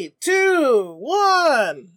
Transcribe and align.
Three, 0.00 0.14
two, 0.18 0.96
one. 0.98 1.90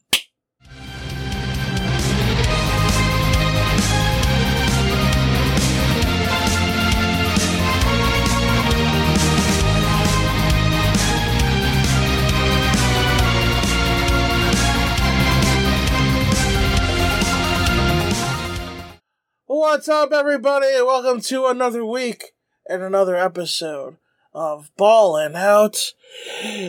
What's 19.45 19.87
up, 19.87 20.11
everybody? 20.11 20.67
Welcome 20.81 21.21
to 21.21 21.45
another 21.45 21.85
week 21.85 22.33
and 22.67 22.83
another 22.83 23.15
episode 23.15 23.95
of 24.33 24.71
Ballin' 24.77 25.35
Out 25.35 25.93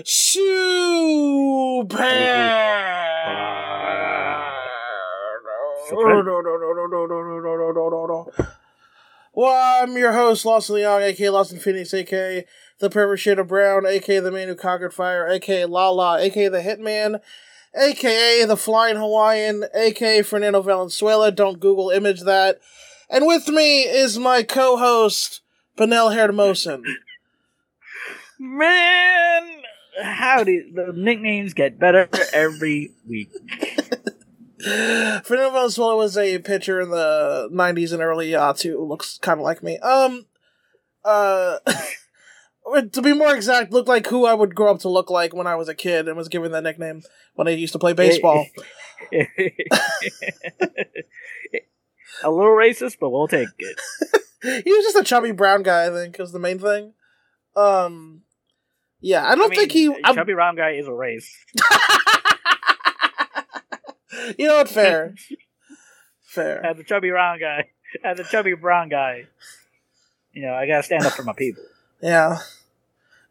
Super. 0.04 2.02
Well, 9.36 9.82
I'm 9.82 9.96
your 9.96 10.12
host, 10.12 10.44
Lawson 10.44 10.76
Leong, 10.76 11.02
aka 11.02 11.28
Lawson 11.30 11.58
Phoenix, 11.58 11.92
aka 11.92 12.46
the 12.78 12.90
perfect 12.90 13.22
shade 13.22 13.38
of 13.38 13.48
brown, 13.48 13.84
aka 13.86 14.20
the 14.20 14.30
man 14.30 14.48
who 14.48 14.54
conquered 14.54 14.94
fire, 14.94 15.26
aka 15.28 15.64
Lala, 15.64 16.20
aka 16.20 16.48
the 16.48 16.60
Hitman, 16.60 17.20
aka 17.76 18.44
the 18.44 18.56
Flying 18.56 18.96
Hawaiian, 18.96 19.64
aka 19.74 20.22
Fernando 20.22 20.62
Valenzuela. 20.62 21.32
Don't 21.32 21.58
Google 21.60 21.90
image 21.90 22.22
that. 22.22 22.60
And 23.10 23.26
with 23.26 23.48
me 23.48 23.82
is 23.82 24.18
my 24.18 24.42
co-host, 24.42 25.40
Benel 25.76 26.14
Hermosen. 26.14 26.82
Man, 28.38 29.62
howdy. 30.02 30.70
The 30.74 30.92
nicknames 30.94 31.54
get 31.54 31.78
better 31.78 32.08
every 32.32 32.92
week. 33.08 33.30
Fernando 34.64 35.50
Valenzuela 35.50 35.96
was 35.96 36.16
a 36.16 36.38
pitcher 36.38 36.80
in 36.80 36.90
the 36.90 37.48
'90s 37.52 37.92
and 37.92 38.02
early 38.02 38.30
aughts 38.30 38.62
who 38.62 38.82
looks 38.82 39.18
kind 39.18 39.38
of 39.38 39.44
like 39.44 39.62
me. 39.62 39.78
Um, 39.78 40.26
uh, 41.04 41.58
to 42.92 43.02
be 43.02 43.12
more 43.12 43.34
exact, 43.34 43.72
looked 43.72 43.88
like 43.88 44.06
who 44.06 44.24
I 44.24 44.34
would 44.34 44.54
grow 44.54 44.72
up 44.72 44.80
to 44.80 44.88
look 44.88 45.10
like 45.10 45.34
when 45.34 45.46
I 45.46 45.56
was 45.56 45.68
a 45.68 45.74
kid 45.74 46.08
and 46.08 46.16
was 46.16 46.28
given 46.28 46.52
that 46.52 46.64
nickname 46.64 47.02
when 47.34 47.46
I 47.46 47.52
used 47.52 47.74
to 47.74 47.78
play 47.78 47.92
baseball. 47.92 48.46
a 49.12 49.28
little 52.30 52.52
racist, 52.52 52.96
but 52.98 53.10
we'll 53.10 53.28
take 53.28 53.48
it. 53.58 53.80
he 54.64 54.72
was 54.72 54.84
just 54.84 54.96
a 54.96 55.04
chubby 55.04 55.32
brown 55.32 55.62
guy, 55.62 55.86
I 55.86 55.90
think, 55.90 56.18
was 56.18 56.32
the 56.32 56.38
main 56.38 56.58
thing. 56.58 56.94
Um, 57.54 58.22
yeah, 59.04 59.26
I 59.28 59.34
don't 59.34 59.46
I 59.46 59.48
mean, 59.48 59.58
think 59.60 59.72
he. 59.72 59.88
I'm- 60.02 60.14
Chubby 60.14 60.32
round 60.32 60.56
guy 60.56 60.70
is 60.72 60.86
a 60.88 60.92
race. 60.94 61.30
you 64.38 64.46
know 64.48 64.56
what? 64.56 64.68
Fair, 64.68 65.14
fair. 66.22 66.64
As 66.64 66.78
a 66.78 66.84
chubby 66.84 67.10
round 67.10 67.40
guy, 67.40 67.70
as 68.02 68.18
a 68.20 68.24
chubby 68.24 68.54
brown 68.54 68.88
guy, 68.88 69.26
you 70.32 70.42
know, 70.42 70.54
I 70.54 70.66
gotta 70.66 70.82
stand 70.82 71.04
up 71.06 71.12
for 71.12 71.22
my 71.24 71.34
people. 71.34 71.62
Yeah, 72.02 72.38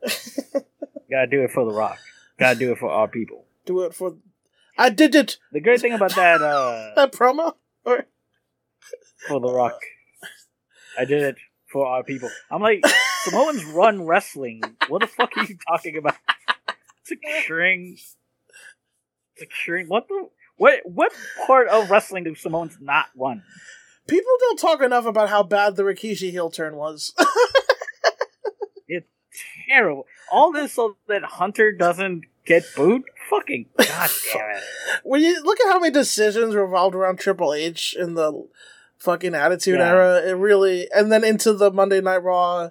Gotta 1.11 1.27
do 1.29 1.43
it 1.43 1.51
for 1.51 1.63
the 1.63 1.73
rock. 1.73 1.99
Gotta 2.39 2.57
do 2.57 2.71
it 2.71 2.79
for 2.79 2.89
our 2.89 3.07
people. 3.07 3.45
do 3.67 3.81
it 3.83 3.93
for. 3.93 4.15
I 4.79 4.89
did 4.89 5.13
it. 5.13 5.37
The 5.51 5.59
great 5.59 5.79
thing 5.79 5.93
about 5.93 6.15
that, 6.15 6.41
uh, 6.41 6.93
That 6.95 7.11
promo. 7.11 7.53
Or 7.85 8.05
for 9.27 9.39
the 9.39 9.53
rock, 9.53 9.79
I 10.97 11.05
did 11.05 11.21
it 11.21 11.35
for 11.71 11.85
our 11.85 12.03
people. 12.03 12.31
I'm 12.49 12.63
like, 12.63 12.83
Samoans 13.25 13.63
run 13.65 14.05
wrestling. 14.05 14.61
What 14.87 15.01
the 15.01 15.07
fuck 15.07 15.31
are 15.37 15.43
you 15.43 15.57
talking 15.67 15.97
about? 15.97 16.15
Securing, 17.03 17.97
securing. 19.37 19.87
What 19.87 20.07
the? 20.07 20.29
What 20.57 20.81
what 20.85 21.11
part 21.47 21.67
of 21.67 21.89
wrestling 21.89 22.23
do 22.23 22.35
Samoans 22.35 22.77
not 22.79 23.07
run? 23.17 23.43
people 24.07 24.31
don't 24.39 24.59
talk 24.59 24.81
enough 24.81 25.05
about 25.05 25.29
how 25.29 25.43
bad 25.43 25.75
the 25.75 25.83
Rikishi 25.83 26.31
heel 26.31 26.49
turn 26.49 26.75
was. 26.75 27.13
It's 28.87 29.07
terrible. 29.67 30.05
All 30.31 30.51
this 30.51 30.73
so 30.73 30.97
that 31.07 31.23
Hunter 31.23 31.71
doesn't 31.71 32.25
get 32.45 32.63
booed. 32.75 33.03
Fucking 33.29 33.65
god 33.77 34.09
damn 34.33 34.55
it. 34.57 34.63
when 35.03 35.21
you 35.21 35.41
look 35.43 35.59
at 35.61 35.71
how 35.71 35.79
many 35.79 35.91
decisions 35.91 36.53
revolved 36.53 36.93
around 36.95 37.17
Triple 37.17 37.53
H 37.53 37.95
in 37.97 38.13
the 38.13 38.47
fucking 38.99 39.33
Attitude 39.33 39.79
Yeah. 39.79 39.87
Era, 39.89 40.21
it 40.27 40.33
really, 40.33 40.87
and 40.93 41.11
then 41.11 41.23
into 41.23 41.53
the 41.53 41.71
Monday 41.71 42.01
Night 42.01 42.17
Raw, 42.23 42.69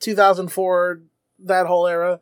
2004, 0.00 1.00
that 1.40 1.66
whole 1.66 1.86
era. 1.86 2.20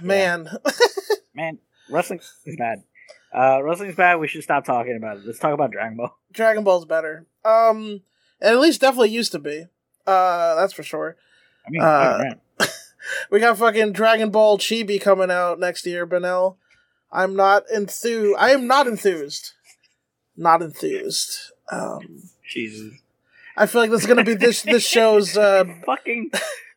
Man, 0.00 0.48
Man, 1.34 1.58
wrestling 1.90 2.20
is 2.46 2.56
bad. 2.56 2.82
Uh, 3.34 3.62
wrestling's 3.62 3.96
bad. 3.96 4.16
We 4.16 4.28
should 4.28 4.42
stop 4.42 4.64
talking 4.64 4.96
about 4.96 5.16
it. 5.18 5.22
Let's 5.26 5.38
talk 5.38 5.54
about 5.54 5.70
Dragon 5.70 5.96
Ball. 5.96 6.16
Dragon 6.32 6.64
Ball's 6.64 6.84
better. 6.84 7.26
Um, 7.44 8.02
and 8.40 8.54
at 8.54 8.60
least 8.60 8.80
definitely 8.80 9.10
used 9.10 9.32
to 9.32 9.38
be. 9.38 9.66
Uh, 10.06 10.54
that's 10.56 10.72
for 10.72 10.82
sure. 10.82 11.16
I 11.66 11.70
mean, 11.70 11.82
Uh. 11.82 12.34
We 13.30 13.40
got 13.40 13.58
fucking 13.58 13.92
Dragon 13.92 14.30
Ball 14.30 14.58
Chibi 14.58 15.00
coming 15.00 15.30
out 15.30 15.58
next 15.58 15.84
year, 15.86 16.06
Benel. 16.06 16.56
I'm 17.10 17.34
not 17.34 17.64
enthused. 17.74 18.36
I 18.38 18.50
am 18.50 18.68
not 18.68 18.86
enthused. 18.86 19.52
Not 20.36 20.62
enthused. 20.62 21.50
Um, 21.70 22.22
Jesus. 22.48 23.00
I 23.56 23.66
feel 23.66 23.80
like 23.82 23.90
this 23.90 24.00
is 24.02 24.06
gonna 24.06 24.24
be 24.24 24.34
this 24.34 24.62
this 24.62 24.86
show's. 24.86 25.36
Uh, 25.36 25.64
Fucking 25.86 26.30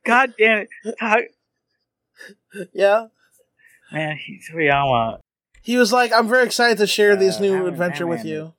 god 0.05 0.33
damn 0.37 0.59
it. 0.59 0.69
How- 0.99 1.17
yeah, 2.73 3.07
Man, 3.91 4.17
he's 4.17 4.49
Toriyama. 4.49 5.19
he 5.61 5.77
was 5.77 5.91
like, 5.91 6.11
"I'm 6.13 6.27
very 6.27 6.45
excited 6.45 6.77
to 6.79 6.87
share 6.87 7.15
this 7.15 7.37
Uh, 7.37 7.41
new 7.41 7.53
Hammer- 7.53 7.67
adventure 7.69 8.07
with 8.07 8.23
you," 8.25 8.53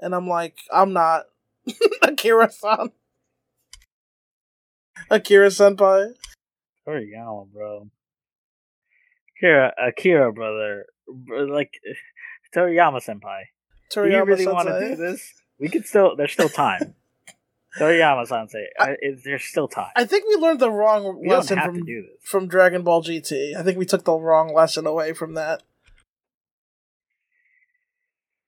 and 0.00 0.14
I'm 0.14 0.26
like, 0.28 0.56
"I'm 0.72 0.92
not." 0.92 1.24
Akira-san. 2.02 2.90
Akira 5.10 5.48
Senpai. 5.48 6.12
Toriyama, 6.86 7.52
bro. 7.52 7.88
Akira, 9.36 9.72
Akira, 9.88 10.32
brother. 10.32 10.86
Like, 11.28 11.72
Toriyama 12.54 13.00
senpai. 13.04 13.42
Do 13.90 14.04
you 14.04 14.10
Toriyama 14.10 14.26
really 14.26 14.46
want 14.46 14.68
to 14.68 14.80
do 14.80 14.96
this? 14.96 15.32
We 15.60 15.68
could 15.68 15.86
still, 15.86 16.16
there's 16.16 16.32
still 16.32 16.48
time. 16.48 16.94
Toriyama 17.78 18.26
sensei, 18.26 18.66
there's 19.24 19.44
still 19.44 19.68
time. 19.68 19.90
I 19.96 20.04
think 20.04 20.24
we 20.26 20.36
learned 20.36 20.60
the 20.60 20.70
wrong 20.70 21.20
We 21.20 21.28
lesson 21.28 21.58
from 21.60 21.74
to 21.76 21.80
do 21.82 22.02
this. 22.02 22.22
from 22.22 22.48
Dragon 22.48 22.82
Ball 22.82 23.02
GT. 23.02 23.54
I 23.56 23.62
think 23.62 23.76
we 23.78 23.84
took 23.84 24.04
the 24.04 24.14
wrong 24.14 24.54
lesson 24.54 24.86
away 24.86 25.12
from 25.12 25.34
that. 25.34 25.62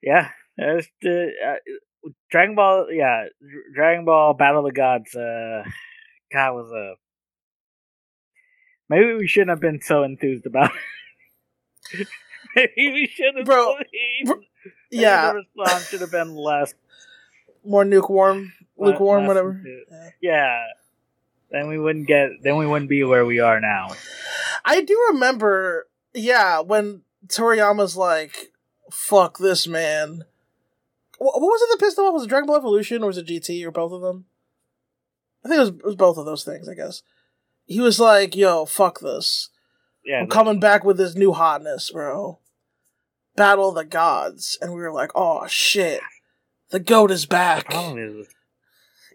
Yeah, 0.03 0.31
the 0.57 1.31
uh, 1.47 2.09
Dragon 2.31 2.55
Ball. 2.55 2.87
Yeah, 2.91 3.25
Dragon 3.75 4.05
Ball 4.05 4.35
Battle 4.35 4.61
of 4.61 4.73
the 4.73 4.77
Gods. 4.77 5.15
Uh, 5.15 5.65
God 6.33 6.55
was 6.55 6.71
a. 6.73 6.95
Maybe 8.89 9.15
we 9.15 9.27
shouldn't 9.27 9.51
have 9.51 9.61
been 9.61 9.81
so 9.83 10.03
enthused 10.05 10.47
about. 10.47 10.71
it. 11.93 12.09
Maybe 12.57 12.93
we 12.93 13.07
should 13.13 13.37
have. 13.37 13.45
Bro, 13.45 13.75
bro- 14.25 14.41
Yeah, 14.91 15.33
the 15.33 15.39
response 15.39 15.89
should 15.89 16.01
have 16.01 16.11
been 16.13 16.35
less. 16.35 16.75
More 17.69 17.85
lukewarm, 17.85 18.53
lukewarm, 18.77 19.21
less 19.23 19.29
whatever. 19.29 19.63
Yeah. 20.21 20.65
Then 21.51 21.69
we 21.69 21.79
wouldn't 21.79 22.07
get. 22.07 22.31
Then 22.43 22.57
we 22.57 22.67
wouldn't 22.67 22.91
be 22.91 23.05
where 23.05 23.25
we 23.25 23.41
are 23.41 23.61
now. 23.61 23.89
I 24.65 24.83
do 24.83 24.99
remember, 25.13 25.87
yeah, 26.13 26.61
when 26.61 27.03
Toriyama's 27.27 27.97
like, 27.97 28.53
"Fuck 28.91 29.39
this 29.39 29.67
man." 29.67 30.25
Wh- 31.19 31.23
What 31.23 31.41
was 31.41 31.63
it 31.63 31.69
that 31.71 31.85
pissed 31.85 31.99
him 31.99 32.05
off? 32.05 32.15
Was 32.15 32.25
it 32.25 32.29
Dragon 32.29 32.47
Ball 32.47 32.57
Evolution 32.57 33.03
or 33.03 33.07
was 33.07 33.17
it 33.19 33.27
GT 33.27 33.65
or 33.65 33.71
both 33.71 33.93
of 33.93 34.03
them? 34.03 34.27
I 35.45 35.49
think 35.49 35.57
it 35.57 35.61
was, 35.61 35.69
it 35.71 35.85
was 35.85 35.97
both 35.97 36.19
of 36.19 36.27
those 36.27 36.45
things. 36.45 36.69
I 36.69 36.75
guess 36.75 37.03
he 37.65 37.81
was 37.81 37.99
like, 37.99 38.37
"Yo, 38.37 38.67
fuck 38.67 39.01
this." 39.01 39.49
Yeah. 40.05 40.21
I'm 40.21 40.29
coming 40.29 40.61
back 40.61 40.85
with 40.85 40.97
this 40.99 41.15
new 41.15 41.33
hotness, 41.33 41.91
bro. 41.91 42.39
Battle 43.37 43.69
of 43.71 43.75
the 43.75 43.85
Gods. 43.85 44.59
And 44.61 44.73
we 44.73 44.81
were 44.81 44.93
like, 44.93 45.11
oh 45.15 45.47
shit. 45.47 46.01
The 46.71 46.81
goat 46.81 47.11
is 47.11 47.23
The 47.23 47.29
back. 47.29 47.67
problem 47.67 47.99
is, 47.99 48.27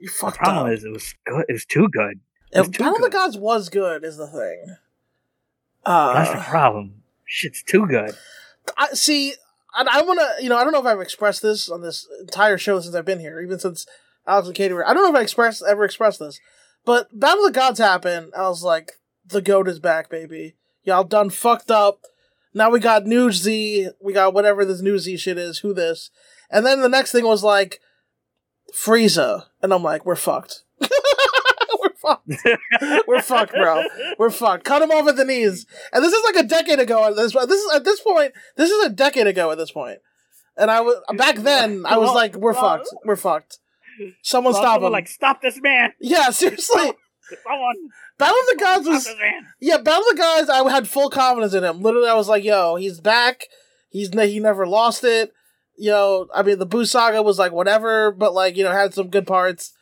You 0.01 0.07
the 0.07 0.13
fucked 0.13 0.37
problem 0.37 0.67
up. 0.67 0.71
is, 0.73 0.83
it 0.83 0.91
was 0.91 1.13
good. 1.25 1.45
It 1.49 1.53
was 1.53 1.65
too 1.65 1.87
good. 1.89 2.19
If 2.51 2.67
it's 2.67 2.77
too 2.77 2.83
Battle 2.83 2.97
of 2.97 3.01
the. 3.03 3.09
Gods 3.09 3.37
was 3.37 3.69
good, 3.69 4.03
is 4.03 4.17
the 4.17 4.27
thing. 4.27 4.75
That's 5.85 6.29
the 6.31 6.37
Uh, 6.37 6.43
problem. 6.43 7.03
Shit's 7.25 7.63
too 7.63 7.85
good. 7.87 8.15
I 8.77 8.89
see. 8.93 9.33
I, 9.75 9.85
I 9.91 10.01
want 10.03 10.19
to, 10.19 10.43
you 10.43 10.49
know, 10.49 10.57
I 10.57 10.63
don't 10.63 10.71
know 10.73 10.79
if 10.79 10.85
I've 10.85 11.01
expressed 11.01 11.41
this 11.41 11.69
on 11.69 11.81
this 11.81 12.07
entire 12.21 12.57
show 12.57 12.79
since 12.79 12.95
I've 12.95 13.05
been 13.05 13.19
here, 13.19 13.41
even 13.41 13.59
since 13.59 13.85
Alex 14.27 14.47
and 14.47 14.55
Katie 14.55 14.73
were. 14.73 14.87
I 14.87 14.93
don't 14.93 15.03
know 15.03 15.09
if 15.09 15.15
I 15.19 15.23
expressed 15.23 15.63
ever 15.67 15.83
expressed 15.83 16.19
this, 16.19 16.39
but 16.85 17.07
Battle 17.19 17.45
of 17.45 17.53
the 17.53 17.59
Gods 17.59 17.79
happened. 17.79 18.31
I 18.37 18.47
was 18.49 18.63
like, 18.63 18.93
the 19.25 19.41
goat 19.41 19.67
is 19.67 19.79
back, 19.79 20.09
baby. 20.09 20.55
Y'all 20.83 21.03
done 21.03 21.29
fucked 21.29 21.71
up. 21.71 22.01
Now 22.53 22.69
we 22.69 22.79
got 22.79 23.05
New 23.07 23.31
Z. 23.31 23.89
We 23.99 24.13
got 24.13 24.33
whatever 24.33 24.63
this 24.63 24.81
New 24.81 24.99
Z 24.99 25.17
shit 25.17 25.37
is. 25.39 25.59
Who 25.59 25.73
this? 25.73 26.11
And 26.53 26.63
then 26.65 26.81
the 26.81 26.87
next 26.89 27.11
thing 27.11 27.25
was 27.25 27.43
like 27.43 27.81
Frieza, 28.71 29.45
and 29.61 29.73
I'm 29.73 29.83
like, 29.83 30.05
we're 30.05 30.15
fucked. 30.15 30.63
we're 30.79 31.95
fucked. 31.99 32.31
We're 33.07 33.21
fucked, 33.21 33.53
bro. 33.53 33.83
We're 34.19 34.29
fucked. 34.29 34.63
Cut 34.63 34.83
him 34.83 34.91
off 34.91 35.07
at 35.07 35.15
the 35.15 35.25
knees. 35.25 35.65
And 35.91 36.03
this 36.03 36.13
is 36.13 36.23
like 36.23 36.45
a 36.45 36.47
decade 36.47 36.79
ago. 36.79 37.05
At 37.05 37.15
this, 37.15 37.33
this 37.33 37.59
is 37.59 37.75
at 37.75 37.83
this 37.83 37.99
point. 38.01 38.33
This 38.55 38.69
is 38.69 38.85
a 38.85 38.89
decade 38.89 39.25
ago 39.25 39.51
at 39.51 39.57
this 39.57 39.71
point. 39.71 39.97
And 40.55 40.69
I 40.69 40.81
was 40.81 41.01
back 41.17 41.37
then. 41.37 41.85
I 41.87 41.97
was 41.97 42.13
like, 42.13 42.35
"We're 42.35 42.53
fucked. 42.53 42.89
We're 43.03 43.15
fucked." 43.15 43.57
Someone 44.21 44.53
stop 44.53 44.81
him! 44.81 44.91
Like, 44.91 45.07
stop 45.07 45.41
this 45.41 45.59
man! 45.61 45.93
Yeah, 45.99 46.29
seriously. 46.29 46.93
Someone. 47.43 47.75
Battle 48.17 48.35
of 48.35 48.47
the 48.47 48.57
Gods 48.59 48.87
was 48.87 49.09
yeah. 49.59 49.77
Battle 49.77 50.03
of 50.03 50.15
the 50.15 50.21
Gods. 50.21 50.49
I 50.49 50.69
had 50.69 50.87
full 50.87 51.09
confidence 51.09 51.53
in 51.53 51.63
him. 51.63 51.81
Literally, 51.81 52.09
I 52.09 52.15
was 52.15 52.29
like, 52.29 52.43
"Yo, 52.43 52.75
he's 52.75 52.99
back. 52.99 53.45
He's 53.89 54.13
ne- 54.13 54.29
he 54.29 54.39
never 54.39 54.67
lost 54.67 55.03
it." 55.03 55.33
You 55.75 55.91
know, 55.91 56.27
I 56.33 56.43
mean, 56.43 56.59
the 56.59 56.65
Boo 56.65 56.85
Saga 56.85 57.21
was 57.21 57.39
like 57.39 57.51
whatever, 57.51 58.11
but 58.11 58.33
like 58.33 58.57
you 58.57 58.63
know, 58.63 58.71
had 58.71 58.93
some 58.93 59.09
good 59.09 59.27
parts. 59.27 59.73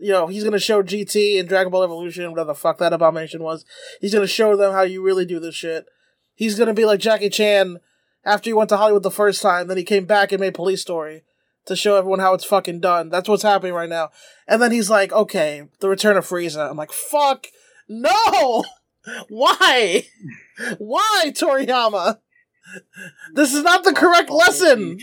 You 0.00 0.12
know, 0.12 0.26
he's 0.26 0.44
gonna 0.44 0.58
show 0.58 0.82
GT 0.82 1.38
and 1.38 1.48
Dragon 1.48 1.70
Ball 1.70 1.84
Evolution, 1.84 2.30
whatever 2.30 2.48
the 2.48 2.54
fuck 2.54 2.78
that 2.78 2.92
abomination 2.92 3.42
was. 3.42 3.64
He's 4.00 4.12
gonna 4.14 4.26
show 4.26 4.56
them 4.56 4.72
how 4.72 4.82
you 4.82 5.02
really 5.02 5.24
do 5.24 5.38
this 5.38 5.54
shit. 5.54 5.86
He's 6.34 6.58
gonna 6.58 6.74
be 6.74 6.84
like 6.84 7.00
Jackie 7.00 7.30
Chan 7.30 7.78
after 8.24 8.50
he 8.50 8.54
went 8.54 8.68
to 8.70 8.76
Hollywood 8.76 9.02
the 9.02 9.10
first 9.10 9.42
time, 9.42 9.68
then 9.68 9.76
he 9.76 9.84
came 9.84 10.06
back 10.06 10.32
and 10.32 10.40
made 10.40 10.54
Police 10.54 10.80
Story 10.80 11.24
to 11.66 11.76
show 11.76 11.96
everyone 11.96 12.20
how 12.20 12.34
it's 12.34 12.44
fucking 12.44 12.80
done. 12.80 13.08
That's 13.10 13.28
what's 13.28 13.42
happening 13.42 13.74
right 13.74 13.88
now. 13.88 14.10
And 14.46 14.60
then 14.60 14.72
he's 14.72 14.90
like, 14.90 15.12
okay, 15.12 15.64
the 15.80 15.88
return 15.88 16.16
of 16.16 16.26
Frieza. 16.26 16.68
I'm 16.68 16.76
like, 16.76 16.92
fuck, 16.92 17.46
no! 17.88 18.64
Why? 19.28 20.06
Why, 20.78 21.24
Toriyama? 21.26 22.18
This 23.34 23.52
is 23.52 23.62
not 23.62 23.84
the 23.84 23.92
correct 23.92 24.30
lesson. 24.30 24.98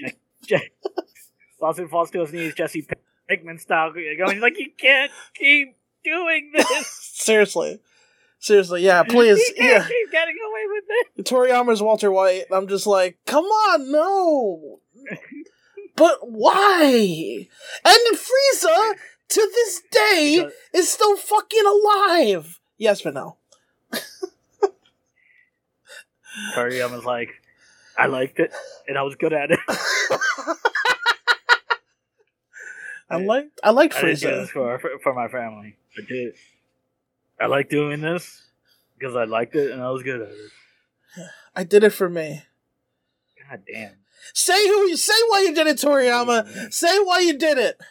Lawson 1.62 1.88
falls 1.88 2.12
to 2.12 2.22
his 2.22 2.34
knees, 2.34 2.54
Jesse 2.56 2.86
Pinkman 3.30 3.60
style, 3.60 3.92
going 3.94 4.40
like, 4.40 4.58
"You 4.58 4.72
can't 4.78 5.12
keep 5.36 5.76
doing 6.04 6.52
this. 6.56 6.88
Seriously. 7.14 7.80
Seriously, 8.40 8.82
yeah, 8.84 9.04
please. 9.04 9.38
you 9.50 9.54
can't 9.56 9.70
Yeah. 9.84 9.88
keep 9.88 10.12
getting 10.12 10.36
away 10.46 10.64
with 10.68 10.84
it." 11.18 11.26
Toriyama's 11.26 11.82
Walter 11.82 12.12
White. 12.12 12.46
I'm 12.52 12.68
just 12.68 12.88
like, 12.88 13.18
come 13.26 13.46
on, 13.46 13.92
no. 13.92 14.80
But 15.96 16.18
why? 16.30 17.48
And 17.86 18.18
Frieza, 18.18 18.94
to 19.30 19.52
this 19.54 19.82
day, 19.92 20.36
Because- 20.38 20.54
is 20.74 20.90
still 20.92 21.16
fucking 21.18 21.66
alive. 21.66 22.60
Yes, 22.78 23.02
but 23.04 23.14
no. 23.14 23.38
Toriyama's 26.56 27.06
like, 27.06 27.41
"I 28.01 28.07
liked 28.07 28.39
it, 28.39 28.51
and 28.88 28.98
I 28.98 29.03
was 29.03 29.15
good 29.15 29.33
at 29.33 29.51
it." 29.51 29.59
I 33.12 33.18
like 33.18 33.51
I 33.62 33.71
like 33.71 33.94
Frieza. 33.94 34.48
for 34.48 34.80
for 35.03 35.13
my 35.13 35.27
family. 35.27 35.75
I 35.98 36.01
did. 36.07 36.33
I 37.42 37.48
like 37.48 37.69
doing 37.69 38.00
this 38.00 38.44
because 38.98 39.18
I 39.18 39.25
liked 39.25 39.56
it 39.56 39.71
and 39.71 39.81
I 39.81 39.89
was 39.89 40.01
good 40.01 40.21
at 40.21 40.30
it. 40.30 41.27
I 41.56 41.65
did 41.65 41.83
it 41.83 41.89
for 41.89 42.09
me. 42.09 42.44
God 43.50 43.63
damn. 43.71 43.95
Say 44.33 44.65
who 44.65 44.88
you 44.88 44.95
say 44.95 45.13
why 45.27 45.42
you 45.42 45.54
did 45.54 45.68
it, 45.68 45.77
Toriyama. 45.77 46.71
Say 46.71 47.00
why 47.00 47.19
you 47.19 47.38
did 47.38 47.57
it. 47.57 47.81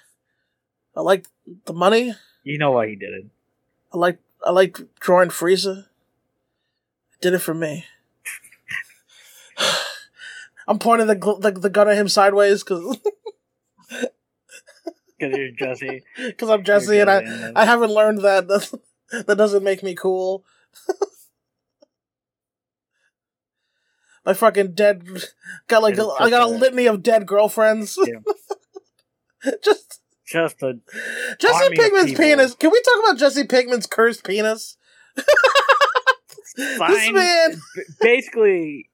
I 0.96 1.02
like 1.02 1.26
the 1.66 1.74
money. 1.74 2.14
You 2.42 2.56
know 2.56 2.70
why 2.70 2.88
he 2.88 2.96
did 2.96 3.12
it. 3.12 3.26
I 3.92 3.98
like 3.98 4.18
I 4.42 4.52
like 4.52 4.78
drawing 5.00 5.28
Frieza. 5.28 5.84
I 5.84 7.16
did 7.20 7.34
it 7.34 7.40
for 7.40 7.52
me. 7.52 7.84
I'm 10.68 10.78
pointing 10.78 11.06
the, 11.06 11.16
gl- 11.16 11.40
the 11.40 11.50
the 11.52 11.70
gun 11.70 11.88
at 11.88 11.96
him 11.96 12.08
sideways 12.08 12.62
because 12.62 12.98
Because 13.88 14.08
you're 15.36 15.50
Jesse. 15.58 16.02
because 16.26 16.50
I'm 16.50 16.64
Jesse 16.64 16.98
and 16.98 17.10
I 17.10 17.52
I 17.56 17.64
haven't 17.64 17.90
learned 17.92 18.18
that 18.22 18.48
that 19.26 19.36
doesn't 19.36 19.64
make 19.64 19.82
me 19.82 19.94
cool. 19.94 20.44
My 24.24 24.34
fucking 24.34 24.72
dead 24.74 25.06
got 25.66 25.82
like 25.82 25.94
It's 25.96 26.06
I 26.20 26.28
got 26.30 26.42
a 26.42 26.46
a- 26.46 26.56
litany 26.58 26.86
of 26.86 27.02
dead 27.02 27.26
girlfriends. 27.26 27.98
Just 29.64 30.00
Just 30.26 30.62
a 30.62 30.74
Jesse 31.38 31.74
Pinkman's 31.74 32.14
penis. 32.14 32.54
Can 32.54 32.70
we 32.70 32.82
talk 32.82 33.04
about 33.04 33.18
Jesse 33.18 33.44
Pinkman's 33.44 33.86
cursed 33.86 34.22
penis? 34.24 34.76
This 36.56 37.10
man, 37.12 37.60
basically, 38.00 38.90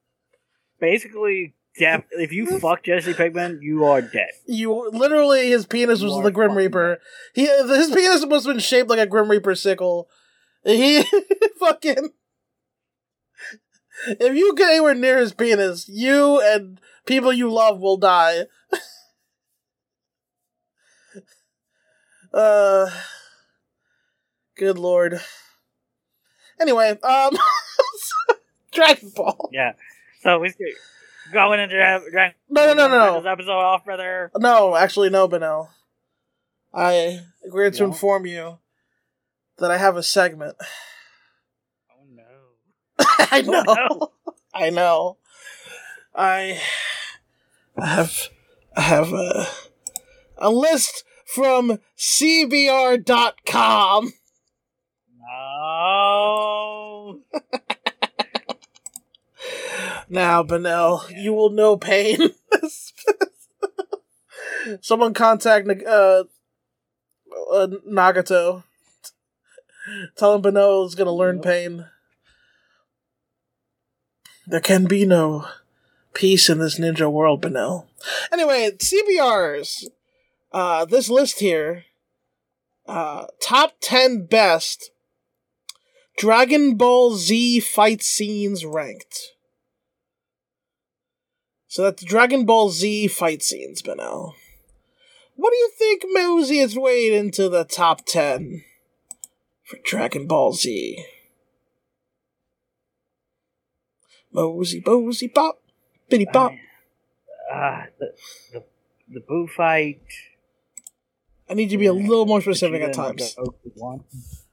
basically, 0.79 1.55
def- 1.79 2.05
if 2.13 2.33
you 2.33 2.47
fuck 2.61 2.85
Jesse 2.85 3.15
Pinkman, 3.15 3.63
you 3.63 3.85
are 3.85 4.03
dead. 4.03 4.31
you 4.47 4.91
literally 4.91 5.49
his 5.49 5.67
penis 5.67 6.03
was 6.03 6.15
You 6.15 6.23
the 6.23 6.31
Grim 6.31 6.57
Reaper. 6.57 6.99
He 7.35 7.47
his 7.47 7.91
penis 7.91 8.27
must 8.27 8.47
have 8.47 8.55
been 8.55 8.61
shaped 8.61 8.91
like 8.91 8.99
a 8.99 9.07
Grim 9.07 9.31
Reaper 9.31 9.55
sickle. 9.55 10.09
He 10.65 11.03
fucking. 11.61 12.11
If 14.09 14.37
you 14.37 14.55
get 14.55 14.71
anywhere 14.71 14.95
near 14.95 15.19
his 15.19 15.33
penis, 15.33 15.89
you 15.89 16.41
and 16.41 16.81
people 17.07 17.33
you 17.33 17.51
love 17.51 17.81
will 17.81 17.97
die. 17.97 18.45
uh, 22.35 22.91
good 24.57 24.79
lord. 24.79 25.21
Anyway, 26.61 26.99
um, 27.03 27.37
Dragon 28.73 29.13
Ball. 29.15 29.51
Yeah. 29.53 29.73
So 30.21 30.39
we 30.39 30.53
going 31.33 31.61
into 31.61 31.75
Dra- 32.11 32.35
No, 32.49 32.67
no, 32.67 32.75
no, 32.75 32.89
no, 32.89 32.99
no. 32.99 33.21
This 33.21 33.31
episode 33.31 33.51
off, 33.53 33.85
brother. 33.85 34.31
No, 34.37 34.75
actually, 34.77 35.11
no, 35.11 35.29
Benel. 35.29 35.69
I 36.73 37.21
agreed 37.45 37.75
to 37.75 37.85
inform 37.85 38.27
you 38.27 38.59
that 39.59 39.71
I 39.71 39.77
have 39.79 39.97
a 39.97 40.03
segment. 40.03 40.57
Oh 41.91 42.05
no. 42.11 42.25
I 42.99 43.43
oh, 43.47 43.51
know. 43.51 43.63
no. 43.63 44.13
I 44.53 44.71
know. 44.71 45.19
I 46.15 46.61
I 47.77 47.87
have 47.87 48.29
I 48.77 48.81
have 48.83 49.13
a 49.13 49.47
a 50.39 50.51
list 50.51 51.05
from 51.27 51.79
CBR.com. 51.97 53.03
No. 55.21 57.21
Now, 60.09 60.43
Benel, 60.43 61.11
you 61.17 61.33
will 61.33 61.51
know 61.51 61.77
pain. 61.77 62.19
Someone 64.81 65.15
contact 65.15 65.69
uh, 65.69 66.25
uh, 67.53 67.67
Nagato. 67.89 68.65
Tell 70.17 70.35
him 70.35 70.43
Benel 70.43 70.87
is 70.87 70.95
gonna 70.95 71.13
learn 71.13 71.37
Yep. 71.37 71.45
pain. 71.45 71.87
There 74.47 74.61
can 74.61 74.87
be 74.87 75.05
no 75.05 75.47
peace 76.15 76.49
in 76.49 76.59
this 76.59 76.79
ninja 76.79 77.11
world, 77.11 77.43
Benel. 77.43 77.87
Anyway, 78.33 78.71
CBRs. 78.79 79.85
Uh, 80.53 80.85
this 80.85 81.09
list 81.09 81.41
here. 81.41 81.85
Uh, 82.87 83.27
top 83.43 83.75
10 83.81 84.27
best 84.27 84.91
Dragon 86.17 86.77
Ball 86.77 87.17
Z 87.17 87.61
fight 87.61 88.03
scenes 88.03 88.65
ranked. 88.65 89.33
So 91.69 91.83
that's 91.83 92.05
Dragon 92.05 92.45
Ball 92.45 92.71
Z 92.71 93.09
fight 93.09 93.43
scenes, 93.43 93.83
Benel. 93.83 94.35
What 95.35 95.51
do 95.51 95.57
you 95.57 95.71
think 95.79 96.03
Mosey 96.07 96.59
has 96.59 96.77
weighed 96.77 97.13
into 97.13 97.49
the 97.49 97.65
top 97.65 98.07
10 98.07 98.65
for 99.65 99.79
Dragon 99.85 100.27
Ball 100.27 100.53
Z? 100.53 101.05
Mosey, 104.33 104.83
Mosey, 104.85 105.29
bop, 105.29 105.61
bitty 106.09 106.27
bop. 106.33 106.53
Ah, 107.53 107.87
the, 107.99 108.13
the 108.53 108.65
the 109.09 109.21
boo 109.21 109.47
fight. 109.47 110.01
I 111.49 111.55
need 111.55 111.71
you 111.71 111.79
to 111.79 111.79
be 111.79 111.87
a 111.87 111.93
little 111.93 112.27
more 112.27 112.41
specific 112.41 112.83
at 112.83 112.91
Vegeta 112.91 112.95
times. 112.95 113.37
Goku. 113.37 114.05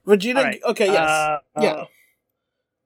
Vegeta, 0.08 0.38
Alright, 0.38 0.62
okay, 0.64 0.86
yes. 0.88 1.10
uh, 1.10 1.38
yeah. 1.60 1.72
uh, 1.72 1.86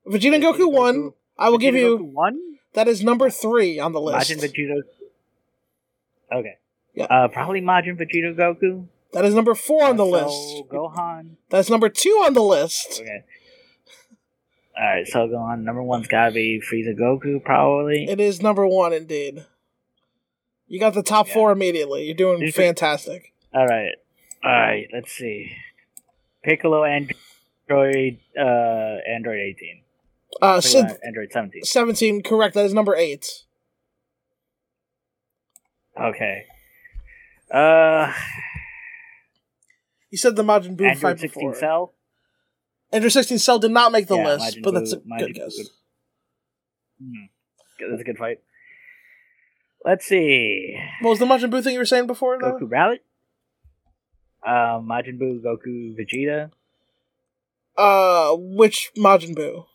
Vegeta 0.07 0.35
and 0.35 0.43
Goku 0.43 0.71
won. 0.71 1.11
I 1.37 1.49
will 1.49 1.57
give 1.57 1.75
you, 1.75 1.97
Goku 1.97 2.13
one. 2.13 2.39
That 2.77 2.87
is 2.87 3.03
number 3.03 3.29
three 3.31 3.79
on 3.79 3.91
the 3.91 3.99
list. 3.99 4.29
Majin 4.31 4.39
Vegeta. 4.39 4.81
Okay. 6.31 6.57
Yeah. 6.93 7.05
Uh, 7.05 7.27
probably 7.27 7.59
Majin 7.59 7.97
Vegeta 7.97 8.35
Goku. 8.37 8.85
That 9.13 9.25
is 9.25 9.33
number 9.33 9.55
four 9.55 9.83
on 9.85 9.97
the 9.97 10.05
So, 10.05 10.11
list. 10.11 10.69
Gohan. 10.69 11.37
That's 11.49 11.69
number 11.69 11.89
two 11.89 12.21
on 12.25 12.33
the 12.33 12.43
list. 12.43 12.99
Okay. 13.01 13.23
All 14.77 14.83
right, 14.85 15.07
so 15.07 15.27
Gohan 15.27 15.63
number 15.63 15.81
one's 15.81 16.07
gotta 16.07 16.31
be 16.31 16.61
Frieza 16.61 16.95
Goku 16.95 17.43
probably. 17.43 18.05
It 18.07 18.19
is 18.19 18.41
number 18.43 18.67
one 18.67 18.93
indeed. 18.93 19.43
You 20.67 20.79
got 20.79 20.93
the 20.93 21.01
top 21.01 21.27
Yeah. 21.27 21.33
four 21.33 21.51
immediately. 21.51 22.03
You're 22.05 22.13
doing 22.15 22.43
are- 22.43 22.51
fantastic. 22.51 23.33
All 23.55 23.65
right, 23.65 23.95
all 24.43 24.51
right. 24.51 24.87
Let's 24.93 25.11
see. 25.11 25.51
Piccolo 26.43 26.83
and 26.83 27.11
Android, 27.67 28.19
uh, 28.37 28.97
Android 29.09 29.39
eighteen. 29.39 29.81
Uh, 30.41 30.61
Sid 30.61 30.85
Android 31.05 31.31
seventeen. 31.31 31.63
17, 31.63 32.21
correct. 32.23 32.53
That 32.53 32.65
is 32.65 32.73
number 32.73 32.95
eight. 32.95 33.25
Okay. 35.99 36.45
Uh, 37.51 38.13
You 40.11 40.17
said 40.17 40.35
the 40.35 40.43
Majin 40.43 40.75
Buu 40.77 40.85
Android 40.89 40.97
fight 40.99 41.19
sixteen 41.19 41.49
before. 41.51 41.59
Cell. 41.59 41.93
Android 42.91 43.11
16 43.11 43.39
Cell 43.39 43.59
did 43.59 43.71
not 43.71 43.91
make 43.91 44.07
the 44.07 44.15
Yeah, 44.15 44.27
list, 44.27 44.57
Majin 44.57 44.63
but 44.63 44.73
that's 44.73 44.93
a 44.93 44.97
Majin 44.97 45.19
good 45.19 45.29
Buu 45.31 45.33
guess. 45.35 45.59
Hmm. 47.01 47.89
That's 47.89 48.01
a 48.01 48.03
good 48.05 48.17
fight. 48.17 48.39
Let's 49.83 50.05
see. 50.05 50.77
What 51.01 51.11
was 51.11 51.19
the 51.19 51.25
Majin 51.25 51.51
Buu 51.51 51.63
thing 51.63 51.73
you 51.73 51.79
were 51.79 51.85
saying 51.85 52.07
before? 52.07 52.37
Though? 52.39 52.53
Goku 52.59 52.69
Rally. 52.71 52.99
Uh, 54.45 54.79
Majin 54.79 55.19
Buu, 55.19 55.41
Goku, 55.41 55.95
Vegeta. 55.97 56.51
Uh, 57.77 58.35
which 58.37 58.91
Majin 58.97 59.35
Buu? 59.35 59.65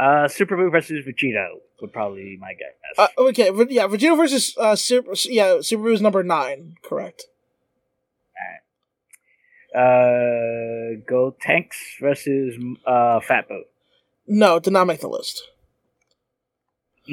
Uh, 0.00 0.26
Super 0.28 0.56
Buu 0.56 0.70
versus 0.70 1.04
Vegeta 1.04 1.48
would 1.82 1.92
probably 1.92 2.22
be 2.24 2.36
my 2.38 2.54
guess. 2.54 2.72
Uh, 2.96 3.08
okay, 3.28 3.50
but 3.50 3.70
yeah, 3.70 3.86
Vegeta 3.86 4.16
versus 4.16 4.56
uh, 4.58 4.74
Super, 4.74 5.12
yeah, 5.24 5.56
is 5.56 6.00
number 6.00 6.22
nine, 6.22 6.76
correct? 6.82 7.24
uh, 9.74 10.96
Gotenks 11.08 11.76
versus 12.00 12.56
uh, 12.86 13.20
Fat 13.20 13.48
Buu. 13.48 13.60
No, 14.26 14.58
did 14.58 14.72
not 14.72 14.86
make 14.86 15.00
the 15.00 15.08
list. 15.08 15.42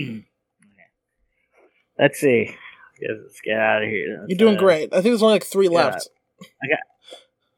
Let's 2.00 2.20
see. 2.20 2.56
Let's 3.02 3.42
get 3.42 3.58
out 3.60 3.84
of 3.84 3.90
here. 3.90 4.26
You're 4.28 4.38
doing 4.38 4.56
Uh, 4.56 4.60
great. 4.60 4.94
I 4.94 4.98
think 4.98 5.06
there's 5.06 5.24
only 5.24 5.36
like 5.36 5.44
three 5.44 5.68
yeah. 5.68 5.86
left. 5.86 6.10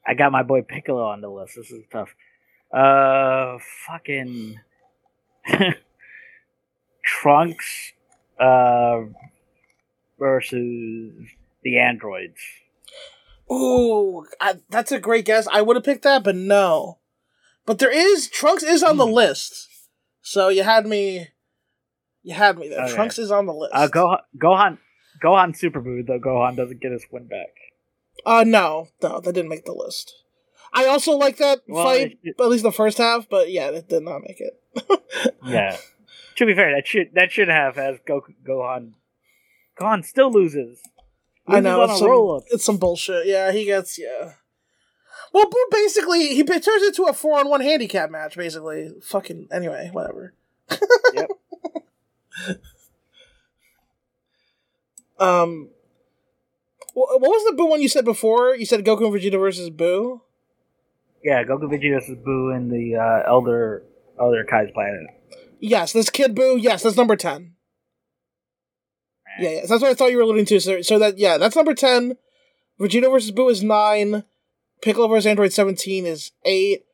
I 0.06 0.14
got 0.16 0.32
my 0.32 0.44
boy 0.44 0.64
Piccolo 0.64 1.04
on 1.06 1.22
the 1.22 1.30
list. 1.30 1.56
This 1.56 1.72
is 1.72 1.84
tough. 1.92 2.16
Uh, 2.74 3.58
fucking 3.88 4.60
Trunks, 7.04 7.94
uh, 8.40 9.02
versus 10.18 11.14
the 11.64 11.80
androids. 11.80 12.40
Ooh, 13.52 14.26
I, 14.40 14.56
that's 14.70 14.92
a 14.92 15.00
great 15.00 15.26
guess. 15.26 15.48
I 15.52 15.62
would 15.62 15.76
have 15.76 15.84
picked 15.86 16.04
that, 16.04 16.24
but 16.24 16.36
no. 16.36 17.00
But 17.66 17.80
there 17.80 17.92
is 17.92 18.30
Trunks 18.30 18.64
is 18.64 18.84
on 18.84 18.98
the 18.98 19.08
Hmm. 19.08 19.14
list, 19.14 19.68
so 20.22 20.50
you 20.50 20.64
had 20.64 20.86
me. 20.86 21.30
You 22.22 22.34
had 22.36 22.58
me 22.58 22.68
there. 22.70 22.84
Okay. 22.84 22.94
Trunks 22.94 23.18
is 23.18 23.32
on 23.32 23.46
the 23.46 23.54
list. 23.54 23.74
Uh, 23.74 23.88
Gohan, 23.88 24.20
Gohan, 24.38 24.78
Gohan 25.24 25.56
Super 25.58 25.82
Buu. 25.82 26.06
Though 26.06 26.20
Gohan 26.20 26.56
doesn't 26.58 26.82
get 26.82 26.92
his 26.92 27.06
win 27.12 27.28
back. 27.28 27.48
Uh, 28.26 28.44
no, 28.46 28.90
no, 29.02 29.20
that 29.22 29.34
didn't 29.34 29.50
make 29.50 29.66
the 29.66 29.74
list. 29.74 30.14
I 30.74 30.86
also 30.86 31.14
like 31.14 31.38
that 31.38 31.62
Well, 31.68 31.84
fight, 31.84 32.20
it- 32.24 32.36
at 32.40 32.48
least 32.50 32.64
the 32.64 32.72
first 32.72 32.98
half, 32.98 33.28
but 33.30 33.52
yeah, 33.52 33.70
it 33.70 33.90
did 33.90 34.04
not 34.04 34.22
make 34.22 34.40
it. 34.40 34.60
Yeah. 35.46 35.78
to 36.36 36.46
be 36.46 36.54
fair, 36.54 36.74
that 36.76 36.86
should 36.88 37.10
that 37.16 37.32
should 37.32 37.48
have 37.48 37.78
as 37.78 37.98
Goku, 38.08 38.34
Gohan. 38.48 38.94
Gohan 39.80 40.04
still 40.06 40.32
loses. 40.32 40.80
I 41.48 41.60
know 41.62 41.82
it's 41.84 41.98
some, 41.98 42.42
it's 42.52 42.64
some 42.66 42.78
bullshit. 42.78 43.26
Yeah, 43.26 43.52
he 43.52 43.66
gets 43.66 43.98
yeah. 43.98 44.34
Well, 45.34 45.50
Boo 45.50 45.66
basically 45.72 46.28
he 46.36 46.44
turns 46.44 46.84
into 46.84 47.04
a 47.04 47.14
four 47.14 47.40
on 47.40 47.50
one 47.50 47.62
handicap 47.62 48.12
match. 48.12 48.36
Basically, 48.38 48.92
fucking 49.04 49.48
anyway, 49.52 49.90
whatever. 49.92 50.34
Yep. 51.14 51.30
Um, 55.20 55.70
what 56.94 57.20
was 57.22 57.46
the 57.50 57.56
Boo 57.58 57.66
one 57.66 57.82
you 57.82 57.90
said 57.90 58.06
before? 58.06 58.56
You 58.56 58.66
said 58.66 58.86
Goku 58.86 59.06
and 59.06 59.14
Vegeta 59.14 59.40
versus 59.40 59.70
Boo. 59.70 60.22
Yeah, 61.24 61.44
Goku 61.44 61.64
Vegeta 61.70 61.96
versus 61.96 62.18
Buu 62.18 62.56
in 62.56 62.70
the 62.70 62.96
uh, 62.96 63.30
Elder 63.30 63.84
Elder 64.20 64.46
Kai's 64.50 64.70
planet. 64.74 65.08
Yes, 65.60 65.94
this 65.94 66.10
Kid 66.10 66.36
Boo. 66.36 66.58
Yes, 66.58 66.84
that's 66.84 66.96
number 66.98 67.16
ten. 67.16 67.56
Yeah, 69.40 69.50
yeah, 69.50 69.60
that's 69.68 69.82
what 69.82 69.92
I 69.92 69.94
thought 69.94 70.12
you 70.12 70.18
were 70.18 70.24
alluding 70.24 70.46
to. 70.46 70.60
So, 70.60 70.82
so 70.82 71.00
that 71.00 71.18
yeah, 71.18 71.38
that's 71.38 71.56
number 71.56 71.74
ten. 71.74 72.18
Vegeta 72.80 73.12
versus 73.12 73.32
Boo 73.32 73.50
is 73.50 73.64
nine. 73.64 74.24
Piccolo 74.82 75.08
versus 75.08 75.26
Android 75.28 75.52
seventeen 75.54 76.06
is 76.06 76.32
eight. 76.46 76.86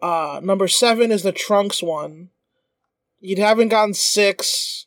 Uh, 0.00 0.40
number 0.42 0.66
seven 0.66 1.12
is 1.12 1.22
the 1.22 1.32
Trunks 1.32 1.82
one. 1.82 2.30
You 3.20 3.36
haven't 3.42 3.68
gotten 3.68 3.92
six 3.92 4.86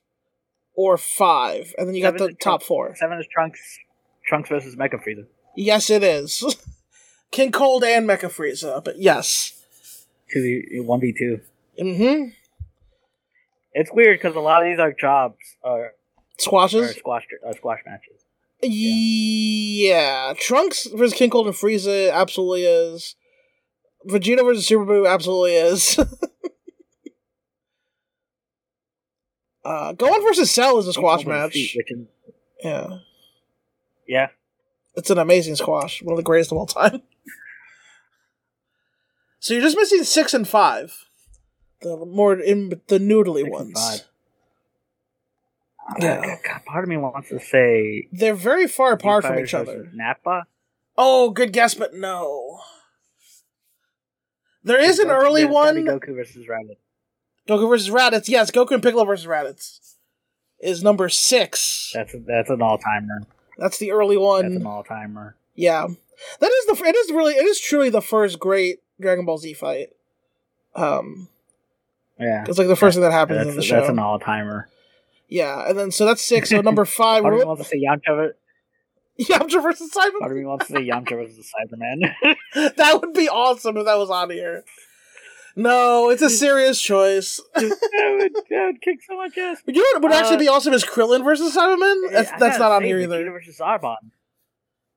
or 0.75 0.97
five, 0.97 1.75
and 1.77 1.87
then 1.87 1.93
you 1.95 2.01
got 2.01 2.17
the 2.17 2.29
top 2.33 2.61
Trunks. 2.61 2.65
four. 2.65 2.95
Seven 2.95 3.19
is 3.19 3.27
Trunks. 3.31 3.77
Trunks 4.27 4.49
versus 4.49 4.75
Mecha 4.75 4.95
Frieza. 4.95 5.25
Yes, 5.55 5.91
it 5.91 6.03
is. 6.03 6.43
King 7.33 7.51
Cold 7.51 7.83
and 7.83 8.07
Mecha 8.07 8.29
Frieza, 8.31 8.81
but 8.83 8.99
yes. 8.99 9.59
Two 10.31 10.63
one 10.85 10.99
v 11.01 11.11
two. 11.17 11.41
Mm-hmm. 11.79 12.29
It's 13.73 13.91
weird 13.91 14.19
because 14.19 14.35
a 14.35 14.39
lot 14.39 14.61
of 14.63 14.69
these 14.69 14.77
are 14.79 14.93
jobs 14.93 15.37
or, 15.63 15.79
or 15.87 15.91
Squashes. 16.37 16.95
squash 16.95 17.25
uh, 17.45 17.51
squash 17.53 17.79
matches. 17.85 18.21
Yeah. 18.61 20.33
Trunks 20.37 20.87
versus 20.93 21.17
King 21.17 21.31
Cold 21.31 21.47
and 21.47 21.55
Frieza 21.55 22.13
absolutely 22.13 22.63
is. 22.65 23.15
Vegeta 24.07 24.45
versus 24.45 24.67
Super 24.67 24.85
Buu 24.85 25.09
absolutely 25.11 25.55
is. 25.55 25.97
uh, 29.65 29.93
Gohan 29.93 30.21
versus 30.23 30.51
Cell 30.51 30.77
is 30.79 30.87
a 30.87 30.93
squash 30.93 31.21
Each 31.21 31.27
one 31.27 31.35
with 31.35 31.43
match. 31.45 31.53
feet, 31.53 31.75
is, 31.87 31.99
Yeah. 32.63 32.97
yeah, 34.07 34.27
It's 34.95 35.09
an 35.09 35.17
amazing 35.17 35.55
squash. 35.55 36.01
One 36.03 36.13
of 36.13 36.17
the 36.17 36.23
greatest 36.23 36.51
of 36.51 36.57
all 36.57 36.65
time. 36.67 37.01
so 39.39 39.53
you're 39.53 39.63
just 39.63 39.77
missing 39.77 40.03
six 40.03 40.33
and 40.33 40.47
five. 40.47 41.05
The 41.81 41.97
more 42.05 42.39
in 42.39 42.69
the 42.87 42.97
noodly 42.99 43.41
Six 43.41 43.45
and 43.45 43.51
ones. 43.51 43.73
five. 43.79 44.01
Yeah. 46.01 46.13
Uh, 46.19 46.35
God, 46.47 46.65
part 46.65 46.83
of 46.85 46.89
me 46.89 46.95
wants 46.97 47.29
to 47.29 47.39
say 47.39 48.07
They're 48.13 48.33
very 48.35 48.67
far 48.67 48.93
apart 48.93 49.25
from 49.25 49.37
each 49.39 49.53
other. 49.53 49.79
versus 49.79 49.93
Nappa. 49.93 50.45
Oh, 50.97 51.31
good 51.31 51.51
guess, 51.51 51.73
but 51.73 51.93
no. 51.93 52.59
There 54.63 54.79
is 54.79 54.99
an 54.99 55.07
Goku- 55.09 55.11
early 55.23 55.41
there's 55.43 55.53
gotta 55.53 55.73
be 55.73 55.83
one. 55.83 55.99
Goku 55.99 56.15
versus 56.15 56.47
Rabbit. 56.47 56.79
Goku 57.49 57.67
versus 57.67 57.89
Raditz. 57.89 58.29
Yes, 58.29 58.49
Goku 58.51 58.71
and 58.71 58.81
Piccolo 58.83 59.03
versus 59.03 59.25
Raditz 59.25 59.95
is 60.61 60.81
number 60.83 61.09
six. 61.09 61.91
That's 61.93 62.13
a, 62.13 62.19
that's 62.19 62.49
an 62.49 62.61
all 62.61 62.77
timer. 62.77 63.23
That's 63.57 63.77
the 63.77 63.91
early 63.91 64.15
That's 64.15 64.43
an 64.55 64.63
one. 64.63 64.67
all 64.67 64.83
timer. 64.83 65.35
Yeah, 65.55 65.87
that 66.39 66.51
is 66.51 66.65
the. 66.79 66.85
It 66.85 66.95
is 66.95 67.11
really. 67.11 67.33
It 67.33 67.45
is 67.45 67.59
truly 67.59 67.89
the 67.89 68.01
first 68.01 68.39
great 68.39 68.79
Dragon 68.99 69.25
Ball 69.25 69.37
Z 69.37 69.53
fight. 69.53 69.89
Um, 70.75 71.27
Yeah, 72.19 72.45
it's 72.47 72.57
like 72.57 72.67
the 72.67 72.75
first 72.75 72.95
thing 72.95 73.03
that 73.03 73.11
happens 73.11 73.47
in 73.47 73.55
the 73.55 73.61
show. 73.61 73.75
that's 73.77 73.89
an 73.89 73.99
all 73.99 74.19
timer. 74.19 74.67
yeah, 75.27 75.67
and 75.69 75.77
then 75.77 75.91
so 75.91 76.05
that's 76.05 76.23
six. 76.23 76.49
So 76.49 76.61
number 76.61 76.85
five. 76.85 77.21
Part 77.21 77.33
of 77.35 77.39
me 77.39 77.45
wants 77.45 77.63
to 77.63 77.69
say 77.69 77.81
Yamcha. 77.83 78.31
Yamcha 79.19 79.61
versus 79.61 79.91
Part 79.93 80.11
Saibaman. 80.13 80.31
of 80.31 80.37
me 80.37 80.45
wants 80.45 80.67
to 80.67 80.73
say 80.73 80.79
Yamcha 80.87 81.09
versus 81.11 81.51
Saibaman. 81.53 82.35
that 82.77 82.99
would 82.99 83.13
be 83.13 83.29
awesome 83.29 83.77
if 83.77 83.85
that 83.85 83.97
was 83.99 84.09
on 84.09 84.31
here. 84.31 84.63
No, 85.55 86.09
it's 86.09 86.21
a 86.21 86.29
serious 86.29 86.81
choice. 86.81 87.39
that, 87.55 87.63
would, 87.63 88.33
that 88.49 88.65
would 88.65 88.81
kick 88.81 88.99
so 89.07 89.15
much 89.17 89.37
ass. 89.37 89.61
You 89.67 89.73
know 89.73 89.99
what 89.99 90.03
would 90.03 90.13
actually 90.13 90.37
Uh, 90.37 90.39
be 90.39 90.47
awesome 90.47 90.73
is 90.73 90.83
Krillin 90.83 91.23
versus 91.23 91.55
Saibaman. 91.55 92.11
That's, 92.11 92.31
I 92.31 92.39
that's 92.39 92.59
not 92.59 92.71
on 92.71 92.83
here 92.83 92.97
Vegeta 92.97 93.03
either. 93.03 93.31
versus 93.31 93.59
Zarbon. 93.59 93.97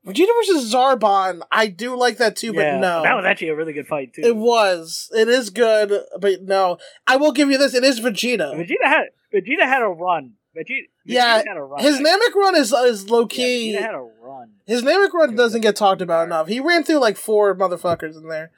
Vegeta 0.07 0.29
versus 0.39 0.73
Zarbon, 0.73 1.41
I 1.51 1.67
do 1.67 1.97
like 1.97 2.19
that 2.19 2.37
too, 2.37 2.53
yeah, 2.55 2.77
but 2.77 2.81
no. 2.81 3.03
that 3.03 3.15
was 3.15 3.25
actually 3.25 3.49
a 3.49 3.57
really 3.57 3.73
good 3.73 3.89
fight 3.89 4.15
too. 4.15 4.23
It 4.23 4.37
was. 4.37 5.11
It 5.13 5.29
is 5.29 5.51
good, 5.51 5.93
but 6.21 6.43
no. 6.43 6.79
I 7.09 7.17
will 7.17 7.33
give 7.33 7.51
you 7.51 7.59
this. 7.59 7.75
It 7.75 7.83
is 7.83 7.99
Vegeta. 8.01 8.55
Vegeta 8.55 8.85
had 8.85 9.07
Vegeta 9.35 9.65
had 9.65 9.83
a 9.83 9.89
run. 9.89 10.35
Vegeta, 10.57 10.85
Vegeta 11.07 11.07
Yeah. 11.07 11.43
His 11.81 11.99
Namek 11.99 12.35
run 12.35 12.55
is 12.57 12.73
is 12.73 13.11
low 13.11 13.23
Yeah, 13.23 13.27
key. 13.27 13.75
Vegeta 13.75 13.83
had 13.83 13.95
a 13.95 14.09
run. 14.23 14.51
His 14.65 14.83
Namek 14.83 15.13
run 15.13 15.35
doesn't 15.35 15.61
get 15.61 15.75
talked 15.77 16.01
about 16.01 16.25
enough. 16.27 16.47
He 16.47 16.61
ran 16.61 16.85
through 16.85 17.01
like 17.01 17.17
four 17.17 17.55
motherfuckers 17.57 18.17
in 18.17 18.29
there. 18.29 18.53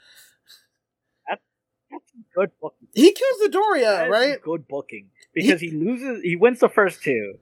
Good 2.38 2.50
booking. 2.60 2.88
He 2.94 3.12
kills 3.12 3.40
Dodoria, 3.48 4.08
right? 4.08 4.40
Good 4.40 4.68
booking 4.68 5.10
because 5.34 5.60
he, 5.60 5.70
loses. 5.72 6.22
He 6.22 6.36
wins 6.36 6.60
the 6.60 6.68
first 6.68 7.02
two. 7.02 7.34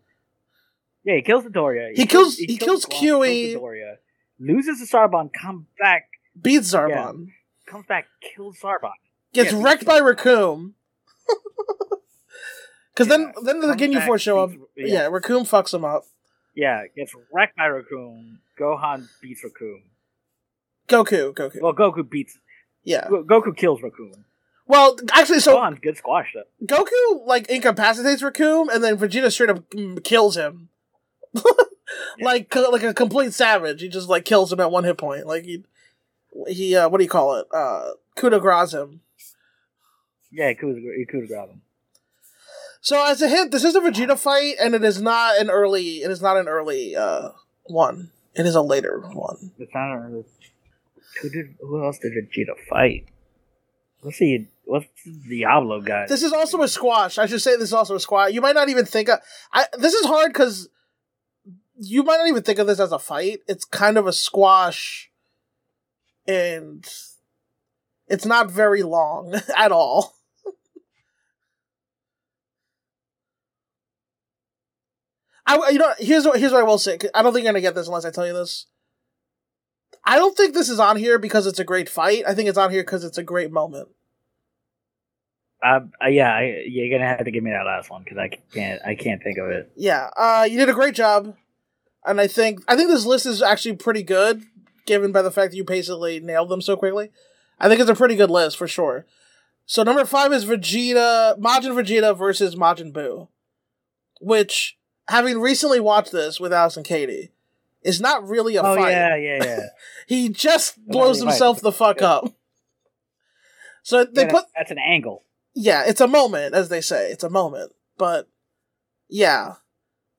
Yeah, 1.04 1.16
he 1.16 1.22
kills 1.22 1.44
Dodoria. 1.44 1.94
He 1.94 2.06
kills- 2.06 2.36
he 2.38 2.56
kills 2.56 2.86
Guan, 2.86 2.90
Kiwi. 2.98 3.54
Doria. 3.54 3.98
Loses 4.40 4.80
the 4.80 4.86
Zarbon. 4.96 5.30
Come 5.32 5.66
back. 5.78 6.08
Beats 6.40 6.72
Zarbon. 6.72 7.28
Comes 7.66 7.86
back. 7.86 8.06
Kills 8.22 8.58
Zarbon. 8.58 8.92
Gets 9.34 9.52
Yeah, 9.52 9.62
wrecked 9.62 9.84
by 9.84 10.00
Recoome. 10.00 10.72
Because 12.94 13.08
Yeah, 13.08 13.30
then, 13.44 13.60
then 13.60 13.60
the 13.60 13.74
Ginyu 13.74 14.04
Force 14.06 14.22
show 14.22 14.38
up. 14.42 14.50
Yeah. 14.74 14.86
yeah. 14.86 15.08
Recoome 15.10 15.46
fucks 15.46 15.74
him 15.74 15.84
up. 15.84 16.04
Yeah, 16.54 16.84
gets 16.96 17.12
wrecked 17.30 17.54
by 17.56 17.64
Recoome. 17.68 18.38
Gohan 18.58 19.06
beats 19.20 19.44
Recoome. 19.44 19.82
Goku, 20.88 21.34
Goku. 21.34 21.60
Well, 21.60 21.74
Goku 21.74 22.08
beats. 22.08 22.38
yeah. 22.84 23.06
Goku 23.08 23.54
kills 23.54 23.82
Recoome. 23.82 24.24
Well, 24.68 24.96
actually, 25.12 25.40
so 25.40 25.56
Gohan's 25.56 25.78
good 25.80 25.96
squash 25.96 26.35
though. 26.35 26.66
Goku 26.66 27.26
like 27.26 27.49
incapacitates 27.49 28.23
Recoome, 28.23 28.68
and 28.73 28.82
then 28.82 28.96
Vegeta 28.96 29.30
straight 29.30 29.50
up 29.50 29.68
mm, 29.70 30.02
kills 30.02 30.37
him. 30.37 30.68
like 32.20 32.54
like 32.54 32.82
a 32.82 32.94
complete 32.94 33.32
savage. 33.32 33.80
He 33.80 33.88
just 33.88 34.08
like 34.08 34.25
kills 34.25 34.52
him 34.52 34.61
at 34.61 34.70
one 34.70 34.85
hit 34.85 34.99
point. 34.99 35.26
Like 35.26 35.44
he 35.44 35.64
he 36.49 36.75
uh, 36.75 36.88
what 36.88 36.99
do 36.99 37.04
you 37.04 37.11
call 37.11 37.37
it? 37.37 37.46
Uh, 37.52 37.90
coup 38.16 38.30
de 38.30 38.40
grace 38.40 38.73
him. 38.73 39.02
Yeah, 40.32 40.49
he 40.50 40.56
he 40.56 41.06
could 41.08 41.28
grab 41.28 41.49
him. 41.50 41.62
So 42.80 43.04
as 43.04 43.23
a 43.23 43.28
hint, 43.28 43.52
this 43.52 43.64
is 43.64 43.75
a 43.75 43.80
Vegeta 43.80 44.18
fight, 44.18 44.54
and 44.61 44.75
it 44.75 44.85
is 44.85 45.00
not 45.00 45.38
an 45.38 45.50
early. 45.50 46.02
It 46.02 46.11
is 46.11 46.23
not 46.23 46.37
an 46.37 46.49
early 46.49 46.94
uh, 46.94 47.30
one. 47.64 48.11
It 48.35 48.46
is 48.46 48.54
a 48.54 48.62
later 48.62 49.00
one. 49.12 49.52
It's 49.58 49.73
not 49.75 49.92
a- 49.96 50.25
Who 51.23 51.28
did? 51.30 51.54
Who 51.61 51.85
else 51.85 51.99
did 51.99 52.12
Vegeta 52.12 52.54
fight? 52.68 53.06
Let's 54.02 54.18
see. 54.18 54.49
What's 54.66 54.87
Diablo 55.28 55.80
guy? 55.80 56.06
This 56.08 56.25
is 56.25 56.32
also 56.32 56.61
a 56.61 56.66
squash. 56.68 57.18
I 57.18 57.26
should 57.26 57.40
say 57.40 57.52
this 57.52 57.68
is 57.68 57.73
also 57.73 57.94
a 57.94 58.00
squash. 58.00 58.32
You 58.32 58.40
might 58.40 58.56
not 58.56 58.68
even 58.68 58.85
think 58.85 59.08
of. 59.08 59.20
I 59.52 59.66
this 59.78 59.94
is 59.94 60.04
hard 60.06 60.32
because 60.32 60.68
you 61.78 62.02
might 62.02 62.16
not 62.16 62.26
even 62.26 62.42
think 62.42 62.58
of 62.58 62.66
this 62.66 62.80
as 62.80 62.90
a 62.90 62.99
fight. 62.99 63.40
It's 63.46 63.64
kind 63.64 63.96
of 63.96 64.08
a 64.08 64.12
squash, 64.12 65.08
and 66.26 66.85
it's 68.08 68.26
not 68.26 68.50
very 68.50 68.82
long 68.82 69.37
at 69.56 69.70
all. 69.70 70.16
I 75.46 75.70
you 75.70 75.78
know 75.78 75.94
here's 75.99 76.25
what 76.25 76.40
here's 76.40 76.50
what 76.50 76.62
I 76.62 76.64
will 76.64 76.78
say. 76.78 76.99
I 77.14 77.23
don't 77.23 77.32
think 77.32 77.44
you're 77.44 77.52
gonna 77.52 77.61
get 77.61 77.76
this 77.76 77.87
unless 77.87 78.04
I 78.04 78.11
tell 78.11 78.26
you 78.26 78.32
this. 78.32 78.66
I 80.04 80.16
don't 80.16 80.37
think 80.37 80.54
this 80.54 80.68
is 80.68 80.80
on 80.80 80.96
here 80.96 81.20
because 81.20 81.46
it's 81.46 81.61
a 81.61 81.64
great 81.64 81.88
fight. 81.88 82.25
I 82.26 82.35
think 82.35 82.49
it's 82.49 82.58
on 82.58 82.73
here 82.73 82.82
because 82.82 83.04
it's 83.04 83.18
a 83.18 83.23
great 83.23 83.52
moment. 83.52 83.90
Uh, 85.62 85.80
uh, 86.02 86.08
yeah, 86.08 86.30
I, 86.32 86.64
you're 86.66 86.96
gonna 86.96 87.08
have 87.08 87.25
to 87.25 87.30
give 87.30 87.42
me 87.42 87.50
that 87.50 87.64
last 87.64 87.90
one 87.90 88.02
because 88.02 88.18
I 88.18 88.28
can't. 88.52 88.80
I 88.84 88.94
can't 88.94 89.22
think 89.22 89.38
of 89.38 89.48
it. 89.48 89.70
Yeah, 89.76 90.10
uh, 90.16 90.46
you 90.48 90.58
did 90.58 90.68
a 90.68 90.75
great 90.75 90.94
job, 90.94 91.34
and 92.04 92.20
I 92.20 92.26
think 92.26 92.60
I 92.68 92.76
think 92.76 92.90
this 92.90 93.06
list 93.06 93.26
is 93.26 93.42
actually 93.42 93.76
pretty 93.76 94.02
good, 94.02 94.42
given 94.84 95.12
by 95.12 95.22
the 95.22 95.30
fact 95.30 95.52
that 95.52 95.56
you 95.56 95.64
basically 95.64 96.20
nailed 96.20 96.50
them 96.50 96.60
so 96.60 96.76
quickly. 96.76 97.10
I 97.58 97.68
think 97.68 97.80
it's 97.80 97.90
a 97.90 97.94
pretty 97.94 98.16
good 98.16 98.30
list 98.30 98.58
for 98.58 98.68
sure. 98.68 99.06
So 99.64 99.82
number 99.82 100.04
five 100.04 100.32
is 100.32 100.44
Vegeta, 100.44 101.38
Majin 101.40 101.75
Vegeta 101.75 102.16
versus 102.16 102.54
Majin 102.54 102.92
Buu, 102.92 103.28
which 104.20 104.76
having 105.08 105.40
recently 105.40 105.80
watched 105.80 106.12
this 106.12 106.38
with 106.38 106.52
Alice 106.52 106.76
and 106.76 106.84
Katie, 106.86 107.30
is 107.82 108.00
not 108.00 108.28
really 108.28 108.56
a 108.56 108.62
oh 108.62 108.76
fight. 108.76 108.90
yeah, 108.90 109.16
yeah, 109.16 109.44
yeah. 109.44 109.60
he 110.06 110.28
just 110.28 110.86
blows 110.86 111.20
himself 111.20 111.60
the 111.60 111.72
fuck 111.72 112.02
up. 112.02 112.32
So 113.82 114.04
they 114.04 114.22
Yeah, 114.22 114.32
put 114.32 114.44
that's 114.54 114.70
an 114.70 114.78
angle. 114.78 115.25
Yeah, 115.58 115.84
it's 115.86 116.02
a 116.02 116.06
moment, 116.06 116.54
as 116.54 116.68
they 116.68 116.82
say. 116.82 117.10
It's 117.10 117.25
a 117.25 117.30
moment. 117.30 117.72
But 117.96 118.28
yeah. 119.08 119.54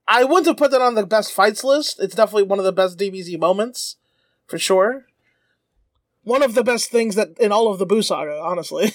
I 0.07 0.23
wouldn't 0.23 0.47
have 0.47 0.57
put 0.57 0.71
that 0.71 0.81
on 0.81 0.95
the 0.95 1.05
best 1.05 1.31
fights 1.31 1.63
list. 1.63 1.99
It's 1.99 2.15
definitely 2.15 2.43
one 2.43 2.57
of 2.57 2.65
the 2.65 2.73
best 2.73 2.97
DBZ 2.97 3.39
moments, 3.39 3.97
for 4.47 4.57
sure. 4.57 5.05
One 6.23 6.41
of 6.41 6.55
the 6.55 6.63
best 6.63 6.89
things 6.89 7.13
that 7.15 7.37
in 7.39 7.51
all 7.51 7.71
of 7.71 7.77
the 7.77 7.85
Boo 7.85 8.01
saga, 8.01 8.41
honestly. 8.41 8.93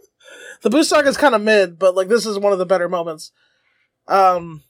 the 0.62 0.70
Boo 0.70 0.84
saga 0.84 1.08
is 1.08 1.16
kind 1.16 1.34
of 1.34 1.42
mid, 1.42 1.76
but 1.76 1.96
like 1.96 2.06
this 2.06 2.24
is 2.24 2.38
one 2.38 2.52
of 2.52 2.60
the 2.60 2.66
better 2.66 2.88
moments. 2.88 3.32
Um 4.06 4.62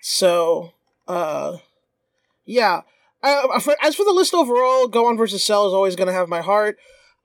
so 0.00 0.72
uh 1.06 1.58
yeah. 2.44 2.82
Uh, 3.22 3.58
for, 3.60 3.76
as 3.80 3.94
for 3.94 4.04
the 4.04 4.12
list 4.12 4.34
overall, 4.34 4.88
Gohan 4.88 5.16
versus 5.16 5.42
Cell 5.44 5.66
is 5.66 5.72
always 5.72 5.96
going 5.96 6.08
to 6.08 6.12
have 6.12 6.28
my 6.28 6.42
heart. 6.42 6.76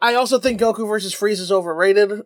I 0.01 0.15
also 0.15 0.39
think 0.39 0.59
Goku 0.59 0.87
versus 0.87 1.13
Frieza 1.13 1.41
is 1.41 1.51
overrated. 1.51 2.23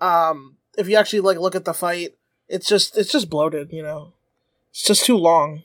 Um, 0.00 0.56
if 0.78 0.88
you 0.88 0.96
actually 0.96 1.20
like 1.20 1.38
look 1.38 1.54
at 1.54 1.64
the 1.64 1.74
fight, 1.74 2.16
it's 2.48 2.68
just 2.68 2.96
it's 2.96 3.10
just 3.10 3.30
bloated. 3.30 3.72
You 3.72 3.82
know, 3.82 4.12
it's 4.70 4.84
just 4.84 5.04
too 5.04 5.16
long. 5.16 5.62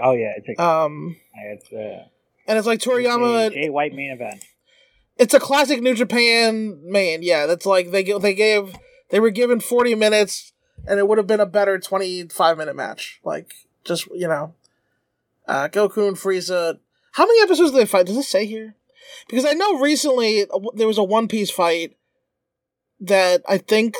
Oh 0.00 0.12
yeah, 0.12 0.32
it's 0.36 0.58
a, 0.58 0.62
Um, 0.62 1.16
it's 1.34 1.72
a, 1.72 2.10
and 2.48 2.58
it's 2.58 2.66
like 2.66 2.76
it's 2.76 2.86
a 2.86 2.90
Toriyama. 2.90 3.70
White 3.70 3.94
main 3.94 4.10
event. 4.10 4.44
It's 5.16 5.34
a 5.34 5.40
classic 5.40 5.80
New 5.80 5.94
Japan 5.94 6.80
man. 6.82 7.22
Yeah, 7.22 7.46
that's 7.46 7.66
like 7.66 7.92
they 7.92 8.02
they 8.02 8.34
gave 8.34 8.74
they 9.10 9.20
were 9.20 9.30
given 9.30 9.60
forty 9.60 9.94
minutes, 9.94 10.52
and 10.88 10.98
it 10.98 11.06
would 11.06 11.18
have 11.18 11.28
been 11.28 11.40
a 11.40 11.46
better 11.46 11.78
twenty 11.78 12.24
five 12.24 12.58
minute 12.58 12.74
match. 12.74 13.20
Like 13.22 13.54
just 13.84 14.08
you 14.12 14.26
know, 14.26 14.54
uh, 15.46 15.68
Goku 15.68 16.08
and 16.08 16.16
Frieza. 16.16 16.78
How 17.12 17.26
many 17.26 17.40
episodes 17.42 17.70
did 17.70 17.78
they 17.78 17.86
fight? 17.86 18.06
Does 18.06 18.16
it 18.16 18.24
say 18.24 18.46
here? 18.46 18.74
Because 19.28 19.44
I 19.44 19.52
know 19.52 19.78
recently 19.78 20.46
there 20.74 20.86
was 20.86 20.98
a 20.98 21.04
One 21.04 21.28
Piece 21.28 21.50
fight 21.50 21.96
that 23.00 23.42
I 23.48 23.58
think 23.58 23.96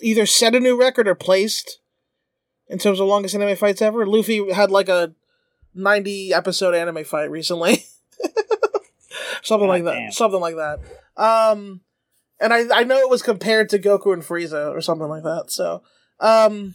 either 0.00 0.26
set 0.26 0.54
a 0.54 0.60
new 0.60 0.78
record 0.78 1.08
or 1.08 1.14
placed 1.14 1.80
in 2.68 2.78
terms 2.78 3.00
of 3.00 3.08
longest 3.08 3.34
anime 3.34 3.56
fights 3.56 3.82
ever. 3.82 4.06
Luffy 4.06 4.52
had 4.52 4.70
like 4.70 4.88
a 4.88 5.14
ninety 5.74 6.32
episode 6.32 6.74
anime 6.74 7.04
fight 7.04 7.30
recently. 7.30 7.84
Something 9.42 9.68
God 9.68 9.72
like 9.72 9.84
that. 9.84 10.12
Something 10.12 10.40
like 10.40 10.56
that. 10.56 10.80
Um 11.16 11.80
and 12.40 12.52
I 12.52 12.64
I 12.74 12.84
know 12.84 12.98
it 12.98 13.10
was 13.10 13.22
compared 13.22 13.68
to 13.70 13.78
Goku 13.78 14.12
and 14.12 14.22
Frieza 14.22 14.74
or 14.74 14.80
something 14.80 15.08
like 15.08 15.22
that. 15.22 15.50
So, 15.50 15.82
um 16.20 16.74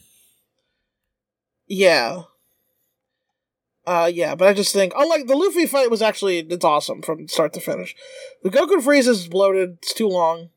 yeah. 1.67 2.23
Uh 3.85 4.09
yeah, 4.13 4.35
but 4.35 4.47
I 4.47 4.53
just 4.53 4.73
think 4.73 4.93
unlike 4.95 5.27
the 5.27 5.35
Luffy 5.35 5.65
fight 5.65 5.89
was 5.89 6.01
actually 6.01 6.39
it's 6.39 6.65
awesome 6.65 7.01
from 7.01 7.27
start 7.27 7.53
to 7.53 7.59
finish. 7.59 7.95
The 8.43 8.49
Goku 8.49 8.81
Frieza 8.81 9.09
is 9.09 9.27
bloated, 9.27 9.77
it's 9.81 9.93
too 9.93 10.07
long. 10.07 10.49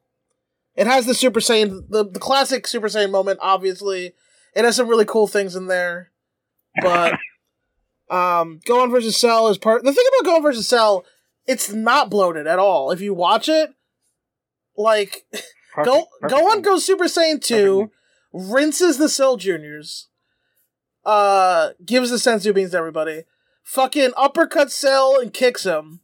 It 0.76 0.86
has 0.86 1.06
the 1.06 1.14
Super 1.14 1.40
Saiyan 1.40 1.88
the, 1.88 2.04
the 2.04 2.20
classic 2.20 2.66
Super 2.66 2.88
Saiyan 2.88 3.10
moment, 3.10 3.38
obviously. 3.40 4.14
It 4.54 4.64
has 4.64 4.76
some 4.76 4.88
really 4.88 5.04
cool 5.04 5.26
things 5.26 5.56
in 5.56 5.66
there. 5.66 6.10
But 6.82 7.14
um 8.10 8.60
Gohan 8.66 8.90
versus 8.90 9.16
Cell 9.16 9.48
is 9.48 9.58
part 9.58 9.84
the 9.84 9.92
thing 9.92 10.04
about 10.20 10.30
Gohan 10.30 10.42
versus 10.42 10.68
Cell, 10.68 11.04
it's 11.46 11.72
not 11.72 12.10
bloated 12.10 12.46
at 12.46 12.58
all. 12.58 12.90
If 12.90 13.00
you 13.00 13.14
watch 13.14 13.48
it, 13.48 13.70
like 14.76 15.24
Perfect, 15.74 15.92
Go 15.92 16.06
perfect. 16.20 16.40
Gohan 16.40 16.62
goes 16.62 16.84
Super 16.84 17.04
Saiyan 17.04 17.42
2, 17.42 17.90
rinses 18.32 18.98
the 18.98 19.08
Cell 19.08 19.36
Juniors, 19.36 20.08
uh, 21.04 21.70
gives 21.84 22.10
the 22.10 22.16
senzu 22.16 22.54
beans 22.54 22.72
to 22.72 22.78
everybody, 22.78 23.24
fucking 23.62 24.10
uppercuts 24.10 24.70
Cell 24.70 25.18
and 25.20 25.32
kicks 25.32 25.64
him, 25.64 26.00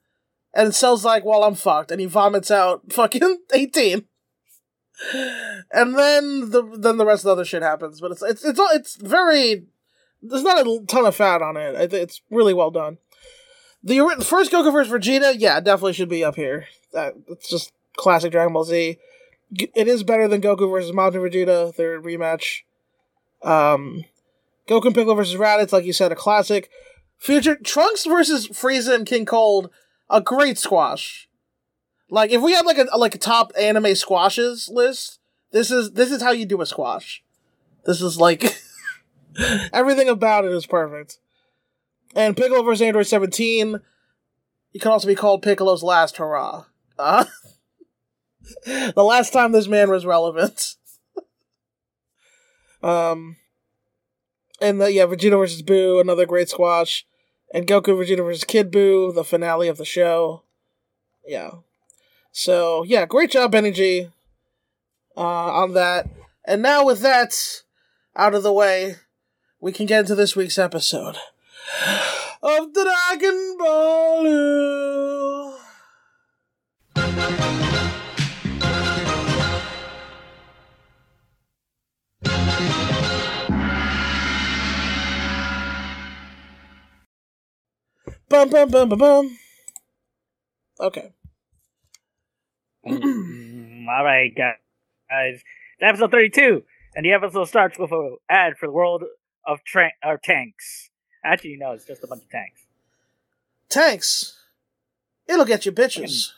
and 0.54 0.74
Cell's 0.74 1.04
like, 1.04 1.24
well, 1.24 1.44
I'm 1.44 1.54
fucked, 1.54 1.90
and 1.90 2.00
he 2.00 2.06
vomits 2.06 2.50
out 2.50 2.82
fucking 2.92 3.38
18. 3.52 4.06
And 5.72 5.98
then 5.98 6.50
the 6.50 6.76
then 6.78 6.98
the 6.98 7.06
rest 7.06 7.20
of 7.20 7.28
the 7.28 7.32
other 7.32 7.44
shit 7.46 7.62
happens, 7.62 8.02
but 8.02 8.10
it's 8.10 8.22
it's 8.22 8.44
it's 8.44 8.60
it's 8.74 8.96
very 8.96 9.64
there's 10.22 10.42
not 10.42 10.66
a 10.66 10.84
ton 10.86 11.06
of 11.06 11.16
fat 11.16 11.40
on 11.40 11.56
it. 11.56 11.74
I 11.74 11.86
think 11.86 12.02
it's 12.02 12.20
really 12.30 12.52
well 12.52 12.70
done. 12.70 12.98
The 13.82 14.22
first 14.22 14.52
Goku 14.52 14.70
versus 14.70 14.92
Vegeta, 14.92 15.34
yeah, 15.38 15.58
definitely 15.60 15.94
should 15.94 16.10
be 16.10 16.22
up 16.22 16.36
here. 16.36 16.66
That 16.92 17.14
it's 17.28 17.48
just 17.48 17.72
classic 17.96 18.32
Dragon 18.32 18.52
Ball 18.52 18.64
Z. 18.64 18.98
It 19.52 19.88
is 19.88 20.02
better 20.02 20.28
than 20.28 20.42
Goku 20.42 20.70
versus 20.70 20.92
Majin 20.92 21.26
Vegeta, 21.26 21.74
their 21.74 22.00
rematch. 22.00 22.60
Um, 23.42 24.04
Goku 24.70 24.94
Piccolo 24.94 25.14
versus 25.14 25.34
Raditz, 25.34 25.72
like 25.72 25.84
you 25.84 25.92
said, 25.92 26.12
a 26.12 26.16
classic. 26.16 26.70
Future 27.18 27.56
Trunks 27.56 28.06
versus 28.06 28.46
Frieza 28.48 28.94
and 28.94 29.04
King 29.04 29.26
Cold, 29.26 29.68
a 30.08 30.20
great 30.20 30.56
squash. 30.56 31.28
Like 32.08 32.30
if 32.30 32.40
we 32.40 32.52
had 32.52 32.64
like 32.64 32.78
a 32.78 32.96
like 32.96 33.14
a 33.14 33.18
top 33.18 33.52
anime 33.58 33.94
squashes 33.94 34.70
list, 34.72 35.18
this 35.52 35.70
is 35.70 35.92
this 35.92 36.10
is 36.10 36.22
how 36.22 36.30
you 36.30 36.46
do 36.46 36.60
a 36.60 36.66
squash. 36.66 37.22
This 37.84 38.00
is 38.00 38.18
like 38.18 38.56
everything 39.72 40.08
about 40.08 40.44
it 40.44 40.52
is 40.52 40.66
perfect. 40.66 41.18
And 42.14 42.36
Piccolo 42.36 42.62
versus 42.62 42.82
Android 42.82 43.06
17, 43.06 43.80
it 44.72 44.80
can 44.80 44.90
also 44.90 45.06
be 45.06 45.14
called 45.14 45.42
Piccolo's 45.42 45.82
last 45.82 46.16
hurrah. 46.16 46.64
Uh, 46.98 47.24
the 48.64 49.04
last 49.04 49.32
time 49.32 49.52
this 49.52 49.68
man 49.68 49.90
was 49.90 50.04
relevant. 50.04 50.74
um, 52.82 53.36
and 54.60 54.80
the, 54.80 54.92
yeah, 54.92 55.06
Vegeta 55.06 55.38
versus 55.38 55.62
Boo, 55.62 56.00
another 56.00 56.26
great 56.26 56.48
squash, 56.48 57.06
and 57.52 57.66
Goku 57.66 57.96
Vegeta 57.96 58.24
versus 58.24 58.44
Kid 58.44 58.70
Boo, 58.70 59.12
the 59.12 59.24
finale 59.24 59.68
of 59.68 59.78
the 59.78 59.84
show. 59.84 60.42
Yeah. 61.26 61.50
So 62.32 62.84
yeah, 62.84 63.06
great 63.06 63.30
job, 63.30 63.52
Benny 63.52 63.72
G, 63.72 64.08
uh, 65.16 65.20
on 65.20 65.74
that. 65.74 66.08
And 66.44 66.62
now 66.62 66.84
with 66.84 67.00
that 67.00 67.62
out 68.16 68.34
of 68.34 68.42
the 68.42 68.52
way, 68.52 68.96
we 69.60 69.72
can 69.72 69.86
get 69.86 70.00
into 70.00 70.14
this 70.14 70.36
week's 70.36 70.58
episode 70.58 71.16
of 72.42 72.72
Dragon 72.72 73.56
Ball. 73.58 74.30
Bum 88.30 88.48
bum 88.48 88.70
bum 88.70 88.88
bum 88.88 88.98
bum. 88.98 89.38
Okay. 90.78 91.10
Mm, 92.86 93.86
All 93.88 94.04
right, 94.04 94.32
guys. 94.34 94.54
It's 95.10 95.42
episode 95.82 96.12
32, 96.12 96.62
and 96.94 97.04
the 97.04 97.12
episode 97.12 97.46
starts 97.48 97.76
with 97.78 97.90
a 97.90 98.16
ad 98.30 98.54
for 98.58 98.66
the 98.66 98.72
world 98.72 99.02
of 99.46 99.58
tra- 99.66 99.92
or 100.04 100.16
tanks. 100.22 100.90
Actually, 101.24 101.56
no, 101.58 101.72
it's 101.72 101.84
just 101.86 102.04
a 102.04 102.06
bunch 102.06 102.22
of 102.22 102.30
tanks. 102.30 102.60
Tanks. 103.68 104.38
It'll 105.28 105.44
get 105.44 105.66
you 105.66 105.72
bitches. 105.72 106.28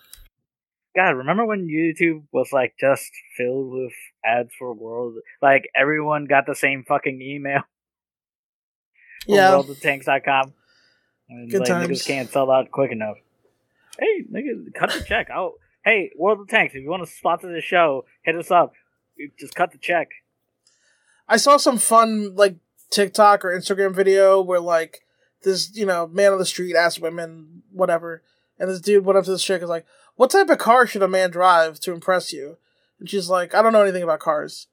God, 0.96 1.10
remember 1.10 1.44
when 1.46 1.68
YouTube 1.68 2.24
was 2.32 2.48
like 2.52 2.74
just 2.80 3.10
filled 3.36 3.72
with 3.72 3.92
ads 4.24 4.50
for 4.58 4.72
world? 4.74 5.14
Like 5.42 5.68
everyone 5.76 6.24
got 6.24 6.46
the 6.46 6.54
same 6.54 6.84
fucking 6.88 7.20
email 7.22 7.62
Yeah. 9.26 9.50
worldoftanks.com. 9.52 10.54
And, 11.28 11.50
Good 11.50 11.60
like, 11.60 11.68
times. 11.68 11.88
Niggas 11.88 12.06
can't 12.06 12.30
sell 12.30 12.50
out 12.50 12.70
quick 12.70 12.92
enough. 12.92 13.16
Hey, 13.98 14.24
niggas, 14.30 14.74
cut 14.74 14.90
the 14.90 15.04
check. 15.04 15.28
Oh, 15.34 15.54
hey, 15.84 16.10
World 16.16 16.40
of 16.40 16.48
Tanks, 16.48 16.74
if 16.74 16.82
you 16.82 16.90
want 16.90 17.04
to 17.04 17.12
sponsor 17.12 17.52
the 17.52 17.60
show, 17.60 18.04
hit 18.22 18.36
us 18.36 18.50
up. 18.50 18.72
Just 19.38 19.54
cut 19.54 19.72
the 19.72 19.78
check. 19.78 20.08
I 21.28 21.36
saw 21.36 21.56
some 21.56 21.78
fun 21.78 22.34
like 22.34 22.56
TikTok 22.90 23.44
or 23.44 23.56
Instagram 23.56 23.94
video 23.94 24.40
where 24.40 24.60
like 24.60 25.02
this 25.42 25.74
you 25.74 25.86
know 25.86 26.06
man 26.06 26.32
on 26.32 26.38
the 26.38 26.44
street 26.44 26.76
asked 26.76 27.00
women 27.00 27.62
whatever, 27.72 28.22
and 28.58 28.68
this 28.68 28.80
dude 28.80 29.04
went 29.04 29.18
up 29.18 29.24
to 29.24 29.30
this 29.30 29.44
chick 29.44 29.56
and 29.56 29.62
was 29.62 29.70
like, 29.70 29.86
"What 30.16 30.30
type 30.30 30.50
of 30.50 30.58
car 30.58 30.86
should 30.86 31.02
a 31.02 31.08
man 31.08 31.30
drive 31.30 31.80
to 31.80 31.92
impress 31.92 32.32
you?" 32.32 32.58
And 32.98 33.08
she's 33.08 33.28
like, 33.28 33.54
"I 33.54 33.62
don't 33.62 33.72
know 33.72 33.82
anything 33.82 34.02
about 34.02 34.20
cars." 34.20 34.66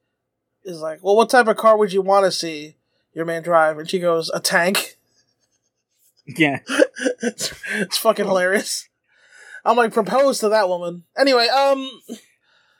He's 0.63 0.79
like, 0.79 1.03
"Well, 1.03 1.15
what 1.15 1.29
type 1.29 1.47
of 1.47 1.57
car 1.57 1.77
would 1.77 1.93
you 1.93 2.01
want 2.01 2.25
to 2.25 2.31
see 2.31 2.75
your 3.13 3.25
man 3.25 3.43
drive?" 3.43 3.77
And 3.77 3.89
she 3.89 3.99
goes, 3.99 4.29
"A 4.33 4.39
tank." 4.39 4.97
Yeah. 6.37 6.59
it's, 7.21 7.53
it's 7.73 7.97
fucking 7.97 8.25
hilarious. 8.25 8.89
I'm 9.65 9.77
like, 9.77 9.93
propose 9.93 10.39
to 10.39 10.49
that 10.49 10.69
woman. 10.69 11.03
Anyway, 11.17 11.47
um, 11.47 11.89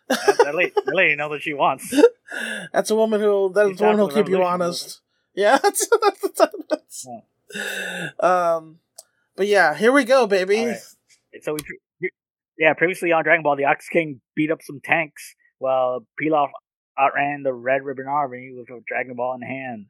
that, 0.07 0.37
that, 0.43 0.55
lady, 0.55 0.71
that 0.85 0.95
lady 0.95 1.15
knows 1.15 1.29
what 1.29 1.41
she 1.41 1.53
wants. 1.53 1.93
that's 2.73 2.89
a 2.89 2.95
woman 2.95 3.21
who 3.21 3.51
that's 3.53 3.71
She's 3.71 3.81
a 3.81 3.83
woman 3.83 3.99
who'll 3.99 4.09
keep 4.09 4.29
you 4.29 4.43
honest. 4.43 5.01
Yeah, 5.35 5.57
that's, 5.63 5.87
that's, 5.87 6.57
that's, 6.69 7.07
um, 8.19 8.79
but 9.35 9.47
yeah, 9.47 9.75
here 9.75 9.91
we 9.91 10.03
go, 10.03 10.27
baby. 10.27 10.65
Right. 10.65 10.77
So 11.41 11.55
we, 12.01 12.09
yeah, 12.57 12.73
previously 12.73 13.11
on 13.11 13.23
Dragon 13.23 13.43
Ball, 13.43 13.55
the 13.55 13.65
Ox 13.65 13.87
King 13.87 14.21
beat 14.35 14.51
up 14.51 14.61
some 14.61 14.81
tanks 14.83 15.35
while 15.59 16.05
Pilaf 16.21 16.49
outran 16.99 17.43
the 17.43 17.53
Red 17.53 17.83
Ribbon 17.83 18.07
Army 18.07 18.51
with 18.55 18.69
a 18.69 18.81
Dragon 18.87 19.15
Ball 19.15 19.35
in 19.35 19.41
hand. 19.41 19.85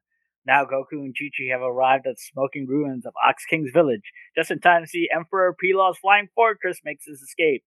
Now 0.50 0.66
Goku 0.66 0.94
and 0.94 1.16
Chi 1.16 1.30
Chi 1.38 1.52
have 1.52 1.62
arrived 1.62 2.08
at 2.08 2.16
the 2.16 2.22
smoking 2.34 2.66
ruins 2.66 3.06
of 3.06 3.14
Ox 3.24 3.46
King's 3.46 3.70
village, 3.72 4.02
just 4.36 4.50
in 4.50 4.60
time 4.60 4.82
to 4.82 4.88
see 4.88 5.08
Emperor 5.16 5.56
Pilaf's 5.64 6.00
flying 6.00 6.28
fortress 6.34 6.80
makes 6.84 7.06
his 7.06 7.22
escape. 7.22 7.64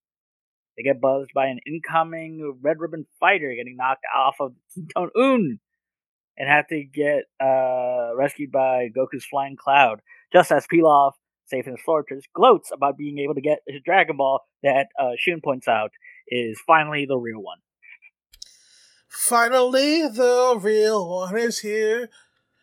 They 0.77 0.83
get 0.83 1.01
buzzed 1.01 1.31
by 1.33 1.47
an 1.47 1.61
incoming 1.65 2.59
Red 2.61 2.81
Ribbon 2.81 3.07
fighter 3.21 3.55
getting 3.57 3.77
knocked 3.77 4.05
off 4.13 4.35
of 4.41 4.55
Kintoun 4.97 5.61
and 6.37 6.49
have 6.49 6.67
to 6.69 6.83
get 6.83 7.27
uh, 7.41 8.17
rescued 8.17 8.51
by 8.51 8.89
Goku's 8.89 9.27
flying 9.27 9.55
cloud. 9.57 10.01
Just 10.33 10.51
as 10.51 10.67
Pilaf, 10.67 11.13
safe 11.47 11.69
in 11.69 11.75
his 11.75 11.85
fortress, 11.85 12.25
gloats 12.35 12.73
about 12.73 12.99
being 12.99 13.19
able 13.19 13.35
to 13.35 13.41
get 13.41 13.61
his 13.69 13.81
Dragon 13.85 14.17
Ball 14.17 14.41
that 14.65 14.89
uh, 15.01 15.13
Shun 15.17 15.41
points 15.41 15.69
out 15.69 15.93
is 16.27 16.61
finally 16.67 17.07
the 17.07 17.17
real 17.17 17.43
one. 17.43 17.59
Finally, 19.09 20.09
the 20.09 20.59
real 20.61 21.09
one 21.09 21.37
is 21.37 21.61
here, 21.61 22.09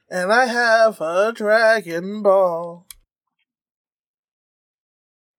and 0.10 0.32
I 0.32 0.46
have 0.46 1.00
a 1.02 1.32
Dragon 1.34 2.22
Ball. 2.22 2.88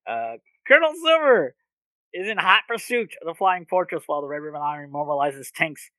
Uh, 0.09 0.35
Colonel 0.67 0.93
Silver 1.05 1.55
is 2.13 2.29
in 2.29 2.39
hot 2.39 2.63
pursuit 2.69 3.15
of 3.21 3.27
the 3.27 3.35
flying 3.35 3.67
fortress 3.67 4.05
while 4.07 4.21
the 4.21 4.29
Red 4.29 4.43
Ribbon 4.43 4.61
Army 4.61 4.89
mobilizes 4.89 5.53
tanks 5.55 5.91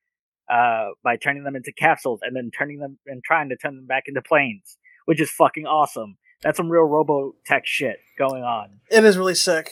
uh, 0.51 0.89
by 1.03 1.17
turning 1.17 1.43
them 1.43 1.55
into 1.55 1.71
capsules 1.71 2.19
and 2.23 2.35
then 2.35 2.51
turning 2.57 2.79
them 2.79 2.97
and 3.05 3.23
trying 3.23 3.49
to 3.49 3.55
turn 3.55 3.75
them 3.75 3.85
back 3.85 4.03
into 4.07 4.21
planes, 4.21 4.77
which 5.05 5.21
is 5.21 5.29
fucking 5.31 5.65
awesome. 5.65 6.17
That's 6.41 6.57
some 6.57 6.69
real 6.69 6.87
Robotech 6.87 7.65
shit 7.65 7.99
going 8.17 8.43
on. 8.43 8.79
It 8.89 9.03
is 9.03 9.17
really 9.17 9.35
sick. 9.35 9.71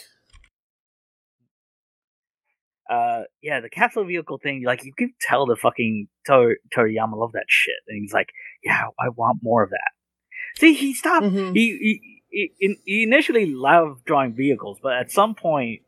Uh, 2.90 3.24
yeah, 3.44 3.60
the 3.60 3.70
capsule 3.70 4.04
vehicle 4.04 4.40
thing, 4.42 4.64
like 4.66 4.84
you 4.84 4.92
can 4.94 5.14
tell 5.22 5.46
the 5.46 5.56
fucking 5.56 6.08
Tor- 6.26 6.58
Toriyama 6.76 7.16
love 7.16 7.34
that 7.34 7.46
shit, 7.48 7.76
and 7.88 8.02
he's 8.02 8.14
like, 8.14 8.30
"Yeah, 8.64 8.88
I 9.00 9.10
want 9.10 9.40
more 9.44 9.62
of 9.64 9.70
that." 9.70 9.92
See, 10.58 10.74
he 10.74 10.94
stopped. 10.96 11.28
Mhm. 11.28 11.56
He, 11.56 11.78
he 12.32 12.52
he 12.60 12.80
he 12.86 13.04
initially 13.04 13.46
loved 13.46 14.06
drawing 14.06 14.34
vehicles, 14.34 14.80
but 14.82 14.94
at 14.94 15.12
some 15.12 15.36
point, 15.36 15.82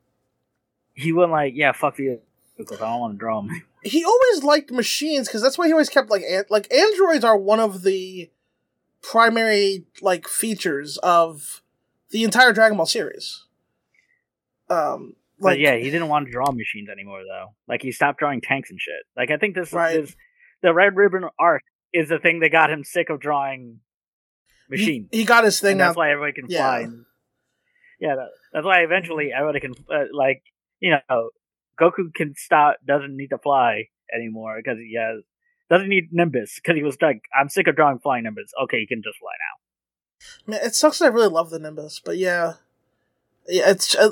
he 0.94 1.12
went 1.12 1.32
like, 1.32 1.54
"Yeah, 1.56 1.72
fuck 1.72 1.98
vehicles. 1.98 2.24
I 2.60 2.64
don't 2.76 3.00
want 3.00 3.14
to 3.16 3.18
draw 3.18 3.42
them." 3.42 3.64
He 3.84 4.06
always 4.06 4.44
liked 4.44 4.70
machines 4.70 5.28
because 5.28 5.42
that's 5.42 5.58
why 5.58 5.66
he 5.66 5.72
always 5.74 5.90
kept 5.90 6.12
like 6.12 6.22
an- 6.22 6.46
like 6.52 6.72
androids 6.72 7.24
are 7.26 7.36
one 7.36 7.60
of 7.60 7.82
the 7.82 8.30
primary 9.02 9.86
like 10.04 10.28
features 10.28 11.00
of 11.00 11.64
the 12.12 12.24
entire 12.24 12.54
Dragon 12.54 12.78
Ball 12.78 12.86
series. 12.86 13.46
Um, 14.70 15.16
like 15.42 15.60
yeah, 15.60 15.76
he 15.76 15.90
didn't 15.90 16.08
want 16.08 16.26
to 16.28 16.32
draw 16.32 16.52
machines 16.52 16.90
anymore, 16.90 17.22
though. 17.28 17.56
Like 17.68 17.82
he 17.82 17.92
stopped 17.92 18.20
drawing 18.20 18.42
tanks 18.42 18.70
and 18.70 18.80
shit. 18.80 19.04
Like 19.18 19.32
I 19.32 19.38
think 19.38 19.56
this, 19.56 19.74
Right. 19.74 20.00
this 20.02 20.16
the 20.62 20.74
Red 20.74 20.96
Ribbon 20.96 21.24
arc 21.40 21.64
is 21.94 22.10
the 22.10 22.20
thing 22.20 22.40
that 22.42 22.52
got 22.52 22.70
him 22.72 22.84
sick 22.84 23.10
of 23.10 23.20
drawing 23.20 23.80
he, 24.70 24.72
machines. 24.78 25.10
he 25.12 25.24
got 25.26 25.44
his 25.44 25.60
thing 25.60 25.78
that's 25.78 25.98
why 25.98 26.12
everybody 26.12 26.34
can 26.34 26.46
Yeah. 26.50 26.60
fly. 26.60 26.80
And, 26.82 27.06
yeah, 28.00 28.16
that, 28.16 28.30
that's 28.54 28.66
why 28.66 28.80
eventually 28.84 29.32
everybody 29.36 29.60
can 29.60 29.74
uh, 29.94 30.06
like 30.14 30.44
you 30.80 30.92
know 31.10 31.30
Goku 31.80 32.14
can 32.14 32.34
stop 32.36 32.78
doesn't 32.86 33.16
need 33.16 33.28
to 33.30 33.38
fly 33.38 33.86
anymore 34.14 34.58
because 34.64 34.78
he 34.80 34.96
has 34.98 35.24
doesn't 35.70 35.90
need 35.90 36.10
Nimbus 36.12 36.56
because 36.56 36.76
he 36.76 36.84
was 36.84 36.98
like 37.02 37.22
I'm 37.38 37.50
sick 37.50 37.68
of 37.68 37.76
drawing 37.76 38.00
flying 38.00 38.24
Nimbus. 38.24 38.52
Okay, 38.64 38.80
he 38.80 38.88
can 38.88 39.02
just 39.04 39.20
fly 39.20 39.32
now. 39.40 40.54
Man, 40.54 40.66
it 40.66 40.76
sucks. 40.76 41.00
that 41.00 41.06
I 41.06 41.08
really 41.10 41.28
love 41.30 41.50
the 41.50 41.60
Nimbus, 41.60 42.00
but 42.04 42.18
yeah, 42.18 42.54
yeah, 43.48 43.70
it's 43.72 43.96
uh, 43.96 44.10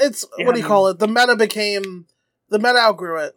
it's 0.00 0.24
Yeah, 0.38 0.46
what 0.46 0.54
do 0.54 0.60
I 0.60 0.62
you 0.62 0.68
call 0.68 0.88
it? 0.88 0.98
The 0.98 1.08
meta 1.08 1.36
became 1.36 2.06
the 2.48 2.58
meta 2.58 2.78
outgrew 2.78 3.18
it. 3.20 3.34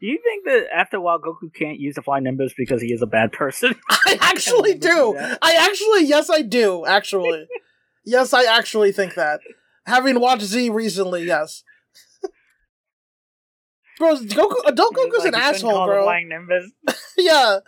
Do 0.00 0.08
you 0.08 0.18
think 0.22 0.44
that 0.46 0.66
after 0.74 0.96
a 0.96 1.00
while 1.00 1.20
Goku 1.20 1.52
can't 1.54 1.78
use 1.78 1.94
the 1.94 2.02
flying 2.02 2.24
Nimbus 2.24 2.54
because 2.56 2.82
he 2.82 2.92
is 2.92 3.02
a 3.02 3.06
bad 3.06 3.30
person? 3.32 3.74
I 3.90 4.18
actually 4.20 4.74
do. 4.74 5.16
I 5.16 5.54
actually, 5.60 6.06
yes, 6.06 6.28
I 6.28 6.42
do. 6.42 6.84
Actually, 6.86 7.46
yes, 8.04 8.32
I 8.32 8.44
actually 8.44 8.90
think 8.92 9.14
that. 9.14 9.40
Having 9.86 10.20
watched 10.20 10.42
Z 10.42 10.70
recently, 10.70 11.24
yes. 11.24 11.62
Bro, 13.98 14.16
Goku, 14.16 14.56
adult 14.66 14.94
Goku's 14.94 15.18
like, 15.24 15.28
an 15.28 15.34
asshole, 15.36 15.70
call 15.72 15.86
the 15.86 15.92
bro. 15.92 16.02
Flying 16.04 16.28
Nimbus. 16.28 16.70
yeah, 17.16 17.58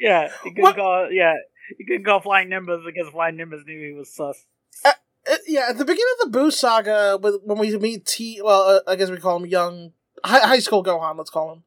Yeah, 0.00 0.24
you 0.44 0.50
couldn't 0.50 0.62
What- 0.62 0.76
call. 0.76 1.08
Yeah, 1.12 1.34
you 1.78 1.86
couldn't 1.86 2.04
call 2.04 2.20
flying 2.20 2.48
Nimbus 2.48 2.80
because 2.84 3.10
flying 3.12 3.36
Nimbus 3.36 3.62
knew 3.66 3.80
he 3.80 3.92
was 3.92 4.12
sus. 4.12 4.44
It- 4.84 5.40
yeah. 5.48 5.66
At 5.70 5.78
the 5.78 5.84
beginning 5.84 6.04
of 6.20 6.26
the 6.32 6.38
Boo 6.38 6.50
saga, 6.52 7.18
when 7.20 7.58
we 7.58 7.76
meet 7.78 8.06
T, 8.06 8.40
well, 8.42 8.62
uh, 8.62 8.90
I 8.90 8.94
guess 8.96 9.10
we 9.10 9.16
call 9.16 9.36
him 9.36 9.46
young 9.46 9.92
high, 10.24 10.46
high 10.46 10.58
school 10.60 10.84
Gohan. 10.84 11.16
Let's 11.18 11.30
call 11.30 11.52
him. 11.52 11.62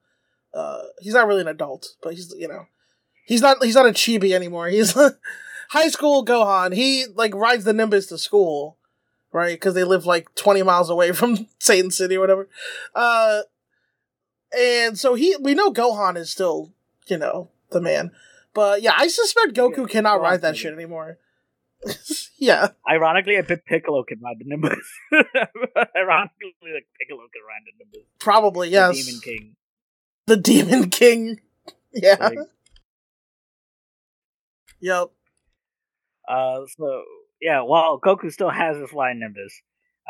Uh, 0.54 0.84
he's 1.00 1.14
not 1.14 1.28
really 1.28 1.42
an 1.42 1.48
adult, 1.50 1.96
but 2.02 2.14
he's 2.14 2.34
you 2.38 2.48
know, 2.48 2.68
he's 3.26 3.42
not 3.42 3.64
he's 3.64 3.76
not 3.76 3.86
a 3.86 3.92
chibi 3.92 4.32
anymore. 4.32 4.68
He's 4.70 4.94
high 5.72 5.90
school 5.90 6.26
Gohan. 6.26 6.74
He 6.74 7.06
like 7.14 7.36
rides 7.36 7.66
the 7.66 7.74
Nimbus 7.74 8.08
to 8.08 8.18
school, 8.18 8.78
right? 9.32 9.54
Because 9.54 9.74
they 9.76 9.84
live 9.84 10.06
like 10.06 10.34
twenty 10.36 10.64
miles 10.64 10.90
away 10.90 11.12
from 11.14 11.48
Satan 11.60 11.92
City 11.92 12.16
or 12.16 12.22
whatever. 12.22 12.48
Uh, 12.96 13.42
and 14.58 14.98
so 14.98 15.14
he 15.16 15.36
we 15.40 15.54
know 15.54 15.72
Gohan 15.72 16.18
is 16.18 16.32
still 16.32 16.72
you 17.08 17.18
know 17.18 17.50
the 17.72 17.82
man, 17.82 18.12
but 18.54 18.82
yeah, 18.82 18.94
I 18.98 19.08
suspect 19.08 19.54
Goku 19.54 19.80
Yeah, 19.80 19.86
cannot 19.86 20.22
ride 20.22 20.42
that 20.42 20.58
shit 20.58 20.74
anymore. 20.74 21.18
yeah. 22.38 22.70
Ironically, 22.90 23.38
I 23.38 23.42
bet 23.42 23.66
Piccolo 23.66 24.04
can 24.04 24.20
ride 24.22 24.38
the 24.40 24.46
Nimbus. 24.46 24.78
Ironically, 25.96 26.54
like 26.74 26.88
Piccolo 27.00 27.28
can 27.32 27.44
ride 27.48 27.64
the 27.66 27.74
Nimbus. 27.80 28.04
Probably, 28.20 28.68
The 28.70 28.74
yes. 28.74 29.06
Demon 29.06 29.22
King. 29.22 29.56
The 30.28 30.38
Demon 30.38 30.90
King. 30.90 31.40
Yeah. 31.92 32.18
Like, 32.20 32.38
Yep. 34.80 35.08
uh, 36.28 36.60
so 36.78 37.04
yeah, 37.42 37.62
while 37.62 38.00
Goku 38.00 38.32
still 38.32 38.50
has 38.52 38.78
his 38.78 38.92
flying 38.92 39.20
Nimbus, 39.20 39.62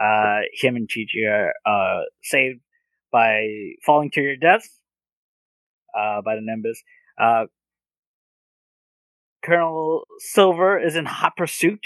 uh, 0.02 0.42
him 0.54 0.76
and 0.76 0.90
Chi 0.94 1.02
Chi 1.12 1.26
are 1.26 1.54
uh, 1.66 2.02
saved 2.22 2.60
by 3.12 3.48
falling 3.86 4.12
to 4.12 4.22
your 4.22 4.36
deaths 4.36 4.70
uh, 5.98 6.22
by 6.22 6.36
the 6.36 6.42
Nimbus. 6.44 6.82
Uh, 7.18 7.46
Colonel 9.44 10.04
Silver 10.20 10.80
is 10.80 10.96
in 10.96 11.06
hot 11.06 11.36
pursuit 11.38 11.84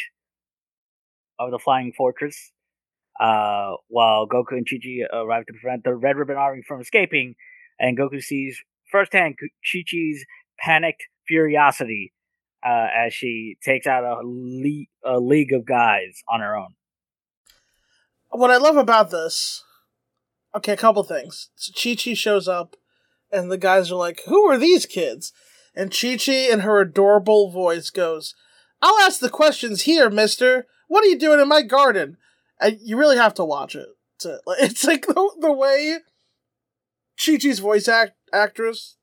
of 1.40 1.52
the 1.52 1.60
flying 1.60 1.94
fortress, 1.96 2.52
uh, 3.20 3.74
while 3.88 4.28
Goku 4.28 4.52
and 4.52 4.68
Chi 4.70 4.78
Chi 4.78 5.16
arrive 5.16 5.46
to 5.46 5.54
prevent 5.54 5.84
the 5.84 5.96
Red 5.96 6.18
Ribbon 6.18 6.38
Army 6.38 6.64
from 6.68 6.82
escaping. 6.82 7.36
And 7.80 7.98
Goku 7.98 8.22
sees 8.22 8.60
firsthand 8.92 9.36
Chi 9.40 9.84
Chi's 9.86 10.26
panicked 10.60 11.04
furiosity 11.28 12.14
uh, 12.66 12.88
as 12.96 13.14
she 13.14 13.58
takes 13.64 13.88
out 13.88 14.04
a, 14.04 14.22
le- 14.24 14.86
a 15.06 15.20
league 15.20 15.54
of 15.54 15.66
guys 15.66 16.22
on 16.30 16.40
her 16.40 16.56
own. 16.56 16.76
What 18.30 18.52
I 18.52 18.58
love 18.58 18.78
about 18.78 19.12
this, 19.12 19.64
okay, 20.56 20.74
a 20.74 20.78
couple 20.78 21.04
things. 21.04 21.50
So 21.56 21.72
Chi 21.72 21.96
Chi 21.96 22.14
shows 22.16 22.48
up, 22.48 22.76
and 23.32 23.52
the 23.52 23.58
guys 23.58 23.92
are 23.92 23.96
like, 23.96 24.22
"Who 24.28 24.46
are 24.50 24.58
these 24.58 24.86
kids?" 24.86 25.34
And 25.76 25.92
Chi 25.92 26.18
Chi, 26.18 26.52
in 26.52 26.62
her 26.62 26.80
adorable 26.80 27.50
voice, 27.50 27.90
goes, 27.90 28.36
"I'll 28.82 29.00
ask 29.00 29.20
the 29.20 29.30
questions 29.30 29.84
here, 29.84 30.10
Mister. 30.10 30.68
What 30.88 31.04
are 31.04 31.08
you 31.08 31.18
doing 31.18 31.40
in 31.40 31.48
my 31.48 31.62
garden?" 31.62 32.18
And 32.60 32.78
you 32.82 32.98
really 32.98 33.18
have 33.18 33.34
to 33.36 33.46
watch 33.46 33.76
it. 33.76 33.90
To, 34.20 34.40
it's 34.60 34.86
like 34.86 35.08
the, 35.08 35.32
the 35.40 35.52
way 35.52 36.00
Chi 37.24 37.38
Chi's 37.38 37.60
voice 37.60 37.88
act 37.88 38.14
actress 38.32 38.98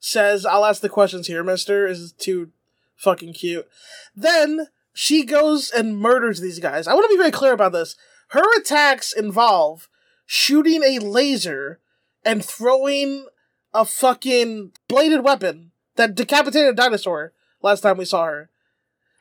says, 0.00 0.46
"I'll 0.46 0.64
ask 0.64 0.80
the 0.80 0.88
questions 0.88 1.26
here, 1.26 1.44
Mister," 1.44 1.86
is 1.86 2.12
too 2.12 2.52
fucking 2.96 3.34
cute. 3.34 3.68
Then 4.14 4.68
she 4.94 5.24
goes 5.24 5.70
and 5.70 5.98
murders 5.98 6.40
these 6.40 6.58
guys. 6.58 6.86
I 6.86 6.94
want 6.94 7.04
to 7.04 7.14
be 7.14 7.20
very 7.20 7.30
clear 7.30 7.52
about 7.52 7.72
this. 7.72 7.96
Her 8.28 8.44
attacks 8.58 9.12
involve 9.12 9.88
shooting 10.26 10.82
a 10.82 10.98
laser 10.98 11.80
and 12.24 12.44
throwing 12.44 13.26
a 13.74 13.84
fucking 13.84 14.72
bladed 14.88 15.24
weapon 15.24 15.72
that 15.96 16.14
decapitated 16.14 16.70
a 16.70 16.74
dinosaur 16.74 17.32
last 17.62 17.80
time 17.80 17.96
we 17.96 18.04
saw 18.04 18.24
her. 18.26 18.50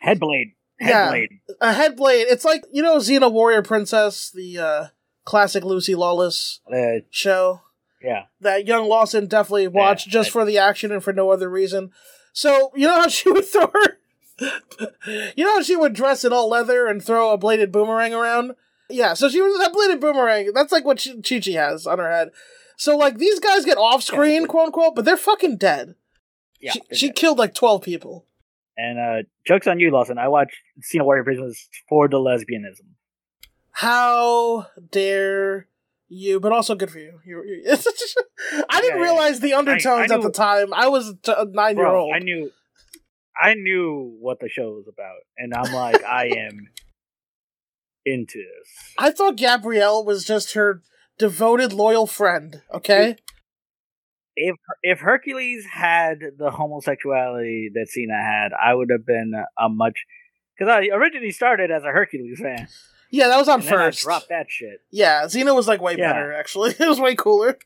Headblade. 0.05 0.53
Yeah. 0.79 1.11
Headblade. 1.11 1.27
A 1.61 1.73
head 1.73 1.95
blade. 1.95 2.27
It's 2.29 2.43
like, 2.45 2.63
you 2.71 2.81
know, 2.81 2.97
Xena 2.97 3.31
Warrior 3.31 3.61
Princess, 3.61 4.31
the 4.33 4.57
uh, 4.57 4.85
classic 5.25 5.63
Lucy 5.63 5.93
Lawless 5.95 6.59
Uh, 6.71 7.01
show 7.11 7.61
yeah. 8.01 8.23
that 8.39 8.65
young 8.67 8.87
Lawson 8.89 9.27
definitely 9.27 9.67
watched 9.67 10.07
Yeah, 10.07 10.11
just 10.13 10.29
I- 10.29 10.31
for 10.33 10.45
the 10.45 10.57
action 10.57 10.91
and 10.91 11.03
for 11.03 11.13
no 11.13 11.29
other 11.29 11.49
reason. 11.49 11.91
So, 12.33 12.71
you 12.75 12.87
know 12.87 12.95
how 13.01 13.07
she 13.09 13.29
would 13.31 13.45
throw 13.45 13.67
her. 13.67 13.97
you 15.35 15.43
know 15.45 15.55
how 15.57 15.61
she 15.61 15.75
would 15.75 15.93
dress 15.93 16.23
in 16.25 16.33
all 16.33 16.49
leather 16.49 16.87
and 16.87 17.03
throw 17.03 17.31
a 17.31 17.37
bladed 17.37 17.71
boomerang 17.71 18.13
around? 18.13 18.53
Yeah, 18.89 19.13
so 19.13 19.29
she 19.29 19.39
was 19.41 19.57
that 19.59 19.73
bladed 19.73 19.99
boomerang. 20.01 20.51
That's 20.53 20.71
like 20.71 20.83
what 20.83 21.05
Chi 21.23 21.39
Chi 21.39 21.51
has 21.51 21.85
on 21.85 21.99
her 21.99 22.11
head. 22.11 22.31
So, 22.81 22.97
like, 22.97 23.19
these 23.19 23.39
guys 23.39 23.63
get 23.63 23.77
off 23.77 24.01
screen, 24.01 24.41
Yeah. 24.41 24.47
quote 24.47 24.65
unquote, 24.67 24.95
but 24.95 25.05
they're 25.05 25.15
fucking 25.15 25.57
dead. 25.57 25.93
Yeah. 26.59 26.71
she, 26.71 26.81
she 26.95 27.11
killed 27.11 27.37
like 27.37 27.53
12 27.53 27.83
people. 27.83 28.25
and 28.75 28.97
uh, 28.97 29.27
jokes 29.45 29.67
on 29.67 29.79
you, 29.79 29.91
Lawson. 29.91 30.17
I 30.17 30.29
watched 30.29 30.55
Xena 30.81 31.05
Warrior 31.05 31.23
Princess 31.23 31.69
for 31.87 32.07
the 32.07 32.17
lesbianism. 32.17 32.87
How 33.71 34.65
dare 34.91 35.67
you? 36.09 36.39
But 36.39 36.53
also 36.53 36.73
good 36.73 36.89
for 36.89 36.97
you. 36.97 37.19
you, 37.23 37.43
you 37.45 37.63
I 38.69 38.81
didn't 38.81 38.97
Yeah, 38.97 39.03
realize 39.03 39.39
the 39.41 39.53
undertones 39.53 40.09
I 40.11 40.15
at 40.15 40.21
the 40.23 40.31
time. 40.31 40.73
I 40.73 40.87
was 40.87 41.13
t- 41.21 41.31
a 41.37 41.45
nine 41.45 41.77
year 41.77 41.85
old. 41.85 42.15
I 42.15 42.19
knew, 42.19 42.49
I 43.39 43.53
knew 43.53 44.17
what 44.19 44.39
the 44.39 44.49
show 44.49 44.71
was 44.71 44.87
about, 44.91 45.17
and 45.37 45.53
I'm 45.53 45.71
like, 45.71 46.03
I 46.03 46.25
am 46.29 46.67
into 48.05 48.39
this. 48.39 48.93
I 48.97 49.11
thought 49.11 49.35
Gabrielle 49.37 50.03
was 50.03 50.25
just 50.25 50.53
her 50.55 50.81
devoted, 51.21 51.71
loyal 51.71 52.07
friend. 52.07 52.61
Okay, 52.73 53.15
If 54.35 54.55
if 54.83 54.99
Hercules 54.99 55.65
had 55.71 56.19
the 56.37 56.51
homosexuality 56.51 57.69
that 57.73 57.87
Xena 57.95 58.19
had, 58.21 58.51
I 58.53 58.73
would 58.73 58.89
have 58.91 59.05
been 59.05 59.33
a 59.57 59.69
much 59.69 59.97
because 60.57 60.69
I 60.71 60.87
originally 60.93 61.31
started 61.31 61.69
as 61.71 61.83
a 61.83 61.91
Hercules 61.91 62.39
fan. 62.41 62.67
yeah, 63.11 63.27
that 63.29 63.37
was 63.37 63.47
on 63.47 63.61
first. 63.61 64.01
dropped 64.01 64.29
that 64.29 64.47
shit. 64.49 64.81
Yeah, 64.91 65.23
Xena 65.25 65.55
was 65.55 65.67
like 65.67 65.81
way 65.81 65.95
Yeah. 65.97 66.11
better. 66.11 66.33
Actually, 66.33 66.71
it 66.79 66.87
was 66.89 66.99
way 66.99 67.15
cooler. 67.15 67.57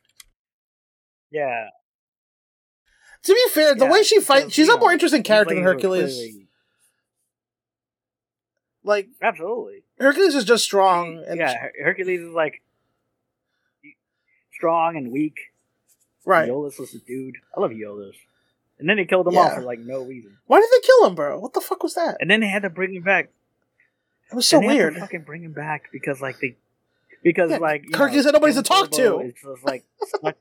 Yeah, 1.32 1.68
To 3.24 3.34
be 3.34 3.46
fair, 3.54 3.74
the 3.76 3.86
Yeah, 3.86 3.92
way 3.92 4.04
she 4.04 4.20
fights, 4.22 4.54
she's 4.54 4.70
a 4.70 4.78
more 4.78 4.92
interesting 4.94 5.24
character 5.24 5.56
than 5.56 5.64
Hercules. 5.64 6.14
clearly- 6.16 6.42
Like 8.84 9.08
Absolutely. 9.22 9.84
Hercules 10.00 10.36
is 10.36 10.44
just 10.46 10.64
strong, 10.64 11.24
and 11.28 11.40
yeah, 11.40 11.56
Hercules 11.84 12.22
is 12.22 12.34
like 12.34 12.62
strong 14.56 14.98
and 14.98 15.12
weak. 15.12 15.52
right. 16.26 16.50
Iolaus 16.50 16.80
was 16.80 16.94
a 16.94 17.00
dude. 17.00 17.36
I 17.56 17.60
love 17.60 17.72
Iolaus. 17.72 18.16
And 18.78 18.90
then 18.90 18.98
they 18.98 19.06
killed 19.06 19.28
him 19.28 19.38
off 19.38 19.54
for 19.54 19.62
like 19.62 19.80
no 19.80 20.04
reason. 20.04 20.38
Why 20.48 20.60
did 20.60 20.70
they 20.70 20.86
kill 20.86 21.08
him, 21.08 21.16
bro? 21.16 21.40
What 21.40 21.54
the 21.54 21.62
fuck 21.62 21.82
was 21.82 21.94
that? 21.96 22.18
And 22.20 22.30
then 22.30 22.42
they 22.42 22.48
had 22.48 22.64
to 22.64 22.70
bring 22.70 22.94
him 22.94 23.04
back. 23.04 23.30
It 24.32 24.36
was 24.36 24.48
so 24.48 24.60
and 24.60 24.70
they 24.70 24.76
had 24.76 24.80
to 24.80 24.90
weird. 24.90 25.00
fucking 25.00 25.22
bring 25.24 25.44
him 25.44 25.54
back 25.54 25.90
because 25.94 26.20
like 26.20 26.40
they 26.40 26.58
because 27.24 27.52
Yeah, 27.52 27.58
like 27.58 27.86
Hercules 27.94 28.26
know, 28.26 28.30
had 28.30 28.34
nobody 28.36 28.54
to 28.54 28.64
talk 28.64 28.92
to. 28.92 29.20
Is 29.20 29.34
just 29.42 29.64
like 29.66 29.86
like, 30.22 30.38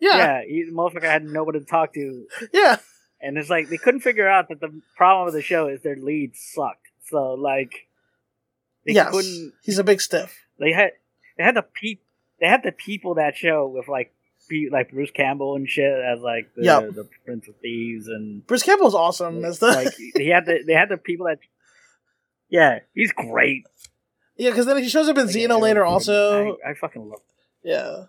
Yeah, 0.00 0.16
yeah, 0.16 0.42
he, 0.46 0.64
the 0.64 0.72
motherfucker 0.72 1.02
had 1.04 1.24
nobody 1.24 1.60
to 1.60 1.64
talk 1.64 1.94
to, 1.94 2.26
yeah. 2.52 2.76
and 3.20 3.38
it's 3.38 3.48
like 3.50 3.68
they 3.68 3.76
couldn't 3.76 4.00
figure 4.00 4.28
out 4.28 4.48
that 4.48 4.60
the 4.60 4.80
problem 4.96 5.26
with 5.26 5.34
the 5.34 5.42
show 5.42 5.68
is 5.68 5.82
their 5.82 5.96
lead 5.96 6.34
sucked. 6.34 6.88
So 7.08 7.34
like 7.34 7.86
they 8.84 8.94
yes, 8.94 9.10
couldn't 9.10 9.52
he's 9.62 9.78
a 9.78 9.84
big 9.84 10.00
stiff. 10.00 10.36
they 10.58 10.72
had 10.72 10.90
they 11.36 11.44
had 11.44 11.54
the 11.56 11.62
peep 11.62 12.02
they 12.40 12.46
had 12.46 12.62
the 12.62 12.72
people 12.72 13.14
that 13.14 13.36
show 13.36 13.66
with 13.68 13.88
like 13.88 14.12
be 14.48 14.68
like 14.72 14.90
Bruce 14.90 15.10
Campbell 15.10 15.56
and 15.56 15.68
shit 15.68 15.92
as 15.92 16.20
like 16.20 16.50
the, 16.56 16.64
Yep. 16.64 16.90
the 16.94 17.08
Prince 17.24 17.48
of 17.48 17.56
Thieves 17.60 18.08
and 18.08 18.46
Bruce 18.46 18.62
Campbell's 18.62 18.94
awesome 18.94 19.44
as 19.44 19.58
the 19.58 19.66
like 19.66 19.94
he 20.16 20.28
had 20.28 20.46
the 20.46 20.62
they 20.66 20.72
had 20.74 20.88
the 20.88 20.96
people 20.96 21.26
that 21.26 21.38
yeah 22.48 22.78
he's 22.94 23.12
great. 23.12 23.64
yeah, 24.36 24.50
because 24.50 24.66
then 24.66 24.78
he 24.82 24.88
shows 24.88 25.08
up 25.08 25.18
in 25.18 25.26
Like, 25.26 25.34
Xena 25.34 25.52
I 25.52 25.58
later. 25.58 25.82
him. 25.82 25.88
Also, 25.88 26.56
I, 26.64 26.70
I 26.70 26.74
fucking 26.74 27.08
love. 27.08 27.20
yeah, 27.62 28.04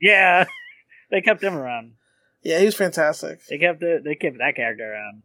Yeah, 0.00 0.44
they 1.10 1.20
kept 1.20 1.42
him 1.42 1.54
around. 1.54 1.92
yeah, 2.42 2.58
he 2.60 2.64
was 2.64 2.74
fantastic. 2.76 3.44
They 3.46 3.58
kept 3.58 3.80
the, 3.80 4.00
they 4.02 4.14
kept 4.14 4.38
that 4.38 4.56
character 4.56 4.90
around. 4.92 5.22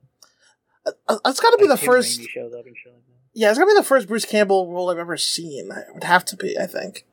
Uh, 1.07 1.17
It's 1.25 1.39
got 1.39 1.51
to 1.51 1.57
be 1.57 1.67
Like, 1.67 1.79
the 1.79 1.85
first. 1.85 2.21
Shows 2.29 2.53
up 2.53 2.65
and 2.65 2.75
shit. 2.75 2.93
Yeah, 3.33 3.49
it's 3.51 3.59
gonna 3.59 3.69
be 3.71 3.77
the 3.77 3.83
first 3.83 4.07
Bruce 4.07 4.25
Campbell 4.25 4.71
role 4.73 4.89
I've 4.89 4.97
ever 4.97 5.15
seen. 5.15 5.71
It 5.71 5.93
would 5.93 6.03
have 6.05 6.25
to 6.25 6.35
be, 6.35 6.57
I 6.57 6.65
think. 6.65 7.05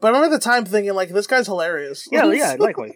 But 0.00 0.08
I 0.08 0.10
remember 0.18 0.36
the 0.36 0.42
time 0.42 0.64
thinking, 0.64 0.94
like, 0.94 1.08
this 1.10 1.26
guy's 1.26 1.46
hilarious. 1.46 2.08
Yeah, 2.10 2.26
yeah, 2.32 2.56
likewise. 2.58 2.92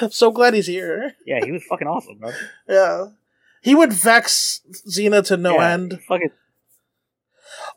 I'm 0.00 0.10
so 0.10 0.30
glad 0.30 0.54
he's 0.54 0.66
here. 0.66 1.14
Yeah, 1.26 1.44
he 1.44 1.52
was 1.52 1.62
fucking 1.64 1.86
awesome, 1.88 2.18
bro. 2.18 2.30
Yeah. 2.68 3.06
He 3.62 3.74
would 3.74 3.92
vex 3.92 4.60
Xena 4.88 5.24
to 5.26 5.36
no 5.36 5.54
Yeah, 5.56 5.72
end. 5.74 6.00
Fucking 6.08 6.30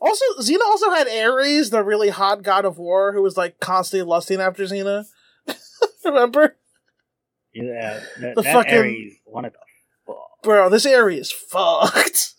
Also, 0.00 0.24
Xena 0.40 0.62
also 0.64 0.90
had 0.90 1.06
Ares, 1.08 1.70
the 1.70 1.84
really 1.84 2.08
hot 2.08 2.42
god 2.42 2.64
of 2.64 2.78
war, 2.78 3.12
who 3.12 3.22
was 3.22 3.36
like 3.36 3.60
constantly 3.60 4.08
lusting 4.08 4.40
after 4.40 4.64
Xena. 4.64 5.04
Remember? 6.04 6.56
yeah, 7.54 8.00
that, 8.20 8.34
The 8.36 8.42
that 8.42 8.52
fucking- 8.52 8.74
Ares 8.78 9.12
wanted 9.26 9.52
the 9.52 9.58
fuck. 10.06 10.42
Bro, 10.42 10.70
this 10.70 10.86
Ares 10.86 11.30
fucked. 11.30 12.32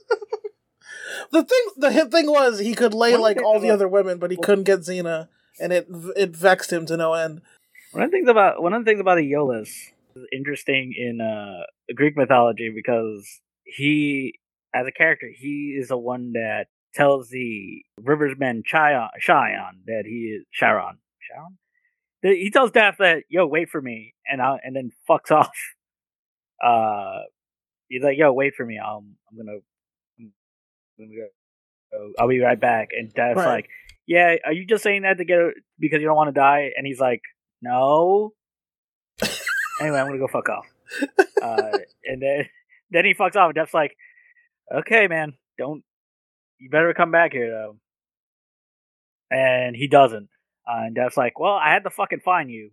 The 1.31 1.43
thing 1.43 1.65
the 1.77 1.91
hit 1.91 2.11
thing 2.11 2.27
was 2.27 2.59
he 2.59 2.73
could 2.73 2.93
lay 2.93 3.15
like 3.15 3.41
all 3.41 3.59
the 3.59 3.67
about- 3.67 3.75
other 3.75 3.87
women, 3.87 4.17
but 4.19 4.31
he 4.31 4.37
couldn't 4.37 4.65
get 4.65 4.79
Xena, 4.81 5.27
and 5.59 5.71
it 5.73 5.87
it 6.15 6.35
vexed 6.35 6.71
him 6.71 6.85
to 6.87 6.97
no 6.97 7.13
end. 7.13 7.41
One 7.91 8.03
of 8.03 8.11
the 8.11 8.17
things 8.17 8.29
about 8.29 8.61
one 8.61 8.73
of 8.73 8.83
the 8.83 8.89
things 8.89 8.99
about 8.99 9.17
Iolaus 9.17 9.69
is 10.15 10.27
interesting 10.31 10.93
in 10.97 11.21
uh, 11.21 11.63
Greek 11.95 12.17
mythology 12.17 12.71
because 12.73 13.41
he, 13.63 14.39
as 14.73 14.85
a 14.87 14.91
character, 14.91 15.27
he 15.35 15.77
is 15.79 15.87
the 15.89 15.97
one 15.97 16.33
that 16.33 16.67
tells 16.93 17.29
the 17.29 17.83
Rivers 18.01 18.35
men 18.37 18.63
Chion, 18.65 19.09
Chion 19.19 19.81
that 19.85 20.03
he 20.05 20.35
is 20.39 20.45
Charon. 20.51 20.97
Charon. 21.29 21.57
He 22.23 22.49
tells 22.49 22.71
Daphne 22.71 23.05
that 23.05 23.23
yo 23.29 23.45
wait 23.45 23.69
for 23.69 23.81
me 23.81 24.13
and 24.27 24.41
I 24.41 24.57
and 24.63 24.75
then 24.75 24.91
fucks 25.07 25.31
off. 25.31 25.55
Uh, 26.63 27.21
he's 27.87 28.03
like 28.03 28.17
yo 28.17 28.33
wait 28.33 28.55
for 28.55 28.65
me. 28.65 28.77
I'm 28.79 29.15
I'm 29.31 29.37
gonna 29.37 29.51
I'm 29.57 29.59
gonna 29.59 29.59
go. 29.59 29.63
I'll 32.19 32.27
be 32.27 32.39
right 32.39 32.59
back. 32.59 32.89
And 32.97 33.13
Daphne's 33.13 33.37
Right. 33.45 33.53
like, 33.55 33.69
yeah, 34.05 34.35
are 34.45 34.53
you 34.53 34.65
just 34.65 34.83
saying 34.83 35.01
that 35.03 35.17
to 35.17 35.25
get 35.25 35.37
because 35.79 35.99
you 35.99 36.07
don't 36.07 36.15
want 36.15 36.29
to 36.29 36.39
die? 36.39 36.71
And 36.75 36.85
he's 36.87 36.99
like, 36.99 37.21
no. 37.61 38.33
anyway, 39.81 39.99
I'm 39.99 40.07
gonna 40.07 40.19
go 40.19 40.27
fuck 40.27 40.49
off. 40.49 40.65
Uh, 41.41 41.77
and 42.05 42.21
then 42.21 42.45
then 42.91 43.05
he 43.05 43.13
fucks 43.13 43.35
off, 43.35 43.49
and 43.49 43.55
Def's 43.55 43.73
like, 43.73 43.95
okay, 44.73 45.07
man, 45.07 45.33
don't. 45.57 45.83
You 46.59 46.69
better 46.69 46.93
come 46.93 47.11
back 47.11 47.33
here 47.33 47.49
though. 47.51 47.77
And 49.29 49.75
he 49.75 49.87
doesn't. 49.87 50.29
Uh, 50.67 50.83
and 50.85 50.95
Def's 50.95 51.17
like, 51.17 51.39
well, 51.39 51.53
I 51.53 51.71
had 51.71 51.83
to 51.83 51.89
fucking 51.89 52.21
find 52.21 52.49
you. 52.49 52.71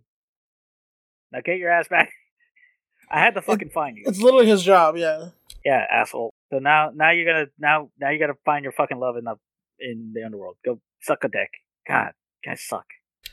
Now 1.31 1.41
get 1.43 1.57
your 1.57 1.71
ass 1.71 1.87
back. 1.87 2.11
I 3.11 3.19
had 3.19 3.35
to 3.35 3.41
fucking 3.41 3.69
find 3.69 3.97
you. 3.97 4.03
It's 4.07 4.19
literally 4.19 4.47
his 4.47 4.63
job, 4.63 4.95
yeah. 4.97 5.29
Yeah, 5.65 5.83
asshole. 5.91 6.33
So 6.53 6.59
now, 6.59 6.91
now 6.93 7.11
you're 7.11 7.25
gonna 7.25 7.47
now 7.57 7.89
now 7.99 8.11
you 8.11 8.19
gotta 8.19 8.37
find 8.45 8.63
your 8.63 8.71
fucking 8.71 8.99
love 8.99 9.17
in 9.17 9.23
the 9.23 9.35
in 9.79 10.11
the 10.13 10.23
underworld. 10.23 10.57
Go 10.63 10.79
suck 11.01 11.23
a 11.23 11.27
dick. 11.27 11.49
God, 11.87 12.11
guys 12.45 12.61
suck. 12.61 12.85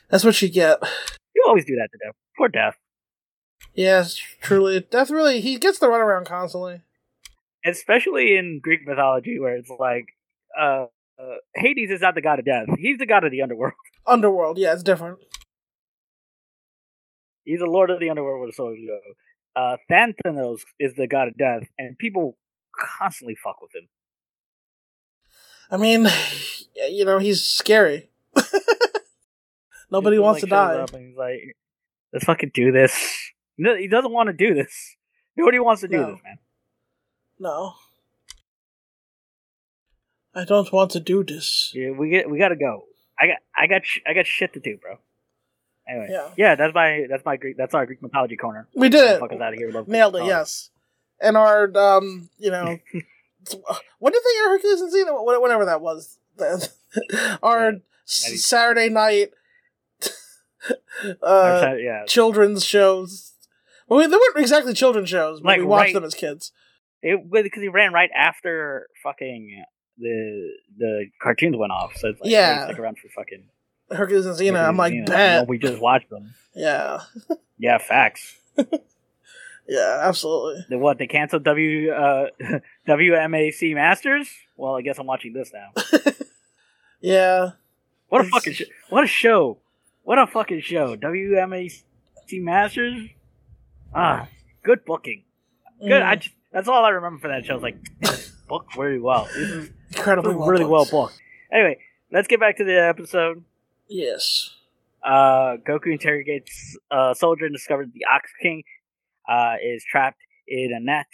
That's 0.09 0.23
what 0.25 0.41
you 0.41 0.49
get. 0.49 0.79
You 1.35 1.43
always 1.47 1.65
do 1.65 1.75
that 1.75 1.89
to 1.91 1.97
Death. 2.03 2.15
Poor 2.37 2.47
Death. 2.47 2.75
Yes, 3.73 4.19
truly. 4.41 4.79
Death 4.81 5.09
really 5.09 5.41
he 5.41 5.57
gets 5.57 5.79
the 5.79 5.87
runaround 5.87 6.25
constantly. 6.25 6.81
Especially 7.65 8.35
in 8.35 8.59
Greek 8.61 8.81
mythology, 8.85 9.39
where 9.39 9.55
it's 9.55 9.71
like, 9.79 10.07
uh, 10.59 10.87
uh, 11.17 11.35
Hades 11.55 11.89
is 11.91 12.01
not 12.01 12.13
the 12.13 12.21
god 12.21 12.39
of 12.39 12.45
death. 12.45 12.67
He's 12.77 12.97
the 12.97 13.05
god 13.05 13.23
of 13.23 13.31
the 13.31 13.41
underworld. 13.41 13.73
Underworld, 14.05 14.57
yeah, 14.57 14.73
it's 14.73 14.83
different. 14.83 15.19
He's 17.45 17.59
the 17.59 17.65
lord 17.65 17.89
of 17.89 18.01
the 18.01 18.09
underworld 18.09 18.49
the 18.49 18.53
souls 18.53 18.77
go. 18.85 18.99
Uh, 19.55 19.77
Thanatos 19.89 20.63
is 20.79 20.95
the 20.95 21.07
god 21.07 21.27
of 21.29 21.37
death, 21.37 21.63
and 21.77 21.97
people 21.97 22.37
constantly 22.75 23.35
fuck 23.35 23.61
with 23.61 23.73
him. 23.75 23.87
I 25.69 25.77
mean, 25.77 26.07
you 26.89 27.05
know, 27.05 27.19
he's 27.19 27.43
scary. 27.43 28.09
Nobody 29.91 30.17
wants 30.17 30.41
to 30.41 30.47
like, 30.47 30.77
shows 30.77 30.89
die. 30.91 30.99
He's 30.99 31.15
like, 31.17 31.55
let's 32.11 32.25
fucking 32.25 32.51
do 32.53 32.71
this. 32.71 32.93
No, 33.55 33.75
he 33.75 33.87
doesn't 33.87 34.11
want 34.11 34.29
to 34.29 34.33
do 34.33 34.55
this. 34.55 34.95
Nobody 35.37 35.59
wants 35.59 35.81
to 35.81 35.87
do 35.87 35.97
No. 35.97 36.11
this, 36.13 36.19
man. 36.23 36.37
No. 37.37 37.73
I 40.33 40.43
don't 40.43 40.71
want 40.73 40.89
to 40.93 40.99
do 40.99 41.23
this. 41.23 41.71
Yeah, 41.75 41.91
we 41.91 42.09
get 42.09 42.27
we 42.27 42.39
gotta 42.39 42.55
go. 42.55 42.85
I 43.19 43.27
got 43.27 43.37
I 43.55 43.67
got 43.67 43.85
sh- 43.85 43.99
I 44.07 44.15
got 44.15 44.25
shit 44.25 44.53
to 44.53 44.59
do, 44.59 44.77
bro. 44.77 44.97
Anyway, 45.87 46.07
Yeah. 46.09 46.29
yeah, 46.37 46.55
that's 46.55 46.73
my 46.73 47.05
that's 47.09 47.25
my 47.25 47.35
Greek 47.37 47.57
that's 47.57 47.73
our 47.73 47.85
Greek 47.85 48.01
mythology 48.01 48.37
corner. 48.37 48.67
We 48.75 48.89
did 48.89 49.03
it. 49.09 49.19
Fuck 49.19 49.33
us 49.33 49.41
out 49.41 49.53
of 49.53 49.59
here. 49.59 49.71
Love 49.71 49.87
Nailed 49.87 50.15
it, 50.15 50.25
yes. 50.25 50.69
and 51.21 51.35
our 51.37 51.69
um, 51.77 52.29
you 52.37 52.51
know, 52.51 52.65
when 53.99 54.13
did 54.13 54.21
they 54.23 54.39
air 54.39 54.49
Hercules 54.51 54.81
and 54.81 54.93
Xena? 54.93 55.09
Wh- 55.11 55.41
Whenever 55.41 55.65
that 55.65 55.81
was, 55.81 56.17
our 57.43 57.71
Yeah, 57.71 57.77
s- 58.07 58.43
Saturday 58.45 58.89
night 58.89 59.31
uh, 61.21 61.73
yeah, 61.77 62.05
children's 62.07 62.65
shows. 62.65 63.33
Well, 63.87 63.99
they 63.99 64.07
weren't 64.15 64.37
exactly 64.37 64.73
children's 64.73 65.09
shows, 65.09 65.41
but 65.41 65.47
Like, 65.49 65.59
we 65.59 65.65
watched 65.65 65.85
right- 65.87 65.93
them 65.95 66.03
as 66.05 66.13
kids. 66.15 66.51
it 67.01 67.29
because 67.29 67.61
he 67.61 67.67
ran 67.67 67.91
right 67.93 68.09
after 68.15 68.87
fucking 69.03 69.65
the 69.97 70.51
the 70.77 71.05
cartoons 71.21 71.57
went 71.57 71.71
off. 71.71 71.97
So 71.97 72.09
it's 72.09 72.21
like, 72.21 72.31
Yeah. 72.31 72.59
hey, 72.67 72.71
stick 72.71 72.79
around 72.79 72.97
for 72.99 73.09
fucking. 73.09 73.49
Hercules 73.95 74.25
and 74.25 74.35
Xena. 74.37 74.67
I'm 74.67 74.77
like, 74.77 74.93
Xena. 74.93 75.05
bet. 75.07 75.47
We 75.47 75.57
just 75.57 75.79
watched 75.81 76.09
them. 76.09 76.33
Yeah, 76.55 76.99
Yeah, 77.57 77.77
facts. 77.79 78.35
yeah, 79.67 79.99
absolutely. 80.03 80.65
The 80.69 80.77
what? 80.77 80.97
They 80.97 81.07
canceled 81.07 81.43
W 81.43 81.91
uh, 81.91 82.27
WMAC 82.87 83.73
Masters. 83.73 84.29
Well, 84.57 84.75
I 84.75 84.81
guess 84.81 84.99
I'm 84.99 85.07
watching 85.07 85.33
this 85.33 85.51
now. 85.53 85.71
Yeah, 87.01 87.49
What 88.07 88.21
a 88.21 88.23
fucking 88.29 88.53
sh- 88.53 88.61
what 88.89 89.03
a 89.03 89.07
show! 89.07 89.57
What 90.03 90.17
a 90.19 90.25
fucking 90.25 90.61
show! 90.61 90.95
WMAC 90.95 91.83
Masters. 92.31 93.09
Ah, 93.93 94.29
good 94.63 94.85
booking. 94.85 95.23
Good. 95.81 95.91
Mm, 96.01 96.05
I 96.05 96.15
just, 96.15 96.33
that's 96.53 96.69
all 96.69 96.85
I 96.85 96.89
remember 96.91 97.19
for 97.19 97.27
that 97.27 97.45
show. 97.45 97.55
It's 97.55 97.63
like 97.63 97.75
booked 98.47 98.73
very 98.75 99.01
well. 99.01 99.25
This 99.35 99.49
is 99.49 99.69
incredibly 99.93 100.33
well 100.33 100.47
really 100.47 100.63
well 100.63 100.83
booked. 100.85 100.91
booked. 100.91 101.19
Anyway, 101.51 101.79
let's 102.09 102.29
get 102.29 102.39
back 102.39 102.55
to 102.57 102.63
the 102.63 102.81
episode. 102.81 103.43
Yes. 103.93 104.49
Uh, 105.05 105.57
Goku 105.67 105.91
interrogates 105.91 106.75
a 106.89 107.13
soldier 107.15 107.45
and 107.45 107.53
discovers 107.53 107.89
the 107.93 108.05
Ox 108.11 108.31
King 108.41 108.63
uh, 109.29 109.53
is 109.63 109.85
trapped 109.87 110.17
in 110.47 110.71
a 110.75 110.79
net 110.79 111.05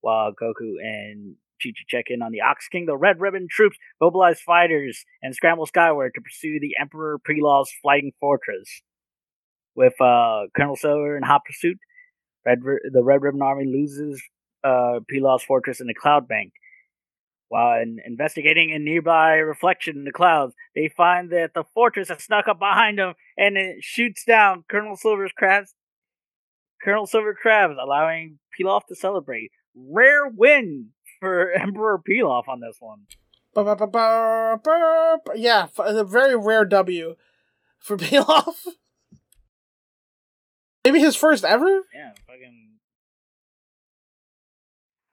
while 0.00 0.32
Goku 0.32 0.76
and 0.82 1.36
Chi 1.62 1.70
Chi 1.70 1.84
check 1.86 2.06
in 2.08 2.22
on 2.22 2.32
the 2.32 2.40
Ox 2.40 2.68
King. 2.68 2.86
The 2.86 2.96
Red 2.96 3.20
Ribbon 3.20 3.48
troops 3.50 3.76
mobilize 4.00 4.40
fighters 4.40 5.04
and 5.22 5.34
scramble 5.34 5.66
skyward 5.66 6.12
to 6.14 6.22
pursue 6.22 6.58
the 6.58 6.72
Emperor 6.80 7.18
Pilaf's 7.18 7.74
flying 7.82 8.12
fortress. 8.18 8.80
With 9.74 10.00
uh, 10.00 10.44
Colonel 10.56 10.76
Silver 10.76 11.18
in 11.18 11.22
hot 11.22 11.42
pursuit, 11.44 11.76
Red 12.46 12.60
the 12.62 13.04
Red 13.04 13.20
Ribbon 13.20 13.42
Army 13.42 13.66
loses 13.66 14.22
uh, 14.64 15.00
Pilaf's 15.12 15.44
fortress 15.44 15.82
in 15.82 15.86
the 15.86 15.94
Cloud 15.94 16.26
Bank. 16.28 16.52
While 17.52 17.82
in 17.82 17.98
investigating 18.06 18.72
a 18.72 18.78
nearby 18.78 19.34
reflection 19.34 19.98
in 19.98 20.04
the 20.04 20.10
clouds, 20.10 20.54
they 20.74 20.88
find 20.88 21.28
that 21.32 21.52
the 21.52 21.64
fortress 21.74 22.08
has 22.08 22.24
snuck 22.24 22.48
up 22.48 22.58
behind 22.58 22.98
them 22.98 23.12
and 23.36 23.58
it 23.58 23.84
shoots 23.84 24.24
down 24.24 24.64
Colonel 24.70 24.96
Silver's 24.96 25.32
crabs. 25.36 25.74
Colonel 26.82 27.06
Silver 27.06 27.34
crabs, 27.34 27.74
allowing 27.78 28.38
Pilaf 28.58 28.86
to 28.86 28.94
celebrate. 28.94 29.50
Rare 29.74 30.28
win 30.28 30.92
for 31.20 31.52
Emperor 31.60 32.00
Pilaf 32.02 32.48
on 32.48 32.60
this 32.60 32.78
one. 32.80 33.00
Yeah, 35.34 35.66
a 35.76 36.04
very 36.04 36.34
rare 36.34 36.64
W 36.64 37.16
for 37.78 37.96
Pilaf. 37.98 38.66
Maybe 40.86 41.00
his 41.00 41.16
first 41.16 41.44
ever. 41.44 41.82
Yeah, 41.94 42.12
fucking. 42.26 42.78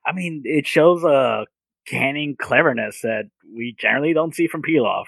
I 0.06 0.14
mean, 0.14 0.44
it 0.46 0.66
shows 0.66 1.04
a 1.04 1.46
canning 1.90 2.36
cleverness 2.40 3.02
that 3.02 3.30
we 3.56 3.76
generally 3.80 4.14
don't 4.14 4.36
see 4.36 4.48
from 4.48 4.62
Pilaf. 4.62 5.06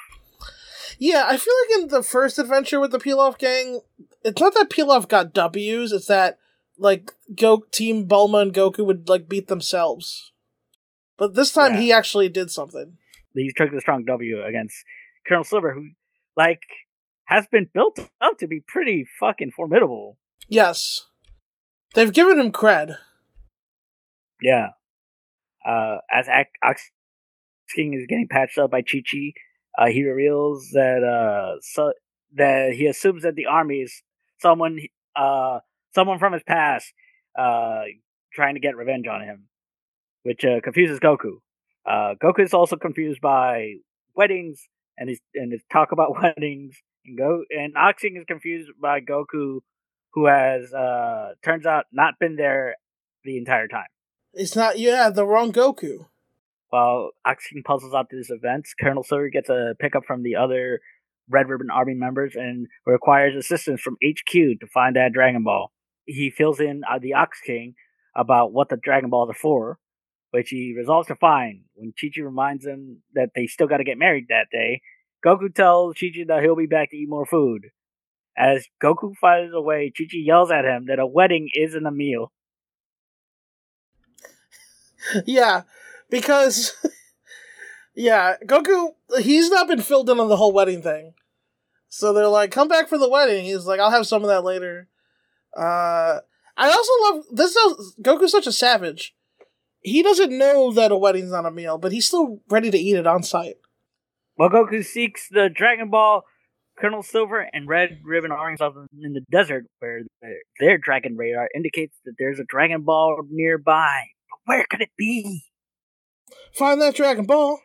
Yeah, 0.97 1.23
I 1.27 1.37
feel 1.37 1.53
like 1.69 1.81
in 1.83 1.87
the 1.89 2.03
first 2.03 2.37
adventure 2.37 2.79
with 2.79 2.91
the 2.91 2.99
Pilaf 2.99 3.37
gang, 3.37 3.81
it's 4.23 4.39
not 4.41 4.53
that 4.53 4.69
Pilaf 4.69 5.07
got 5.07 5.33
W's; 5.33 5.91
it's 5.91 6.07
that 6.07 6.37
like 6.77 7.11
Go 7.35 7.63
Team 7.71 8.07
Bulma 8.07 8.41
and 8.41 8.53
Goku 8.53 8.85
would 8.85 9.09
like 9.09 9.27
beat 9.29 9.47
themselves. 9.47 10.31
But 11.17 11.35
this 11.35 11.51
time, 11.51 11.73
Yeah. 11.73 11.79
he 11.81 11.91
actually 11.91 12.29
did 12.29 12.49
something. 12.51 12.97
He 13.33 13.51
took 13.55 13.71
the 13.71 13.79
strong 13.81 14.03
W 14.05 14.43
against 14.43 14.75
Colonel 15.27 15.43
Silver, 15.43 15.73
who, 15.73 15.89
like, 16.35 16.63
has 17.25 17.47
been 17.47 17.69
built 17.73 17.99
up 18.19 18.37
to 18.39 18.47
be 18.47 18.59
pretty 18.59 19.07
fucking 19.19 19.51
formidable. 19.51 20.17
Yes, 20.47 21.07
they've 21.93 22.11
given 22.11 22.39
him 22.39 22.51
cred. 22.51 22.97
Yeah. 24.41 24.69
Uh, 25.65 25.97
as 26.11 26.27
Ox 26.63 26.91
King 27.75 27.93
is 27.93 28.05
getting 28.07 28.27
patched 28.29 28.57
up 28.57 28.71
by 28.71 28.81
Chi 28.81 29.01
Chi, 29.09 29.33
uh, 29.77 29.87
he 29.87 30.03
reveals 30.03 30.69
that 30.73 31.03
uh, 31.03 31.59
so, 31.61 31.93
that 32.35 32.73
he 32.73 32.87
assumes 32.87 33.23
that 33.23 33.35
the 33.35 33.45
army 33.45 33.77
is 33.77 34.03
someone 34.39 34.79
uh, 35.15 35.59
someone 35.93 36.19
from 36.19 36.33
his 36.33 36.43
past 36.43 36.93
uh, 37.37 37.83
trying 38.33 38.55
to 38.55 38.59
get 38.59 38.75
revenge 38.75 39.07
on 39.07 39.21
him, 39.21 39.47
which 40.23 40.43
uh, 40.45 40.61
confuses 40.61 40.99
Goku. 40.99 41.39
Uh, 41.85 42.15
Goku 42.21 42.43
is 42.43 42.53
also 42.53 42.75
confused 42.75 43.21
by 43.21 43.75
weddings 44.15 44.67
and 44.97 45.09
his 45.09 45.19
and 45.33 45.51
his 45.51 45.61
talk 45.71 45.91
about 45.91 46.15
weddings. 46.21 46.75
And 47.05 47.17
go 47.17 47.43
and 47.49 47.75
Ox 47.77 48.01
King 48.01 48.17
is 48.17 48.25
confused 48.25 48.69
by 48.81 49.01
Goku, 49.01 49.59
who 50.13 50.25
has 50.25 50.73
uh, 50.73 51.33
turns 51.43 51.65
out 51.65 51.85
not 51.91 52.15
been 52.19 52.35
there 52.35 52.75
the 53.23 53.37
entire 53.37 53.67
time. 53.67 53.87
It's 54.33 54.55
not. 54.55 54.79
Yeah, 54.79 55.09
the 55.09 55.25
wrong 55.25 55.51
Goku. 55.51 56.07
While 56.69 57.11
Ox 57.25 57.47
King 57.47 57.63
puzzles 57.65 57.93
out 57.93 58.07
these 58.09 58.29
events, 58.29 58.73
Colonel 58.79 59.03
Silver 59.03 59.29
gets 59.29 59.49
a 59.49 59.75
pickup 59.79 60.05
from 60.05 60.23
the 60.23 60.37
other 60.37 60.79
Red 61.29 61.49
Ribbon 61.49 61.69
Army 61.69 61.93
members 61.93 62.33
and 62.35 62.67
requires 62.85 63.35
assistance 63.35 63.81
from 63.81 63.97
HQ 64.03 64.31
to 64.31 64.67
find 64.73 64.95
that 64.95 65.11
Dragon 65.13 65.43
Ball. 65.43 65.71
He 66.05 66.29
fills 66.29 66.59
in 66.59 66.81
uh, 66.89 66.99
the 66.99 67.13
Ox 67.13 67.39
King 67.45 67.75
about 68.15 68.53
what 68.53 68.69
the 68.69 68.77
Dragon 68.77 69.09
Balls 69.09 69.29
are 69.29 69.33
for, 69.33 69.79
which 70.31 70.49
he 70.49 70.73
resolves 70.77 71.07
to 71.07 71.15
find. 71.15 71.63
When 71.73 71.93
Chi 71.99 72.07
Chi 72.15 72.21
reminds 72.21 72.65
him 72.65 73.01
that 73.13 73.31
they 73.35 73.47
still 73.47 73.67
got 73.67 73.77
to 73.77 73.83
get 73.83 73.97
married 73.97 74.27
that 74.29 74.47
day, 74.51 74.81
Goku 75.25 75.53
tells 75.53 75.95
Chi 75.99 76.07
Chi 76.15 76.23
that 76.27 76.41
he'll 76.41 76.55
be 76.55 76.67
back 76.67 76.91
to 76.91 76.97
eat 76.97 77.09
more 77.09 77.25
food. 77.25 77.67
As 78.37 78.65
Goku 78.81 79.13
fires 79.19 79.51
away, 79.53 79.91
Chi 79.95 80.05
Chi 80.05 80.19
yells 80.23 80.51
at 80.51 80.65
him 80.65 80.85
that 80.87 80.99
a 80.99 81.05
wedding 81.05 81.49
isn't 81.53 81.85
a 81.85 81.91
meal. 81.91 82.31
yeah, 85.25 85.63
because 86.09 86.73
yeah, 87.95 88.35
Goku 88.45 88.89
he's 89.19 89.49
not 89.49 89.67
been 89.67 89.81
filled 89.81 90.09
in 90.09 90.19
on 90.19 90.29
the 90.29 90.37
whole 90.37 90.53
wedding 90.53 90.81
thing. 90.81 91.13
So 91.89 92.13
they're 92.13 92.27
like, 92.27 92.51
"Come 92.51 92.67
back 92.67 92.87
for 92.87 92.97
the 92.97 93.09
wedding." 93.09 93.45
He's 93.45 93.65
like, 93.65 93.79
"I'll 93.79 93.91
have 93.91 94.07
some 94.07 94.21
of 94.21 94.29
that 94.29 94.43
later." 94.43 94.87
Uh, 95.55 96.19
I 96.57 96.69
also 96.69 96.91
love 97.01 97.25
this. 97.33 97.55
Is, 97.55 97.95
Goku's 98.01 98.31
such 98.31 98.47
a 98.47 98.51
savage. 98.51 99.15
He 99.81 100.03
doesn't 100.03 100.35
know 100.37 100.71
that 100.73 100.91
a 100.91 100.97
wedding's 100.97 101.31
not 101.31 101.45
a 101.45 101.51
meal, 101.51 101.77
but 101.77 101.91
he's 101.91 102.07
still 102.07 102.41
ready 102.49 102.69
to 102.69 102.77
eat 102.77 102.95
it 102.95 103.07
on 103.07 103.23
site. 103.23 103.57
While 104.35 104.49
Goku 104.49 104.85
seeks 104.85 105.27
the 105.29 105.49
Dragon 105.49 105.89
Ball, 105.89 106.23
Colonel 106.79 107.03
Silver 107.03 107.47
and 107.53 107.67
Red 107.67 108.01
Ribbon 108.03 108.31
are 108.31 108.49
in 108.49 109.13
the 109.13 109.25
desert 109.31 109.65
where 109.79 110.01
their, 110.21 110.37
their 110.59 110.77
Dragon 110.77 111.15
radar 111.15 111.49
indicates 111.55 111.97
that 112.05 112.13
there's 112.17 112.39
a 112.39 112.43
Dragon 112.43 112.81
Ball 112.81 113.21
nearby. 113.29 114.05
Where 114.45 114.65
could 114.69 114.81
it 114.81 114.91
be? 114.97 115.43
Find 116.53 116.81
that 116.81 116.95
Dragon 116.95 117.25
Ball. 117.25 117.59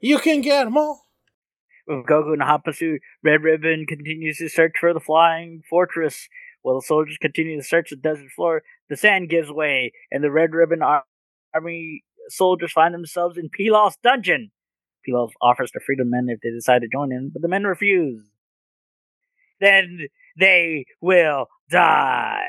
You 0.00 0.18
can 0.18 0.40
get 0.40 0.64
them 0.64 0.76
all. 0.76 1.02
With 1.86 2.06
Goku 2.06 2.34
in 2.34 2.40
hot 2.40 2.64
pursuit, 2.64 3.00
Red 3.22 3.42
Ribbon 3.42 3.84
continues 3.86 4.38
to 4.38 4.48
search 4.48 4.74
for 4.80 4.94
the 4.94 5.00
flying 5.00 5.62
fortress. 5.68 6.28
While 6.62 6.76
the 6.76 6.86
soldiers 6.86 7.18
continue 7.20 7.56
to 7.56 7.66
search 7.66 7.90
the 7.90 7.96
desert 7.96 8.30
floor, 8.36 8.62
the 8.88 8.96
sand 8.96 9.30
gives 9.30 9.50
way, 9.50 9.92
and 10.10 10.22
the 10.22 10.30
Red 10.30 10.52
Ribbon 10.52 10.82
Ar- 10.82 11.04
Army 11.54 12.04
soldiers 12.28 12.72
find 12.72 12.94
themselves 12.94 13.38
in 13.38 13.48
Pilaf's 13.48 13.96
dungeon. 14.02 14.50
Pilaf 15.08 15.30
offers 15.40 15.70
to 15.70 15.80
free 15.80 15.96
the 15.96 16.04
men 16.04 16.26
if 16.28 16.40
they 16.40 16.50
decide 16.50 16.82
to 16.82 16.88
join 16.88 17.10
him, 17.10 17.30
but 17.32 17.42
the 17.42 17.48
men 17.48 17.64
refuse. 17.64 18.22
Then 19.60 20.08
they 20.38 20.84
will 21.00 21.46
die, 21.70 22.46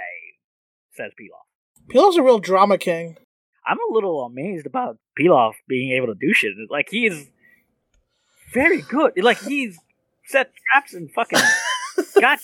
says 0.94 1.12
Pilaf. 1.20 1.94
Pilaf's 1.94 2.18
a 2.18 2.24
real 2.24 2.40
drama 2.40 2.78
king. 2.78 3.18
I'm 3.66 3.78
a 3.78 3.94
little 3.94 4.24
amazed 4.24 4.66
about 4.66 4.98
Pilaf 5.20 5.54
being 5.68 5.92
able 5.92 6.08
to 6.08 6.16
do 6.20 6.34
shit. 6.34 6.54
Like 6.70 6.88
he's 6.90 7.30
very 8.54 8.82
good. 8.82 9.14
Like 9.18 9.40
he's 9.42 9.80
set 10.26 10.52
traps 10.72 10.94
and 10.94 11.12
fucking 11.12 11.40
got 12.20 12.40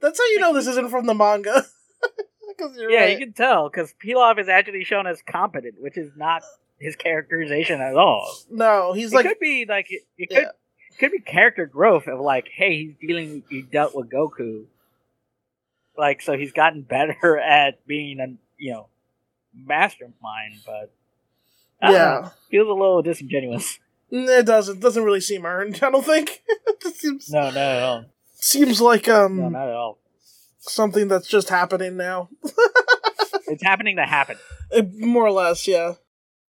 That's 0.00 0.18
how 0.18 0.24
you 0.26 0.40
know 0.40 0.54
this 0.54 0.66
isn't 0.66 0.90
from 0.90 1.06
the 1.06 1.14
manga. 1.14 1.64
you're 2.76 2.90
Yeah, 2.90 3.00
right. 3.00 3.10
you 3.10 3.18
can 3.18 3.32
tell 3.34 3.68
because 3.68 3.94
Pilaf 4.02 4.38
is 4.38 4.48
actually 4.48 4.84
shown 4.84 5.06
as 5.06 5.20
competent, 5.22 5.74
which 5.80 5.98
is 5.98 6.10
not 6.16 6.42
his 6.78 6.96
characterization 6.96 7.80
at 7.80 7.94
all. 7.96 8.34
No, 8.50 8.92
he's 8.92 9.12
it 9.12 9.16
like 9.16 9.26
could 9.26 9.38
be 9.40 9.66
like 9.68 9.86
it, 9.90 10.02
it 10.16 10.28
Yeah. 10.30 10.38
could 10.38 10.48
could 10.98 11.12
be 11.12 11.20
character 11.20 11.66
growth 11.66 12.06
of 12.06 12.18
like, 12.20 12.48
hey, 12.54 12.76
he's 12.86 12.94
dealing, 13.00 13.42
he 13.50 13.60
dealt 13.60 13.94
with 13.94 14.08
Goku, 14.10 14.64
like 15.98 16.22
so 16.22 16.36
he's 16.36 16.52
gotten 16.52 16.82
better 16.82 17.38
at 17.44 17.86
being 17.86 18.20
a 18.20 18.26
you 18.58 18.72
know 18.72 18.88
mastermind, 19.64 20.60
but 20.64 20.92
I 21.82 21.86
don't 21.86 21.94
know, 21.94 21.98
yeah. 22.22 22.28
feels 22.50 22.68
a 22.68 22.72
little 22.72 23.02
disingenuous. 23.02 23.78
Mm, 24.12 24.28
It 24.38 24.46
doesn't 24.46 24.78
doesn't 24.78 25.02
really 25.02 25.20
seem 25.20 25.44
earned. 25.44 25.80
I 25.82 25.90
don't 25.90 26.04
think. 26.04 26.40
it 26.48 26.80
just 26.80 27.00
seems 27.00 27.28
No, 27.28 27.40
not 27.50 27.56
at 27.56 27.82
all. 27.82 28.04
seems 28.36 28.80
like 28.80 29.08
um 29.08 29.36
No, 29.36 29.48
not 29.48 29.66
at 29.68 29.74
all. 29.74 29.98
something 30.60 31.08
that's 31.08 31.26
just 31.26 31.48
happening 31.48 31.96
now. 31.96 32.28
it's 33.48 33.64
happening 33.64 33.96
to 33.96 34.04
happen. 34.04 34.36
It- 34.70 34.94
more 34.94 35.26
or 35.26 35.32
less, 35.32 35.66
yeah. 35.66 35.94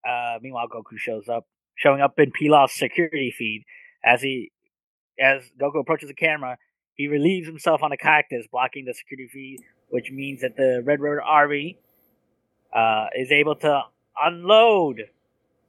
Uh, 0.08 0.38
meanwhile, 0.40 0.68
Goku 0.68 0.96
shows 0.98 1.28
up, 1.28 1.48
showing 1.74 2.00
up 2.00 2.16
in 2.20 2.30
Pilaf's 2.30 2.74
security 2.78 3.34
feed 3.36 3.64
as 4.04 4.22
he, 4.22 4.52
as 5.20 5.42
Goku 5.60 5.80
approaches 5.80 6.08
the 6.08 6.14
camera, 6.14 6.58
he 6.94 7.08
relieves 7.08 7.48
himself 7.48 7.82
on 7.82 7.90
a 7.90 7.96
cactus, 7.96 8.46
blocking 8.52 8.84
the 8.84 8.94
security 8.94 9.28
feed, 9.32 9.64
which 9.88 10.12
means 10.12 10.42
that 10.42 10.56
the 10.56 10.80
Red 10.84 11.00
Ribbon 11.00 11.24
Army 11.26 11.80
uh, 12.72 13.06
is 13.16 13.30
able 13.30 13.56
to 13.56 13.82
unload, 14.22 15.02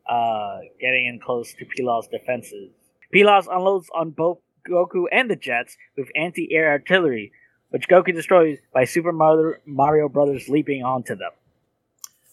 uh, 0.08 0.60
getting 0.80 1.06
in 1.06 1.20
close 1.20 1.54
to 1.54 1.66
Pilaf's 1.66 2.08
defenses. 2.08 2.72
Pilaf 3.14 3.48
unloads 3.52 3.90
on 3.94 4.12
both 4.12 4.40
Goku 4.68 5.06
and 5.12 5.30
the 5.30 5.36
jets 5.36 5.78
with 5.98 6.10
anti-air 6.16 6.70
artillery, 6.70 7.32
which 7.70 7.88
Goku 7.88 8.14
destroys 8.14 8.60
by 8.74 8.86
Super 8.86 9.12
Mario, 9.12 10.10
Brothers 10.10 10.50
leaping 10.50 10.84
onto 10.84 11.16
them. 11.16 11.32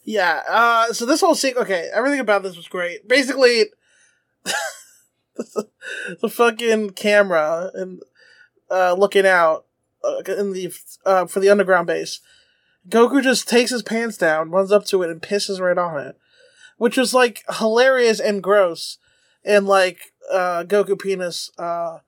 Yeah, 0.04 0.42
uh, 0.48 0.92
so 0.92 1.04
this 1.04 1.20
whole 1.20 1.34
scene, 1.34 1.56
okay, 1.56 1.90
everything 1.92 2.20
about 2.20 2.42
this 2.42 2.56
was 2.56 2.68
great. 2.68 3.08
Basically, 3.08 3.64
the, 4.44 5.68
the 6.20 6.28
fucking 6.28 6.90
camera 6.90 7.70
and 7.74 8.00
uh, 8.70 8.94
looking 8.94 9.26
out 9.26 9.66
uh, 10.04 10.22
in 10.32 10.52
the 10.52 10.72
uh, 11.04 11.26
for 11.26 11.40
the 11.40 11.48
underground 11.48 11.86
base. 11.86 12.20
Goku 12.88 13.22
just 13.22 13.48
takes 13.48 13.70
his 13.70 13.82
pants 13.82 14.16
down, 14.16 14.50
runs 14.50 14.72
up 14.72 14.84
to 14.86 15.02
it, 15.02 15.10
and 15.10 15.20
pisses 15.20 15.60
right 15.60 15.78
on 15.78 15.98
it, 16.00 16.16
which 16.78 16.96
was 16.96 17.14
like 17.14 17.44
hilarious 17.58 18.20
and 18.20 18.42
gross. 18.42 18.98
And 19.44 19.66
like 19.66 20.12
uh, 20.32 20.64
Goku 20.64 20.98
penis 21.00 21.50
uh, 21.58 21.98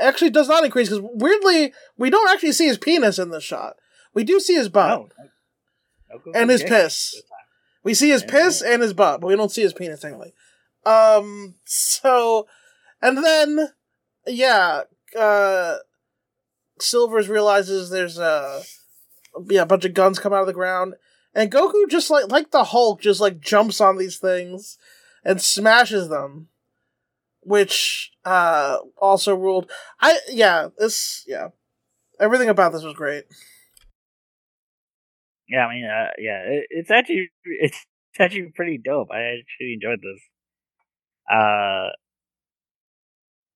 actually 0.00 0.30
does 0.30 0.48
not 0.48 0.64
increase 0.64 0.88
because 0.88 1.04
weirdly 1.14 1.72
we 1.96 2.10
don't 2.10 2.30
actually 2.30 2.52
see 2.52 2.66
his 2.66 2.78
penis 2.78 3.18
in 3.18 3.30
this 3.30 3.44
shot. 3.44 3.76
We 4.12 4.24
do 4.24 4.40
see 4.40 4.54
his 4.54 4.68
butt 4.68 5.10
No. 6.10 6.32
And 6.34 6.50
his 6.50 6.62
piss. 6.62 7.20
We 7.82 7.94
see 7.94 8.10
his 8.10 8.22
piss 8.22 8.62
and 8.62 8.82
his 8.82 8.92
butt, 8.92 9.20
but 9.20 9.26
we 9.26 9.36
don't 9.36 9.50
see 9.50 9.62
his 9.62 9.72
penis 9.72 10.00
technically. 10.00 10.32
Um, 10.86 11.54
so, 11.64 12.46
and 13.02 13.22
then, 13.22 13.68
yeah, 14.26 14.82
uh, 15.18 15.76
Silvers 16.78 17.28
realizes 17.28 17.90
there's 17.90 18.18
a, 18.18 18.62
yeah, 19.48 19.62
a 19.62 19.66
bunch 19.66 19.84
of 19.84 19.94
guns 19.94 20.18
come 20.18 20.32
out 20.32 20.40
of 20.40 20.46
the 20.46 20.52
ground, 20.52 20.94
and 21.34 21.50
Goku 21.50 21.88
just 21.88 22.10
like, 22.10 22.30
like 22.30 22.50
the 22.50 22.64
Hulk, 22.64 23.00
just 23.00 23.20
like 23.20 23.40
jumps 23.40 23.80
on 23.80 23.96
these 23.98 24.18
things 24.18 24.78
and 25.24 25.40
smashes 25.40 26.08
them, 26.08 26.48
which, 27.40 28.12
uh, 28.24 28.78
also 28.96 29.34
ruled. 29.34 29.70
I, 30.00 30.18
yeah, 30.28 30.68
this, 30.78 31.24
yeah, 31.26 31.48
everything 32.20 32.48
about 32.48 32.72
this 32.72 32.82
was 32.82 32.94
great. 32.94 33.24
Yeah, 35.48 35.66
I 35.66 35.74
mean, 35.74 35.84
uh, 35.84 36.10
yeah, 36.18 36.40
it, 36.46 36.66
it's 36.70 36.90
actually 36.90 37.30
it's 37.44 37.86
actually 38.18 38.52
pretty 38.54 38.78
dope. 38.82 39.08
I 39.12 39.38
actually 39.38 39.74
enjoyed 39.74 40.00
this. 40.00 40.20
Uh, 41.30 41.88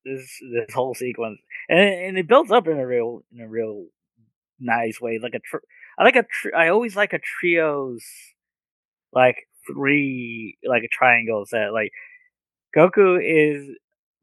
this 0.04 0.40
this 0.52 0.74
whole 0.74 0.94
sequence, 0.94 1.40
and 1.68 1.80
and 1.80 2.18
it 2.18 2.28
builds 2.28 2.50
up 2.50 2.66
in 2.66 2.78
a 2.78 2.86
real 2.86 3.22
in 3.32 3.40
a 3.40 3.48
real 3.48 3.86
nice 4.60 5.00
way. 5.00 5.18
Like 5.22 5.34
a 5.34 5.40
tr- 5.40 5.64
I 5.98 6.04
like 6.04 6.16
a 6.16 6.22
tr- 6.24 6.54
I 6.56 6.68
always 6.68 6.96
like 6.96 7.12
a 7.12 7.18
trios 7.18 8.02
like 9.12 9.36
three 9.66 10.58
like 10.66 10.82
a 10.82 10.88
triangle 10.88 11.44
set. 11.46 11.72
Like 11.72 11.90
Goku 12.76 13.18
is 13.22 13.68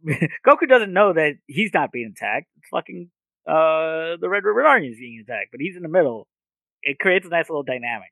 Goku 0.46 0.68
doesn't 0.68 0.94
know 0.94 1.14
that 1.14 1.36
he's 1.48 1.72
not 1.74 1.92
being 1.92 2.14
attacked. 2.16 2.48
It's 2.58 2.70
fucking 2.70 3.10
uh 3.48 4.18
the 4.20 4.30
Red 4.30 4.44
Ribbon 4.44 4.66
Army 4.66 4.88
is 4.88 4.98
being 5.00 5.24
attacked, 5.28 5.50
but 5.52 5.60
he's 5.62 5.76
in 5.76 5.84
the 5.84 5.90
middle. 5.90 6.28
It 6.84 7.00
creates 7.00 7.26
a 7.26 7.30
nice 7.30 7.50
little 7.50 7.64
dynamic, 7.64 8.12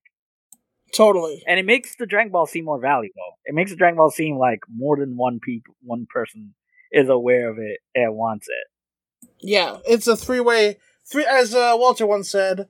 Totally. 0.96 1.44
and 1.48 1.60
it 1.60 1.66
makes 1.66 1.96
the 1.96 2.08
Dragon 2.08 2.32
Ball 2.32 2.48
seem 2.48 2.66
more 2.66 2.80
valuable. 2.80 3.38
It 3.46 3.54
makes 3.54 3.70
the 3.70 3.78
Dragon 3.78 3.98
Ball 3.98 4.10
seem 4.10 4.38
like 4.38 4.62
more 4.74 4.98
than 4.98 5.16
one 5.16 5.40
people, 5.40 5.76
one 5.84 6.08
person 6.10 6.56
is 6.92 7.08
aware 7.10 7.50
of 7.52 7.58
it 7.60 7.80
and 7.94 8.16
wants 8.16 8.48
it. 8.48 9.30
Yeah, 9.40 9.78
it's 9.86 10.08
a 10.08 10.16
three 10.18 10.40
way 10.40 10.78
three 11.06 11.26
as 11.26 11.54
uh, 11.54 11.76
Walter 11.78 12.06
once 12.06 12.30
said, 12.30 12.68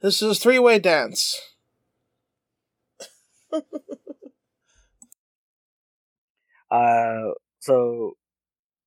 this 0.00 0.22
is 0.22 0.38
three 0.38 0.58
way 0.58 0.78
dance. 0.78 1.40
Uh, 6.70 7.30
so 7.60 8.16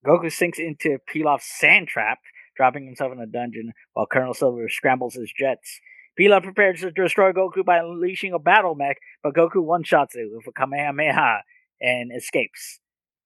Goku 0.05 0.31
sinks 0.31 0.59
into 0.59 0.97
Pilaf's 1.13 1.45
sand 1.45 1.87
trap, 1.87 2.19
dropping 2.55 2.85
himself 2.85 3.11
in 3.11 3.19
a 3.19 3.25
dungeon 3.25 3.73
while 3.93 4.05
Colonel 4.05 4.33
Silver 4.33 4.67
scrambles 4.69 5.15
his 5.15 5.31
jets. 5.37 5.79
Pilaf 6.19 6.43
prepares 6.43 6.81
to 6.81 6.91
destroy 6.91 7.31
Goku 7.31 7.63
by 7.63 7.77
unleashing 7.77 8.33
a 8.33 8.39
battle 8.39 8.75
mech, 8.75 8.97
but 9.23 9.33
Goku 9.33 9.63
one 9.63 9.83
shots 9.83 10.15
it 10.15 10.27
with 10.31 10.47
a 10.47 10.51
Kamehameha 10.51 11.43
and 11.81 12.11
escapes. 12.15 12.79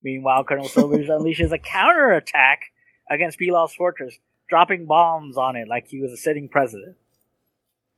Meanwhile, 0.04 0.44
Colonel 0.44 0.68
Silver 0.68 0.98
unleashes 1.04 1.52
a 1.52 1.58
counterattack 1.58 2.62
against 3.10 3.40
Pilaf's 3.40 3.74
fortress, 3.74 4.18
dropping 4.54 4.86
bombs 4.86 5.36
on 5.36 5.56
it 5.56 5.68
like 5.68 5.88
he 5.88 6.00
was 6.00 6.12
a 6.12 6.18
sitting 6.18 6.48
president. 6.48 6.96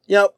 Yep. 0.06 0.36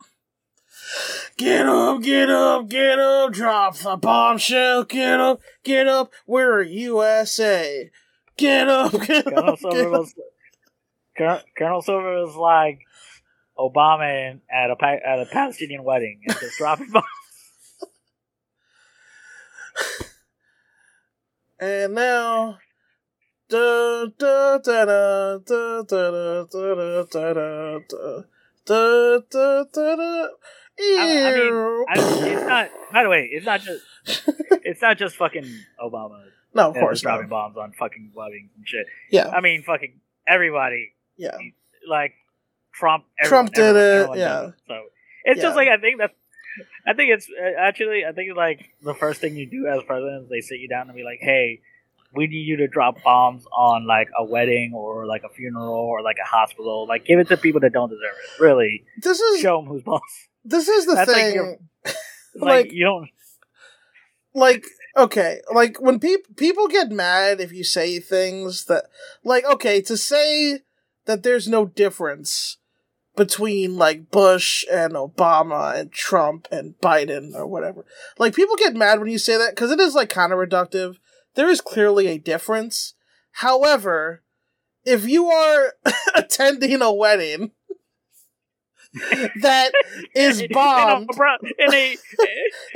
Get 1.37 1.67
up, 1.67 2.01
get 2.01 2.27
up, 2.27 2.67
get 2.67 2.97
up, 2.97 3.33
drop 3.33 3.75
the 3.75 3.97
bombshell, 3.97 4.85
get 4.85 5.19
up, 5.19 5.39
get 5.63 5.87
up, 5.87 6.11
we're 6.25 6.63
USA. 6.63 7.91
Get 8.35 8.67
up, 8.67 8.93
get 8.93 9.25
Colonel 9.25 9.49
up, 9.49 9.59
Silver 9.59 9.77
get 9.77 9.91
was 9.91 10.15
Colonel, 11.15 11.41
Colonel 11.55 11.81
Silver 11.83 12.25
was 12.25 12.35
like 12.35 12.79
Obama 13.55 14.39
at 14.51 14.71
a 14.71 14.83
at 14.83 15.19
a 15.19 15.27
Palestinian 15.31 15.83
wedding 15.83 16.21
and 16.27 16.35
just 16.39 16.57
dropping 16.57 16.89
bombs. 16.91 17.05
And 21.59 21.93
now. 21.93 22.57
Da, 23.49 24.05
da, 24.17 24.57
da, 24.57 24.85
da, 24.85 25.37
da, 25.37 25.81
da, 25.83 25.83
da, 25.83 26.43
da, 26.43 27.03
da, 27.03 27.03
da, 27.03 27.79
da, 27.79 28.21
da, 28.65 29.19
da, 29.31 29.63
da, 29.73 29.95
da. 29.95 30.27
I- 30.79 31.23
I 31.25 31.35
mean, 31.35 31.85
I, 31.87 31.93
it's 32.27 32.47
not. 32.47 32.69
By 32.93 33.03
the 33.03 33.09
way, 33.09 33.29
it's 33.31 33.45
not 33.45 33.61
just. 33.61 33.83
It's 34.63 34.81
not 34.81 34.97
just 34.97 35.15
fucking 35.15 35.45
Obama 35.81 36.23
no, 36.53 36.69
of 36.69 36.75
course 36.75 37.01
dropping 37.01 37.29
bombs 37.29 37.55
on 37.57 37.71
fucking 37.73 38.11
weddings 38.13 38.49
and 38.57 38.67
shit. 38.67 38.85
Yeah, 39.09 39.29
I 39.29 39.39
mean, 39.41 39.63
fucking 39.63 39.99
everybody. 40.27 40.93
yeah. 41.15 41.37
Like 41.87 42.13
Trump. 42.73 43.05
Trump 43.23 43.53
did 43.53 43.63
everyone- 43.63 43.85
it, 43.85 43.91
everyone 43.93 44.17
yeah. 44.19 44.47
it. 44.49 44.53
So 44.67 44.81
it's 45.23 45.41
just 45.41 45.55
like 45.55 45.67
I 45.69 45.77
think 45.77 45.99
that. 45.99 46.11
I 46.85 46.93
think 46.93 47.11
it's 47.11 47.27
uh, 47.29 47.59
actually. 47.59 48.03
I 48.05 48.11
think 48.11 48.35
like 48.35 48.69
the 48.83 48.93
first 48.95 49.21
thing 49.21 49.35
you 49.35 49.45
do 49.49 49.67
as 49.67 49.83
president 49.83 50.23
is 50.25 50.29
they 50.29 50.41
sit 50.41 50.59
you 50.59 50.67
down 50.67 50.87
and 50.89 50.95
be 50.95 51.03
like, 51.03 51.19
"Hey, 51.21 51.61
we 52.17 52.27
need 52.27 52.43
you 52.47 52.57
to 52.57 52.67
drop 52.67 53.01
bombs 53.03 53.45
on 53.55 53.87
like 53.87 54.09
a 54.19 54.25
wedding 54.25 54.73
or 54.75 55.05
like 55.05 55.23
a 55.23 55.29
funeral 55.33 55.73
or 55.73 56.01
like 56.01 56.17
a 56.21 56.27
hospital. 56.27 56.85
Like, 56.87 57.05
give 57.05 57.19
it 57.19 57.27
to 57.29 57.37
people 57.37 57.61
that 57.61 57.71
don't 57.73 57.89
deserve 57.89 58.15
it. 58.23 58.43
Really, 58.43 58.83
This 59.01 59.19
is 59.19 59.39
show 59.41 59.61
them 59.61 59.67
who's 59.67 59.83
boss. 59.83 60.01
this 60.43 60.67
is 60.67 60.85
the 60.85 60.95
That's 60.95 61.13
thing. 61.13 61.35
your- 61.35 61.57
Like- 62.35 62.65
like 62.65 62.71
you 62.73 62.83
don't. 62.85 63.09
like 64.33 64.65
okay 64.95 65.41
like 65.53 65.81
when 65.81 65.99
people 65.99 66.33
people 66.35 66.67
get 66.67 66.91
mad 66.91 67.39
if 67.39 67.51
you 67.51 67.63
say 67.63 67.99
things 67.99 68.65
that 68.65 68.85
like 69.23 69.43
okay 69.45 69.81
to 69.81 69.97
say 69.97 70.59
that 71.05 71.23
there's 71.23 71.47
no 71.47 71.65
difference 71.65 72.57
between 73.15 73.75
like 73.77 74.11
bush 74.11 74.63
and 74.71 74.93
obama 74.93 75.75
and 75.79 75.91
trump 75.91 76.47
and 76.51 76.75
biden 76.79 77.33
or 77.33 77.47
whatever 77.47 77.85
like 78.19 78.35
people 78.35 78.55
get 78.57 78.75
mad 78.75 78.99
when 78.99 79.09
you 79.09 79.17
say 79.17 79.37
that 79.37 79.51
because 79.55 79.71
it 79.71 79.79
is 79.79 79.95
like 79.95 80.09
kind 80.09 80.31
of 80.31 80.37
reductive 80.37 80.97
there 81.37 81.49
is 81.49 81.61
clearly 81.61 82.07
a 82.07 82.17
difference 82.17 82.93
however 83.31 84.23
if 84.83 85.07
you 85.07 85.27
are 85.27 85.73
attending 86.15 86.81
a 86.81 86.91
wedding 86.91 87.51
that 89.41 89.71
is 90.15 90.39
in 90.39 90.45
a 90.45 90.53
bombed 90.53 91.09
brown, 91.15 91.37
in 91.57 91.73
a, 91.73 91.97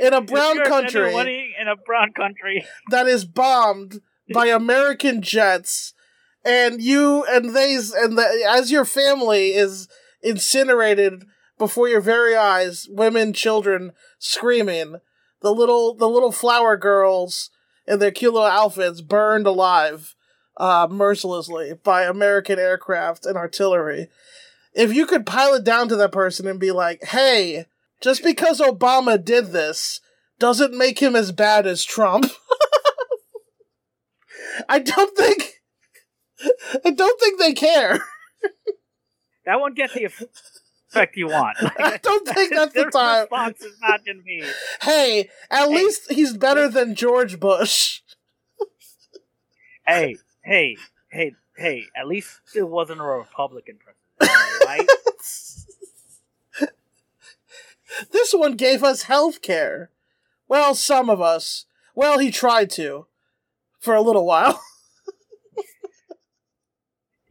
in 0.00 0.14
a 0.14 0.20
brown 0.20 0.62
country 0.64 1.12
a 1.12 1.14
wedding 1.14 1.52
in 1.60 1.68
a 1.68 1.76
brown 1.76 2.12
country. 2.12 2.64
that 2.90 3.06
is 3.06 3.24
bombed 3.24 4.00
by 4.32 4.46
American 4.46 5.20
jets, 5.22 5.94
and 6.44 6.80
you 6.80 7.24
and 7.28 7.54
they 7.54 7.74
and 7.74 8.16
the, 8.16 8.46
as 8.48 8.70
your 8.70 8.84
family 8.84 9.54
is 9.54 9.88
incinerated 10.22 11.24
before 11.58 11.88
your 11.88 12.00
very 12.00 12.34
eyes, 12.34 12.86
women, 12.90 13.32
children 13.32 13.92
screaming, 14.18 14.96
the 15.40 15.52
little 15.52 15.94
the 15.94 16.08
little 16.08 16.32
flower 16.32 16.76
girls 16.76 17.50
in 17.92 17.98
their 17.98 18.10
cute 18.10 18.32
little 18.32 18.48
outfits 18.48 19.02
burned 19.02 19.46
alive, 19.46 20.14
uh, 20.56 20.88
mercilessly 20.90 21.74
by 21.82 22.04
American 22.04 22.58
aircraft 22.58 23.26
and 23.26 23.36
artillery. 23.36 24.08
If 24.72 24.94
you 24.94 25.06
could 25.06 25.26
pilot 25.26 25.64
down 25.64 25.88
to 25.88 25.96
that 25.96 26.12
person 26.12 26.46
and 26.46 26.58
be 26.58 26.72
like, 26.72 27.04
"Hey, 27.04 27.66
just 28.00 28.24
because 28.24 28.60
Obama 28.60 29.22
did 29.22 29.52
this." 29.52 30.00
Doesn't 30.38 30.76
make 30.76 30.98
him 30.98 31.14
as 31.14 31.30
bad 31.30 31.68
as 31.68 31.84
Trump. 31.84 32.26
I 34.68 34.80
don't 34.80 35.16
think 35.16 35.62
I 36.84 36.90
don't 36.90 37.20
think 37.20 37.38
they 37.38 37.52
care. 37.52 38.00
That 39.44 39.60
won't 39.60 39.76
get 39.76 39.92
the. 39.92 40.10
Eff- 40.92 40.96
respect 40.96 41.16
you 41.16 41.28
want. 41.28 41.56
I 41.78 41.98
don't 42.02 42.26
think 42.28 42.50
that's 42.54 42.74
the 42.74 42.84
time. 42.84 43.22
response 43.22 43.60
is 43.62 43.78
not 43.80 44.04
going 44.04 44.18
to 44.18 44.22
be. 44.24 44.44
Hey, 44.82 45.28
at 45.50 45.68
Hey. 45.68 45.74
least 45.74 46.10
he's 46.12 46.36
better 46.36 46.68
than 46.68 46.94
George 46.94 47.38
Bush. 47.40 48.00
Hey, 49.84 50.16
hey, 50.44 50.76
hey, 51.10 51.34
hey. 51.56 51.82
At 51.96 52.06
least 52.06 52.38
it 52.54 52.68
wasn't 52.68 53.00
a 53.00 53.04
Republican 53.04 53.78
president, 53.82 54.64
right? 54.64 54.86
this 58.12 58.32
one 58.32 58.54
gave 58.54 58.84
us 58.84 59.02
health 59.02 59.42
care. 59.42 59.90
Well, 60.46 60.76
some 60.76 61.10
of 61.10 61.20
us. 61.20 61.66
Well, 61.96 62.20
he 62.20 62.30
tried 62.30 62.70
to. 62.70 63.06
For 63.80 63.92
a 63.96 64.00
little 64.00 64.24
while. 64.24 64.62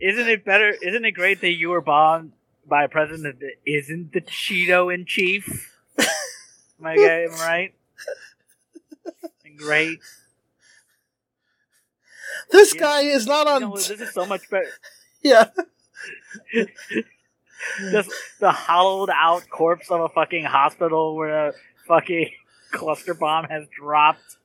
Isn't 0.01 0.27
it 0.27 0.43
better? 0.43 0.73
Isn't 0.81 1.05
it 1.05 1.11
great 1.13 1.39
that 1.39 1.53
you 1.53 1.69
were 1.69 1.79
born 1.81 2.33
by 2.71 2.85
a 2.85 2.89
president 2.89 3.39
that 3.41 3.51
isn't 3.67 4.13
the 4.13 4.21
Cheeto 4.21 4.91
in 4.91 5.05
chief? 5.05 5.71
Am 5.99 6.85
I 6.85 6.95
getting 6.95 7.31
right? 7.33 7.73
Great. 9.57 9.99
This 12.49 12.73
Yeah. 12.73 12.79
guy 12.81 13.01
is 13.01 13.27
not 13.27 13.45
You 13.47 13.53
on. 13.53 13.61
know, 13.61 13.75
this 13.75 13.89
is 13.89 14.13
so 14.13 14.25
much 14.25 14.49
better. 14.49 14.71
yeah. 15.21 15.49
Just 17.91 18.09
the 18.39 18.51
hollowed 18.51 19.09
out 19.13 19.47
corpse 19.49 19.91
of 19.91 20.01
a 20.01 20.09
fucking 20.09 20.45
hospital 20.45 21.15
where 21.15 21.49
a 21.49 21.53
fucking 21.87 22.31
cluster 22.71 23.13
bomb 23.13 23.45
has 23.45 23.67
dropped. 23.77 24.37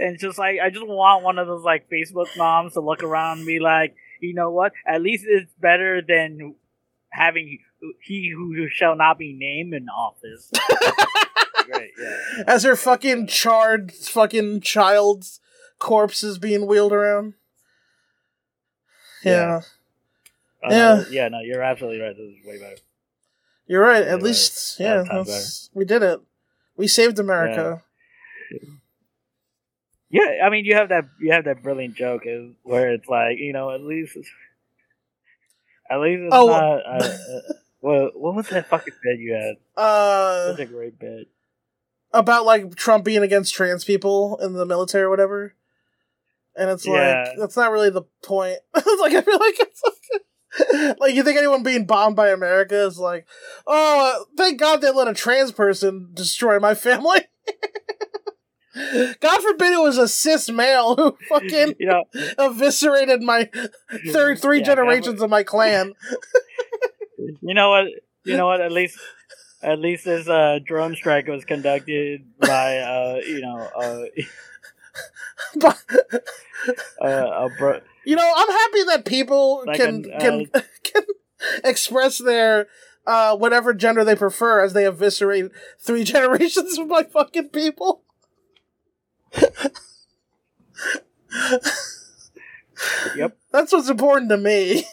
And 0.00 0.18
just 0.18 0.38
like 0.38 0.56
I 0.62 0.70
just 0.70 0.86
want 0.86 1.22
one 1.22 1.38
of 1.38 1.46
those 1.46 1.62
like 1.62 1.88
Facebook 1.88 2.26
moms 2.36 2.72
to 2.74 2.80
look 2.80 3.02
around 3.02 3.38
and 3.38 3.46
be 3.46 3.60
like, 3.60 3.94
you 4.20 4.34
know 4.34 4.50
what? 4.50 4.72
At 4.86 5.00
least 5.00 5.24
it's 5.26 5.52
better 5.60 6.02
than 6.02 6.56
having 7.12 7.58
he 8.02 8.30
who 8.34 8.68
shall 8.68 8.96
not 8.96 9.18
be 9.18 9.32
named 9.32 9.74
in 9.74 9.88
office. 9.88 10.50
Great, 11.70 11.90
yeah. 11.98 12.42
As 12.46 12.64
her 12.64 12.74
fucking 12.76 13.26
charred 13.28 13.92
fucking 13.92 14.60
child's 14.62 15.40
corpse 15.78 16.22
is 16.22 16.38
being 16.38 16.66
wheeled 16.66 16.92
around. 16.92 17.34
Yeah. 19.24 19.60
Uh, 20.64 20.68
Yeah. 20.70 21.04
yeah, 21.10 21.28
no, 21.28 21.40
you're 21.40 21.62
absolutely 21.62 22.00
right. 22.00 22.16
This 22.16 22.38
is 22.38 22.46
way 22.46 22.58
better. 22.58 22.76
You're 23.66 23.82
right. 23.82 24.04
Yeah, 24.04 24.12
At 24.14 24.22
least, 24.22 24.78
right. 24.80 24.86
yeah, 24.86 24.96
That 24.98 25.06
sounds 25.06 25.28
that's- 25.28 25.70
we 25.74 25.84
did 25.84 26.02
it. 26.02 26.20
We 26.76 26.88
saved 26.88 27.18
America. 27.18 27.82
Yeah, 30.10 30.40
I 30.44 30.50
mean, 30.50 30.64
you 30.66 30.74
have 30.74 30.90
that 30.90 31.04
you 31.20 31.32
have 31.32 31.44
that 31.44 31.62
brilliant 31.62 31.94
joke 31.94 32.22
is 32.26 32.50
where 32.64 32.92
it's 32.92 33.08
like, 33.08 33.38
you 33.38 33.52
know, 33.54 33.70
at 33.70 33.80
least 33.80 34.16
it's, 34.16 34.28
at 35.92 36.00
least 36.00 36.22
it's 36.22 36.34
Oh, 36.34 36.46
not. 36.46 36.86
Uh, 36.86 37.04
uh, 37.04 37.40
what 37.80 38.18
what 38.20 38.34
was 38.34 38.48
that 38.48 38.68
fucking 38.68 38.94
bit 39.02 39.18
you 39.20 39.32
had? 39.34 39.56
Uh, 39.82 40.52
Such 40.52 40.60
a 40.60 40.66
great 40.66 40.98
bit. 40.98 41.28
about 42.12 42.44
like 42.44 42.74
Trump 42.76 43.04
being 43.04 43.22
against 43.22 43.54
trans 43.54 43.84
people 43.84 44.38
in 44.42 44.52
the 44.54 44.66
military 44.66 45.04
or 45.04 45.10
whatever. 45.10 45.54
And 46.54 46.70
it's 46.70 46.86
Yeah. 46.86 47.24
like 47.28 47.38
that's 47.38 47.56
not 47.56 47.72
really 47.72 47.90
the 47.90 48.02
point. 48.22 48.58
it's 48.76 49.00
like 49.00 49.14
I 49.14 49.20
feel 49.22 49.38
like 49.38 49.58
it's 49.58 49.82
like, 49.84 50.96
like 51.00 51.14
you 51.14 51.22
think 51.24 51.38
anyone 51.38 51.62
being 51.62 51.86
bombed 51.86 52.14
by 52.14 52.28
America 52.30 52.84
is 52.86 52.98
like, 52.98 53.26
oh, 53.66 54.26
thank 54.36 54.60
God 54.60 54.80
they 54.82 54.90
let 54.90 55.08
a 55.08 55.14
trans 55.14 55.50
person 55.52 56.10
destroy 56.12 56.58
my 56.58 56.74
family. 56.74 57.20
God 58.74 59.42
forbid 59.42 59.72
it 59.72 59.80
was 59.80 59.98
a 59.98 60.08
cis 60.08 60.48
male 60.50 60.96
who 60.96 61.16
fucking 61.28 61.74
You 61.78 61.86
know, 61.86 62.04
eviscerated 62.38 63.22
my 63.22 63.50
third 64.12 64.38
three 64.40 64.58
Yeah, 64.58 64.64
generations 64.64 65.20
of 65.20 65.30
my 65.30 65.42
clan. 65.42 65.92
you 67.18 67.54
know 67.54 67.70
what? 67.70 67.86
You 68.24 68.36
know 68.36 68.46
what? 68.46 68.60
At 68.60 68.72
least, 68.72 68.98
at 69.62 69.78
least 69.78 70.04
this 70.04 70.28
uh, 70.28 70.58
drone 70.64 70.94
strike 70.94 71.26
was 71.26 71.44
conducted 71.44 72.24
by 72.38 72.78
uh, 72.78 73.20
you 73.26 73.40
know 73.40 73.68
uh, 73.76 74.04
But 75.60 75.82
uh, 77.00 77.46
a 77.46 77.48
bro- 77.58 77.80
You 78.04 78.16
know, 78.16 78.32
I'm 78.36 78.48
happy 78.48 78.82
that 78.84 79.04
people 79.04 79.64
Like 79.66 79.76
can 79.76 80.04
an, 80.06 80.10
uh, 80.12 80.18
can 80.18 80.46
can 80.84 81.02
express 81.64 82.18
their 82.18 82.68
uh 83.06 83.36
whatever 83.36 83.74
gender 83.74 84.04
they 84.04 84.14
prefer 84.14 84.64
as 84.64 84.72
they 84.72 84.86
eviscerate 84.86 85.50
three 85.80 86.04
generations 86.04 86.78
of 86.78 86.88
my 86.88 87.02
fucking 87.02 87.48
people. 87.50 88.04
Yep. 93.16 93.36
That's 93.52 93.72
what's 93.72 93.88
important 93.88 94.30
to 94.30 94.36
me. 94.36 94.84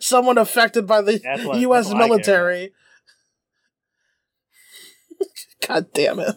Someone 0.00 0.38
affected 0.38 0.86
by 0.86 1.02
the 1.02 1.20
what- 1.44 1.58
U.S. 1.58 1.86
that's 1.86 1.94
what 1.94 2.02
I 2.02 2.08
care 2.08 2.08
military. 2.08 2.72
God 5.66 5.92
damn 5.92 6.18
it! 6.18 6.34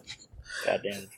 God 0.65 0.81
damn 0.83 1.03
it. 1.03 1.09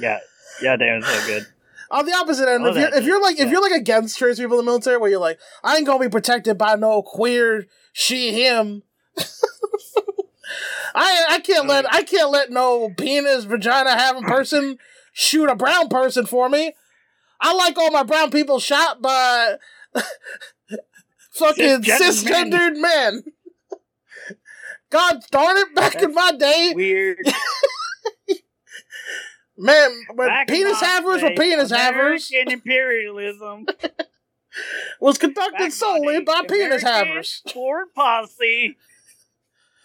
Yeah, 0.00 0.18
yeah, 0.62 0.76
damn, 0.76 0.98
it's 0.98 1.06
so 1.08 1.26
good. 1.26 1.46
On 1.90 2.06
the 2.06 2.14
opposite 2.14 2.48
end, 2.48 2.66
if 2.66 2.76
you're 2.76 2.94
if 2.94 3.04
you're 3.04 3.22
like 3.22 3.38
if 3.38 3.50
you're 3.50 3.60
like 3.62 3.78
against 3.78 4.18
trans 4.18 4.38
people 4.38 4.58
in 4.58 4.64
the 4.64 4.70
military, 4.70 4.96
where 4.96 5.10
you're 5.10 5.20
like, 5.20 5.38
I 5.62 5.76
ain't 5.76 5.86
gonna 5.86 6.02
be 6.02 6.08
protected 6.08 6.56
by 6.56 6.76
no 6.76 7.02
queer 7.02 7.66
she 7.92 8.32
him. 8.32 8.82
I 10.94 11.24
I 11.30 11.40
can't 11.40 11.66
let 11.66 11.92
I 11.92 12.02
can't 12.02 12.30
let 12.30 12.50
no 12.50 12.90
penis 12.90 13.44
vagina 13.44 13.90
having 13.90 14.22
person 14.28 14.78
shoot 15.12 15.48
a 15.48 15.56
brown 15.56 15.88
person 15.88 16.26
for 16.26 16.48
me. 16.48 16.74
I 17.40 17.54
like 17.54 17.76
all 17.76 17.90
my 17.90 18.02
brown 18.04 18.30
people 18.30 18.60
shot 18.60 19.02
by 19.02 19.56
fucking 21.32 21.82
Cisgendered 21.82 22.80
men. 22.80 23.24
God 24.90 25.20
darn 25.30 25.56
it! 25.56 25.74
Back 25.74 26.02
in 26.02 26.14
my 26.14 26.32
day, 26.32 26.72
Weird. 26.76 27.18
man, 29.56 29.90
when 30.14 30.28
Back 30.28 30.48
penis 30.48 30.80
havers 30.80 31.22
were 31.22 31.30
penis 31.30 31.70
havers 31.70 32.30
American 32.30 32.52
imperialism. 32.52 33.66
was 35.00 35.16
conducted 35.16 35.64
in 35.64 35.70
solely 35.70 36.20
by 36.20 36.42
day, 36.42 36.48
penis 36.48 36.82
havers. 36.82 37.42
Foreign 37.52 37.88
policy. 37.94 38.76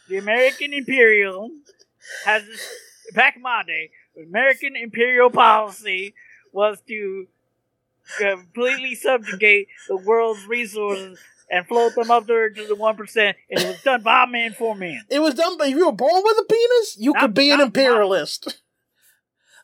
The 0.10 0.18
American 0.18 0.74
imperial 0.74 1.50
has 2.26 2.46
this, 2.46 2.68
back 3.14 3.36
in 3.36 3.42
my 3.42 3.64
day. 3.66 3.90
American 4.22 4.76
imperial 4.76 5.30
policy 5.30 6.14
was 6.52 6.82
to 6.88 7.28
completely 8.18 8.96
subjugate 8.96 9.68
the 9.88 9.98
world's 9.98 10.46
resources 10.48 11.20
and 11.50 11.66
float 11.68 11.96
them 11.96 12.12
up 12.12 12.26
there 12.26 12.50
to 12.50 12.68
the 12.68 12.76
one 12.76 12.96
percent, 12.96 13.38
and 13.50 13.60
it 13.62 13.68
was 13.68 13.82
done 13.84 14.02
by 14.02 14.26
men 14.26 14.54
for 14.54 14.76
men. 14.76 15.04
It 15.10 15.20
was 15.20 15.34
done, 15.36 15.58
but 15.58 15.68
if 15.68 15.76
you 15.76 15.86
were 15.86 15.92
born 15.92 16.22
with 16.24 16.38
a 16.40 16.46
penis, 16.46 16.98
you 17.00 17.14
Not- 17.14 17.22
could 17.22 17.34
be 17.34 17.52
an 17.52 17.60
not 17.60 17.68
imperialist. 17.68 18.62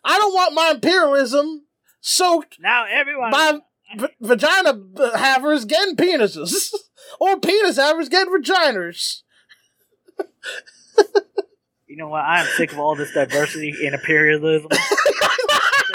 I 0.03 0.17
don't 0.17 0.33
want 0.33 0.53
my 0.53 0.71
imperialism 0.75 1.65
soaked 2.01 2.57
Now 2.59 2.85
everyone, 2.89 3.31
by 3.31 3.59
v- 3.97 4.07
vagina 4.19 4.77
havers 5.17 5.65
getting 5.65 5.95
penises, 5.95 6.73
or 7.19 7.39
penis 7.39 7.77
havers 7.77 8.09
getting 8.09 8.33
vaginas. 8.33 9.21
You 11.87 11.97
know 11.97 12.09
what? 12.09 12.23
I 12.23 12.41
am 12.41 12.47
sick 12.57 12.71
of 12.71 12.79
all 12.79 12.95
this 12.95 13.13
diversity 13.13 13.73
and 13.85 13.95
imperialism. 13.95 14.69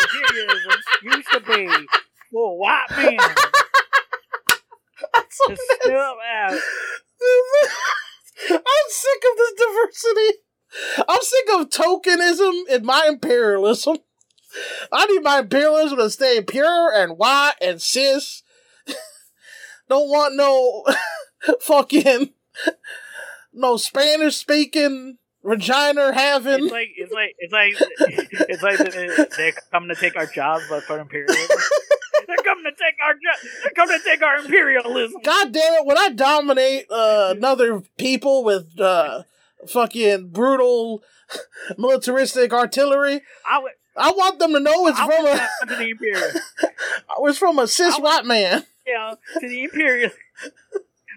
imperialism 0.00 0.72
used 1.02 1.28
to 1.32 1.40
be 1.40 1.68
for 2.30 2.58
white 2.58 2.86
men 2.96 3.18
to 5.46 5.56
out. 5.96 6.52
I'm 8.50 8.88
sick 8.88 9.22
of 9.30 9.36
this 9.36 9.52
diversity. 9.56 10.38
I'm 11.08 11.20
sick 11.22 11.48
of 11.54 11.70
tokenism 11.70 12.68
in 12.68 12.84
my 12.84 13.06
imperialism. 13.08 13.98
I 14.92 15.06
need 15.06 15.22
my 15.22 15.40
imperialism 15.40 15.98
to 15.98 16.10
stay 16.10 16.42
pure 16.42 16.92
and 16.94 17.18
white 17.18 17.54
and 17.60 17.80
cis. 17.80 18.42
Don't 19.88 20.08
want 20.08 20.36
no 20.36 20.84
fucking 21.60 22.30
no 23.58 23.76
Spanish 23.76 24.36
speaking 24.36 25.18
Regina 25.42 26.12
having. 26.12 26.64
It's 26.64 26.72
like 26.72 26.88
it's 26.96 27.12
like 27.12 27.34
it's 27.38 27.52
like 27.52 27.74
it's 28.48 28.62
like 28.62 29.36
they're, 29.36 29.52
coming 29.70 29.88
to 29.88 29.94
take 29.94 30.16
our 30.16 30.26
jobs, 30.26 30.64
but 30.68 30.82
for 30.82 30.98
imperialism. 30.98 31.36
they're 32.26 32.36
coming 32.38 32.64
to 32.64 32.70
take 32.72 32.96
our 33.04 33.14
jobs. 33.14 33.48
They're 33.62 33.72
coming 33.72 33.98
to 33.98 34.04
take 34.04 34.22
our 34.22 34.36
imperialism. 34.36 35.20
God 35.22 35.52
damn 35.52 35.74
it! 35.74 35.86
When 35.86 35.96
I 35.96 36.10
dominate 36.10 36.86
uh, 36.90 37.34
another 37.36 37.82
people 37.96 38.44
with 38.44 38.78
uh, 38.80 39.22
fucking 39.68 40.28
brutal 40.30 41.02
militaristic 41.78 42.52
artillery, 42.52 43.22
I 43.48 43.60
went, 43.60 43.76
I 43.96 44.10
want 44.10 44.38
them 44.38 44.52
to 44.52 44.60
know 44.60 44.86
it's 44.88 44.98
I 44.98 45.06
from 45.06 45.26
a 45.26 45.66
to 45.68 45.76
the 45.76 45.88
imperial. 45.90 46.30
it's 47.20 47.38
from 47.38 47.58
a 47.58 47.66
cis 47.66 47.98
white 47.98 48.26
man. 48.26 48.64
Yeah, 48.86 49.14
to 49.40 49.48
the 49.48 49.64
imperial. 49.64 50.10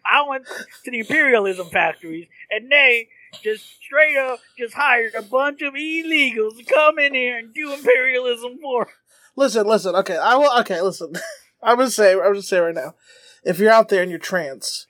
I 0.05 0.27
went 0.27 0.45
to 0.85 0.91
the 0.91 0.99
imperialism 0.99 1.67
factories, 1.69 2.27
and 2.49 2.71
they 2.71 3.09
just 3.43 3.65
straight 3.83 4.17
up 4.17 4.39
just 4.57 4.73
hired 4.73 5.13
a 5.15 5.21
bunch 5.21 5.61
of 5.61 5.73
illegals 5.73 6.57
to 6.57 6.63
come 6.65 6.99
in 6.99 7.13
here 7.13 7.37
and 7.37 7.53
do 7.53 7.73
imperialism 7.73 8.57
for. 8.61 8.87
Listen, 9.35 9.65
listen. 9.67 9.95
Okay, 9.95 10.17
I 10.17 10.35
will. 10.35 10.51
Okay, 10.61 10.81
listen. 10.81 11.13
I'm 11.63 11.77
gonna 11.77 11.89
say. 11.91 12.13
I'm 12.13 12.19
gonna 12.19 12.41
say 12.41 12.59
right 12.59 12.75
now. 12.75 12.95
If 13.43 13.59
you're 13.59 13.71
out 13.71 13.89
there 13.89 14.01
and 14.01 14.09
you're 14.11 14.19
trans, 14.19 14.87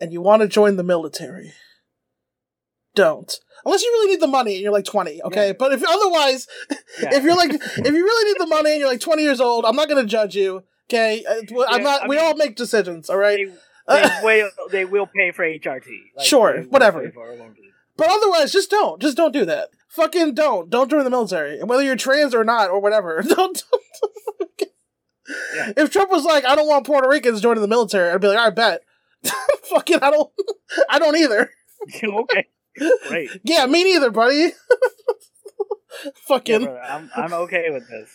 and 0.00 0.12
you 0.12 0.20
want 0.20 0.42
to 0.42 0.48
join 0.48 0.76
the 0.76 0.82
military, 0.82 1.52
don't. 2.94 3.32
Unless 3.64 3.82
you 3.82 3.90
really 3.92 4.10
need 4.12 4.20
the 4.20 4.26
money 4.26 4.54
and 4.54 4.62
you're 4.62 4.72
like 4.72 4.84
20, 4.84 5.22
okay? 5.24 5.46
Yeah. 5.48 5.52
But 5.58 5.72
if 5.72 5.82
otherwise, 5.88 6.46
Yeah. 6.70 6.76
if 7.14 7.22
you're 7.24 7.36
like, 7.36 7.52
if 7.54 7.86
you 7.86 7.92
really 8.04 8.32
need 8.32 8.40
the 8.40 8.46
money 8.46 8.72
and 8.72 8.80
you're 8.80 8.90
like 8.90 9.00
20 9.00 9.22
years 9.22 9.40
old, 9.40 9.64
I'm 9.64 9.74
not 9.76 9.88
gonna 9.88 10.04
judge 10.04 10.36
you, 10.36 10.64
okay? 10.90 11.24
Uh, 11.28 11.34
I'm 11.68 11.78
Yeah, 11.80 11.84
not. 11.84 12.02
I 12.02 12.08
we 12.08 12.16
mean- 12.16 12.24
all 12.24 12.34
make 12.36 12.56
decisions, 12.56 13.08
all 13.08 13.16
right? 13.16 13.46
they, 13.48 13.54
they 13.88 14.10
will 14.22 14.50
they 14.70 14.84
will 14.84 15.06
pay 15.06 15.30
for 15.30 15.44
HRT. 15.44 15.86
Like, 16.16 16.26
Sure, 16.26 16.62
whatever. 16.62 17.02
pay 17.04 17.10
for 17.10 17.30
it, 17.30 17.38
won't 17.38 17.54
they? 17.56 17.62
But 17.96 18.08
otherwise, 18.10 18.52
just 18.52 18.70
don't. 18.70 19.00
Just 19.00 19.16
don't 19.16 19.32
do 19.32 19.44
that. 19.44 19.68
Fucking 19.90 20.34
don't. 20.34 20.68
Don't 20.68 20.90
join 20.90 21.04
the 21.04 21.10
military. 21.10 21.60
And 21.60 21.68
whether 21.68 21.82
you're 21.84 21.94
trans 21.96 22.34
or 22.34 22.42
not 22.44 22.68
or 22.70 22.80
whatever. 22.80 23.22
Don't. 23.28 23.62
Yeah. 25.54 25.72
If 25.76 25.90
Trump 25.90 26.10
was 26.10 26.24
like, 26.24 26.44
I 26.44 26.54
don't 26.54 26.66
want 26.66 26.84
Puerto 26.84 27.08
Ricans 27.08 27.40
joining 27.40 27.62
the 27.62 27.68
military, 27.68 28.10
I'd 28.10 28.20
be 28.20 28.26
like, 28.28 28.36
I 28.38 28.50
bet. 28.50 28.82
Fucking, 29.70 30.00
I 30.02 30.10
don't. 30.10 30.30
I 30.90 30.98
don't 30.98 31.16
either. 31.16 31.50
okay, 32.04 32.46
great. 33.08 33.30
Yeah, 33.42 33.64
me 33.66 33.84
neither, 33.84 34.10
buddy. 34.10 34.36
Yeah, 34.36 34.50
Fucking, 36.26 36.64
brother, 36.64 36.82
I'm 36.82 37.10
I'm 37.16 37.32
okay 37.32 37.70
with 37.70 37.88
this. 37.88 38.10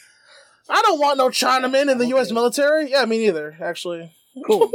I 0.70 0.82
don't 0.84 1.00
want 1.00 1.18
no 1.18 1.30
Chinamen 1.30 1.90
in 1.92 1.98
the 1.98 2.04
I'm 2.04 2.10
U.S. 2.12 2.32
military. 2.32 2.92
Yeah, 2.92 3.06
me 3.06 3.18
neither. 3.20 3.58
Actually, 3.60 4.12
Cool. 4.46 4.72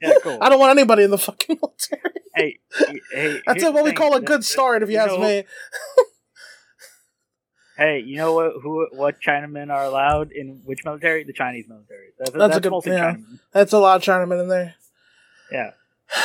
Yeah, 0.00 0.12
cool. 0.22 0.38
I 0.40 0.48
don't 0.48 0.58
want 0.60 0.76
anybody 0.78 1.04
in 1.04 1.10
the 1.10 1.18
fucking 1.18 1.58
military. 1.62 2.12
hey, 2.34 2.58
hey. 3.12 3.40
That's 3.46 3.62
what 3.62 3.84
we 3.84 3.92
call 3.92 4.14
a 4.14 4.20
good 4.20 4.44
start, 4.44 4.82
if 4.82 4.90
you 4.90 4.98
ask 4.98 5.12
know- 5.12 5.20
me. 5.20 5.44
Hey, 7.78 8.02
you 8.06 8.16
know 8.16 8.32
what? 8.32 8.52
Who 8.62 8.86
what 8.92 9.16
Chinamen 9.20 9.70
are 9.70 9.84
allowed 9.84 10.32
in 10.32 10.62
which 10.64 10.82
military? 10.84 11.24
The 11.24 11.34
Chinese 11.34 11.66
military. 11.68 12.06
That's, 12.18 12.30
That's 12.30 12.56
a 12.56 12.60
good- 12.60 12.72
yeah. 12.86 13.12
Chinamen. 13.16 13.38
That's 13.52 13.72
a 13.74 13.78
lot 13.78 13.96
of 13.96 14.02
Chinamen 14.02 14.40
in 14.42 14.48
there. 14.48 14.74
Yeah. 15.52 15.70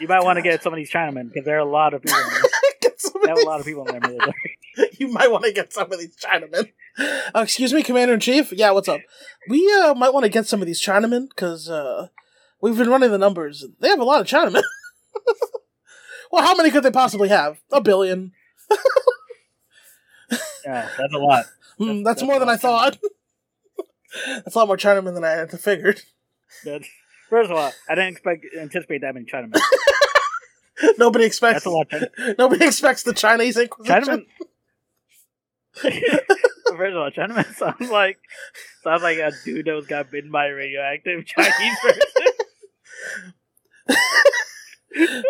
You 0.00 0.08
might 0.08 0.24
want 0.24 0.36
to 0.36 0.42
get 0.42 0.64
some 0.64 0.72
of 0.72 0.78
these 0.78 0.90
Chinamen 0.90 1.28
because 1.28 1.44
there 1.44 1.54
are 1.54 1.60
a 1.60 1.64
lot 1.64 1.94
of 1.94 2.02
people. 2.02 2.18
In 2.18 2.28
there. 2.30 2.42
Get 2.80 3.00
some 3.00 3.12
They 3.22 3.28
have 3.28 3.38
a 3.38 3.42
lot 3.46 3.60
of 3.60 3.66
people 3.66 3.86
in 3.86 3.92
their 3.92 4.10
military. 4.10 4.58
you 4.98 5.06
might 5.06 5.30
want 5.30 5.44
to 5.44 5.52
get 5.52 5.72
some 5.72 5.92
of 5.92 5.96
these 6.00 6.16
Chinamen. 6.16 6.72
Uh, 6.98 7.40
excuse 7.42 7.72
me, 7.72 7.84
Commander 7.84 8.14
in 8.14 8.18
Chief. 8.18 8.52
Yeah, 8.52 8.72
what's 8.72 8.88
up? 8.88 9.00
We 9.48 9.72
uh, 9.80 9.94
might 9.94 10.12
want 10.12 10.24
to 10.24 10.28
get 10.28 10.46
some 10.48 10.60
of 10.60 10.66
these 10.66 10.82
Chinamen 10.84 11.28
because 11.28 11.70
uh, 11.70 12.08
we've 12.62 12.78
been 12.78 12.88
running 12.88 13.10
the 13.10 13.18
numbers. 13.18 13.64
They 13.80 13.88
have 13.88 14.00
a 14.00 14.04
lot 14.04 14.22
of 14.22 14.26
Chinamen. 14.26 14.62
well, 16.32 16.42
how 16.42 16.54
many 16.56 16.70
could 16.70 16.82
they 16.82 16.90
possibly 16.90 17.28
have? 17.28 17.60
A 17.70 17.80
billion. 17.82 18.32
Yeah, 20.64 20.88
that's 20.96 21.12
a 21.12 21.18
lot. 21.18 21.44
That's- 21.44 21.50
hmm, 21.78 22.02
that's 22.04 22.20
that's 22.20 22.22
more 22.22 22.38
than 22.38 22.48
I 22.48 22.56
thought. 22.56 22.96
that's 24.44 24.54
a 24.54 24.58
lot 24.58 24.68
more 24.68 24.76
Chinamen 24.76 25.14
than 25.14 25.24
I 25.24 25.30
had 25.30 25.50
figured. 25.60 26.00
That's, 26.64 26.88
first 27.28 27.50
of 27.50 27.56
all, 27.56 27.72
I 27.88 27.94
didn't 27.94 28.12
expect 28.12 28.46
anticipate 28.58 29.00
that 29.00 29.12
many 29.14 29.26
Chinamen. 29.26 29.58
Nobody 30.98 31.24
expects. 31.24 31.64
That's 31.64 31.66
a 31.66 31.70
lot. 31.70 31.86
Nobody 32.38 32.64
expects 32.64 33.02
the 33.02 33.12
Chinese 33.12 33.56
Inquisition. 33.56 34.26
Chinaman. 35.76 35.92
First 36.76 36.94
of 36.94 36.96
all, 36.96 37.10
Chinaman 37.10 37.54
sounds 37.54 37.90
like 37.90 38.18
sounds 38.82 39.02
like 39.02 39.18
a 39.18 39.32
dude 39.44 39.66
that 39.66 39.74
was 39.74 39.86
got 39.86 40.10
bitten 40.10 40.30
by 40.30 40.46
a 40.46 40.54
radioactive 40.54 41.26
Chinese 41.26 41.78
person. 41.82 42.00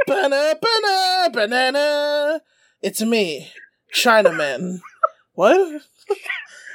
Banana, 0.06 0.54
banana, 0.60 1.30
banana. 1.32 2.40
It's 2.80 3.00
me, 3.00 3.52
Chinaman. 3.94 4.80
what? 5.34 5.82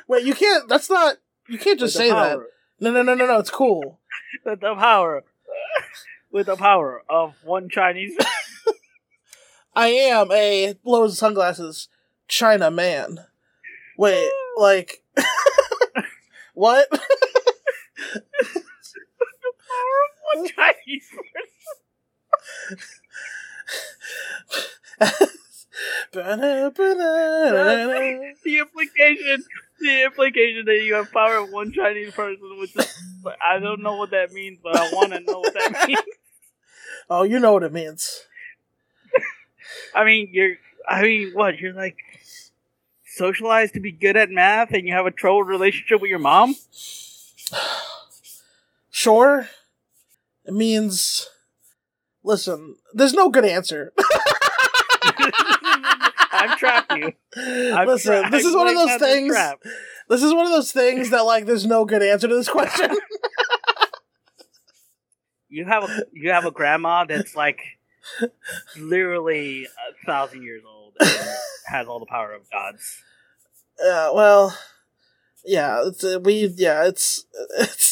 Wait, 0.07 0.25
you 0.25 0.33
can't. 0.33 0.69
That's 0.69 0.89
not. 0.89 1.17
You 1.49 1.57
can't 1.57 1.79
just 1.79 1.95
With 1.95 2.05
say 2.05 2.09
that. 2.11 2.39
No, 2.79 2.91
no, 2.91 3.01
no, 3.01 3.13
no, 3.13 3.25
no. 3.25 3.39
It's 3.39 3.49
cool. 3.49 3.99
With 4.45 4.61
the 4.61 4.75
power, 4.75 5.23
with 6.31 6.47
the 6.47 6.55
power 6.55 7.03
of 7.09 7.35
one 7.43 7.69
Chinese. 7.69 8.17
I 9.75 9.89
am 9.89 10.31
a 10.31 10.73
blows 10.83 11.17
sunglasses 11.17 11.87
China 12.27 12.71
man. 12.71 13.19
Wait, 13.97 14.29
like 14.57 15.03
what? 16.53 16.87
One 20.33 20.47
Chinese 20.47 21.09
Banana, 26.11 26.71
banana. 26.71 28.33
the 28.43 28.57
implication 28.59 29.43
the 29.79 30.03
implication 30.05 30.65
that 30.65 30.81
you 30.83 30.95
have 30.95 31.11
power 31.11 31.37
of 31.37 31.51
one 31.51 31.71
Chinese 31.71 32.13
person 32.13 32.39
which 32.59 32.75
is 32.75 33.01
I 33.43 33.59
don't 33.59 33.83
know 33.83 33.95
what 33.97 34.11
that 34.11 34.31
means, 34.31 34.59
but 34.63 34.75
I 34.75 34.89
wanna 34.93 35.19
know 35.19 35.39
what 35.39 35.53
that 35.53 35.87
means. 35.87 35.99
Oh, 37.09 37.23
you 37.23 37.39
know 37.39 37.53
what 37.53 37.63
it 37.63 37.71
means. 37.71 38.23
I 39.95 40.03
mean 40.03 40.29
you're 40.31 40.55
I 40.89 41.03
mean 41.03 41.31
what, 41.33 41.59
you're 41.59 41.73
like 41.73 41.97
socialized 43.05 43.73
to 43.75 43.79
be 43.79 43.91
good 43.91 44.17
at 44.17 44.29
math 44.29 44.73
and 44.73 44.85
you 44.85 44.93
have 44.93 45.05
a 45.05 45.11
troubled 45.11 45.47
relationship 45.47 46.01
with 46.01 46.09
your 46.09 46.19
mom? 46.19 46.55
Sure. 48.89 49.47
It 50.47 50.53
means. 50.53 51.27
Listen, 52.23 52.75
there's 52.93 53.13
no 53.13 53.29
good 53.29 53.45
answer. 53.45 53.93
I've 56.31 56.57
trapped 56.57 56.93
you. 56.93 57.13
I've 57.35 57.87
Listen, 57.87 58.21
tra- 58.21 58.31
this 58.31 58.45
is 58.45 58.55
one 58.55 58.67
of 58.67 58.75
those 58.75 58.97
things. 58.97 59.35
This 60.09 60.23
is 60.23 60.33
one 60.33 60.45
of 60.45 60.51
those 60.51 60.71
things 60.71 61.09
that 61.11 61.25
like 61.25 61.45
there's 61.45 61.65
no 61.65 61.85
good 61.85 62.03
answer 62.03 62.27
to 62.27 62.35
this 62.35 62.49
question. 62.49 62.97
You 65.49 65.63
have 65.63 65.83
a 65.83 66.03
you 66.11 66.31
have 66.31 66.45
a 66.45 66.51
grandma 66.51 67.05
that's 67.05 67.33
like 67.33 67.61
literally 68.77 69.65
a 69.65 70.05
thousand 70.05 70.43
years 70.43 70.63
old 70.67 70.93
and 70.99 71.09
has 71.67 71.87
all 71.87 71.99
the 71.99 72.05
power 72.05 72.33
of 72.33 72.41
gods. 72.51 73.01
Yeah, 73.79 74.11
well, 74.11 74.57
yeah, 75.45 75.83
it's, 75.85 76.03
uh, 76.03 76.19
we, 76.21 76.47
yeah, 76.57 76.85
it's, 76.85 77.25
it's, 77.59 77.86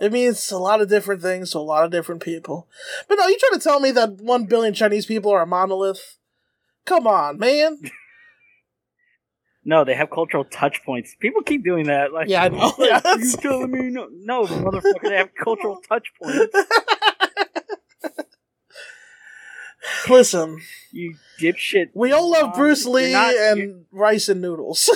it 0.00 0.12
means 0.12 0.50
a 0.50 0.58
lot 0.58 0.80
of 0.80 0.88
different 0.88 1.22
things 1.22 1.50
to 1.52 1.58
a 1.58 1.60
lot 1.60 1.84
of 1.84 1.90
different 1.90 2.22
people. 2.22 2.68
But 3.08 3.16
no, 3.16 3.26
you 3.26 3.38
trying 3.38 3.58
to 3.60 3.64
tell 3.64 3.80
me 3.80 3.90
that 3.92 4.12
one 4.20 4.44
billion 4.46 4.74
Chinese 4.74 5.06
people 5.06 5.30
are 5.32 5.42
a 5.42 5.46
monolith? 5.46 6.16
Come 6.86 7.06
on, 7.06 7.38
man. 7.38 7.78
No, 9.64 9.84
they 9.84 9.94
have 9.94 10.10
cultural 10.10 10.44
touch 10.44 10.82
points. 10.84 11.14
People 11.20 11.42
keep 11.42 11.62
doing 11.64 11.86
that. 11.86 12.12
Like, 12.12 12.28
Yeah, 12.28 12.44
I 12.44 12.48
know. 12.48 12.72
like, 12.78 12.90
Yeah, 13.04 13.14
you 13.16 13.32
telling 13.36 13.70
me 13.70 13.90
no? 13.90 14.08
No, 14.10 14.44
motherfucker, 14.46 15.02
they 15.02 15.16
have 15.16 15.30
cultural 15.42 15.80
touch 15.88 16.08
points. 16.20 16.54
Listen, 20.08 20.60
You 20.92 21.16
dipshit. 21.40 21.90
we 21.94 22.12
all 22.12 22.30
love 22.30 22.54
Bruce 22.54 22.84
Lee 22.86 23.12
not- 23.12 23.34
and 23.34 23.84
rice 23.90 24.28
and 24.28 24.40
noodles 24.42 24.90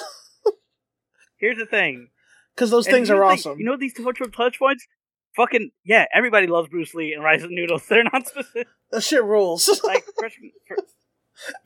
Here's 1.36 1.58
the 1.58 1.66
thing. 1.66 2.08
Because 2.54 2.70
those 2.70 2.86
And 2.86 2.94
things 2.94 3.10
are 3.10 3.22
awesome. 3.24 3.58
You 3.58 3.64
know 3.64 3.76
these 3.76 3.92
cultural 3.94 4.30
touch 4.30 4.58
points? 4.58 4.86
Fucking 5.36 5.70
yeah, 5.84 6.06
everybody 6.14 6.46
loves 6.46 6.68
Bruce 6.68 6.94
Lee 6.94 7.12
and 7.12 7.22
rice 7.22 7.42
and 7.42 7.50
noodles. 7.52 7.86
They're 7.88 8.04
not 8.04 8.26
specific. 8.26 8.68
that 8.90 9.02
shit 9.02 9.24
rules. 9.24 9.68
Like, 9.84 10.04
first, 10.18 10.36
fir- 10.68 10.76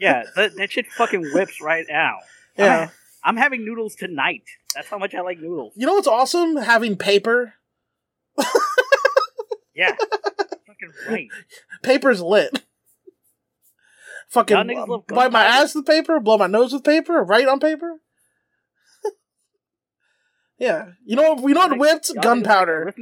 yeah, 0.01 0.25
that, 0.37 0.57
that 0.57 0.73
shit 0.73 0.87
fucking 0.93 1.31
whips 1.35 1.61
right 1.61 1.85
now. 1.89 2.19
yeah. 2.57 2.89
I'm 3.25 3.37
having 3.37 3.65
noodles 3.65 3.97
tonight. 3.97 4.45
That's 4.75 4.89
how 4.89 4.97
much 4.97 5.13
I 5.15 5.21
like 5.21 5.39
noodles. 5.41 5.75
You 5.77 5.87
know 5.87 5.95
what's 5.95 6.07
awesome? 6.07 6.57
Having 6.57 6.97
paper. 6.97 7.55
Yeah, 9.75 9.93
fucking 10.67 10.93
right. 11.09 11.29
Paper's 11.83 12.21
lit. 12.21 12.65
Fucking 14.31 14.57
love 14.57 15.05
wipe 15.11 15.33
my 15.33 15.45
ass 15.45 15.75
with 15.75 15.87
paper, 15.87 16.19
blow 16.21 16.37
my 16.37 16.49
nose 16.49 16.73
with 16.73 16.85
paper, 16.85 17.23
write 17.23 17.47
on 17.49 17.61
paper. 17.61 18.01
Yeah, 20.59 20.91
you 21.05 21.17
know 21.17 21.39
you 21.39 21.55
know 21.55 21.61
what 21.61 21.71
Like, 21.71 21.81
whipped 21.81 22.09
Y'all 22.09 22.17
niggas 22.17 22.17
like 22.17 22.25
gunpowder. 22.25 22.95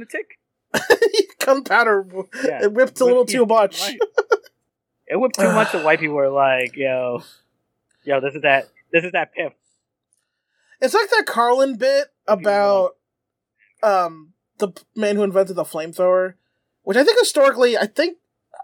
gunpowder. 1.45 2.05
Yeah, 2.43 2.63
It 2.63 2.73
whipped 2.73 2.99
a 2.99 3.05
little 3.05 3.25
too 3.25 3.45
much. 3.45 3.81
Right. 3.81 3.99
It 5.07 5.15
whipped 5.19 5.39
too 5.39 5.51
much 5.51 5.71
The 5.71 5.79
white 5.79 5.99
people 5.99 6.15
were 6.15 6.29
like, 6.29 6.75
"Yo, 6.75 7.23
yo, 8.03 8.19
this 8.19 8.35
is 8.35 8.41
that, 8.41 8.69
this 8.91 9.03
is 9.03 9.13
that 9.13 9.33
pimp." 9.33 9.53
It's 10.81 10.93
like 10.93 11.09
that 11.09 11.25
Carlin 11.25 11.77
bit 11.77 12.07
about 12.27 12.95
um 13.81 14.33
the 14.57 14.69
man 14.95 15.15
who 15.15 15.23
invented 15.23 15.55
the 15.55 15.63
flamethrower, 15.63 16.33
which 16.83 16.97
I 16.97 17.03
think 17.03 17.17
historically, 17.19 17.77
I 17.77 17.85
think 17.85 18.17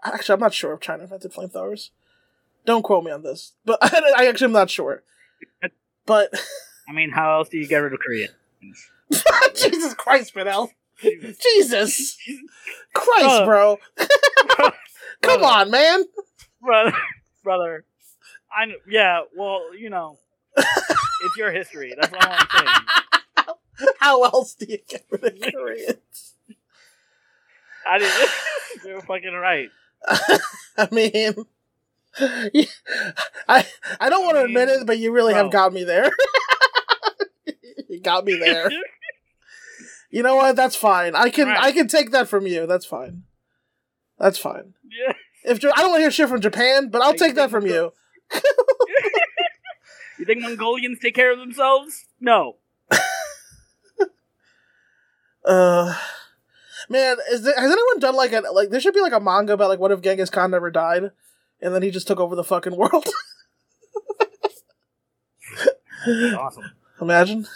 actually 0.04 0.34
I'm 0.34 0.40
not 0.40 0.54
sure 0.54 0.74
if 0.74 0.80
China 0.80 1.04
invented 1.04 1.32
flamethrowers. 1.32 1.90
Don't 2.66 2.82
quote 2.82 3.04
me 3.04 3.10
on 3.10 3.22
this, 3.22 3.52
but 3.64 3.78
I, 3.82 4.26
actually 4.26 4.46
am 4.46 4.52
not 4.52 4.70
sure. 4.70 5.02
But 6.06 6.32
I 6.88 6.92
mean, 6.92 7.10
how 7.10 7.38
else 7.38 7.48
do 7.48 7.58
you 7.58 7.66
get 7.66 7.78
rid 7.78 7.92
of 7.92 8.00
Korea? 8.00 8.28
Jesus 9.54 9.94
Christ, 9.94 10.32
Fidel. 10.34 10.70
Jesus 11.00 12.16
Christ, 12.94 13.26
Uh, 13.26 13.44
bro. 13.44 13.78
Come 15.22 15.40
brother. 15.40 15.44
on, 15.44 15.70
man. 15.70 16.04
brother, 16.62 16.96
brother. 17.42 17.84
I 18.52 18.66
yeah. 18.88 19.22
Well, 19.36 19.74
you 19.76 19.90
know, 19.90 20.18
it's 20.56 21.36
your 21.36 21.50
history. 21.50 21.94
That's 22.00 22.12
all 22.12 22.20
I'm 22.22 22.46
saying. 22.56 23.56
How 23.98 24.22
else 24.22 24.54
do 24.54 24.66
you 24.68 24.78
get 24.88 25.04
rid 25.10 25.24
of 25.24 25.52
Koreans? 25.52 26.34
I 27.86 27.98
didn't. 27.98 28.30
You're 28.86 29.00
fucking 29.02 29.32
right. 29.34 29.68
I 30.78 30.88
mean, 30.92 31.34
I 33.48 33.66
I 34.00 34.08
don't 34.08 34.24
want 34.24 34.36
to 34.36 34.44
admit 34.44 34.68
it, 34.68 34.86
but 34.86 34.98
you 34.98 35.10
really 35.12 35.34
have 35.34 35.50
got 35.50 35.72
me 35.72 35.82
there. 35.84 36.10
You 37.94 38.00
got 38.00 38.24
me 38.24 38.34
there. 38.34 38.70
You 40.10 40.22
know 40.22 40.36
what? 40.36 40.54
That's 40.54 40.76
fine. 40.76 41.16
I 41.16 41.28
can 41.28 41.48
Right. 41.48 41.58
I 41.60 41.72
can 41.72 41.88
take 41.88 42.12
that 42.12 42.28
from 42.28 42.46
you. 42.46 42.68
That's 42.68 42.86
fine. 42.86 43.24
That's 44.16 44.38
fine. 44.38 44.74
yeah. 44.88 45.12
If 45.42 45.56
I 45.64 45.80
don't 45.80 45.90
want 45.90 45.96
to 45.98 46.02
hear 46.02 46.10
shit 46.12 46.28
from 46.28 46.40
Japan, 46.40 46.88
but 46.88 47.02
I'll 47.02 47.08
Like, 47.10 47.18
take 47.18 47.34
that 47.34 47.50
from 47.50 47.66
you. 47.66 47.92
You 50.16 50.24
think 50.24 50.42
Mongolians 50.42 51.00
take 51.00 51.16
care 51.16 51.32
of 51.32 51.38
themselves? 51.40 52.06
No. 52.20 52.58
Uh, 55.44 55.94
man, 56.88 57.16
is 57.32 57.42
there, 57.42 57.54
has 57.54 57.70
anyone 57.70 57.98
done 57.98 58.14
like 58.14 58.32
a 58.32 58.40
like? 58.52 58.70
There 58.70 58.80
should 58.80 58.94
be 58.94 59.00
like 59.02 59.12
a 59.12 59.20
manga 59.20 59.52
about 59.54 59.68
like 59.68 59.78
what 59.80 59.90
if 59.92 60.00
Genghis 60.00 60.30
Khan 60.30 60.50
never 60.52 60.70
died, 60.70 61.10
and 61.60 61.74
then 61.74 61.82
he 61.82 61.90
just 61.90 62.06
took 62.06 62.18
over 62.20 62.34
the 62.36 62.44
fucking 62.44 62.76
world. 62.76 63.06
Awesome. 66.06 66.70
Imagine. 67.00 67.46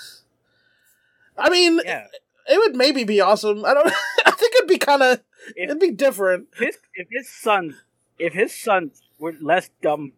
I 1.38 1.50
mean, 1.50 1.80
Yeah. 1.84 2.06
it 2.48 2.58
would 2.58 2.76
maybe 2.76 3.04
be 3.04 3.20
awesome. 3.20 3.64
I 3.64 3.74
don't. 3.74 3.86
I 4.26 4.30
think 4.32 4.54
it'd 4.56 4.68
be 4.68 4.78
kind 4.78 5.02
of. 5.02 5.20
It'd 5.56 5.78
be 5.80 5.92
different. 5.92 6.48
his 6.58 6.76
if 6.94 7.08
his 7.10 7.28
son 7.30 7.76
if 8.18 8.32
his 8.34 8.52
sons 8.56 9.00
were 9.18 9.34
less 9.40 9.70
dumb 9.82 10.12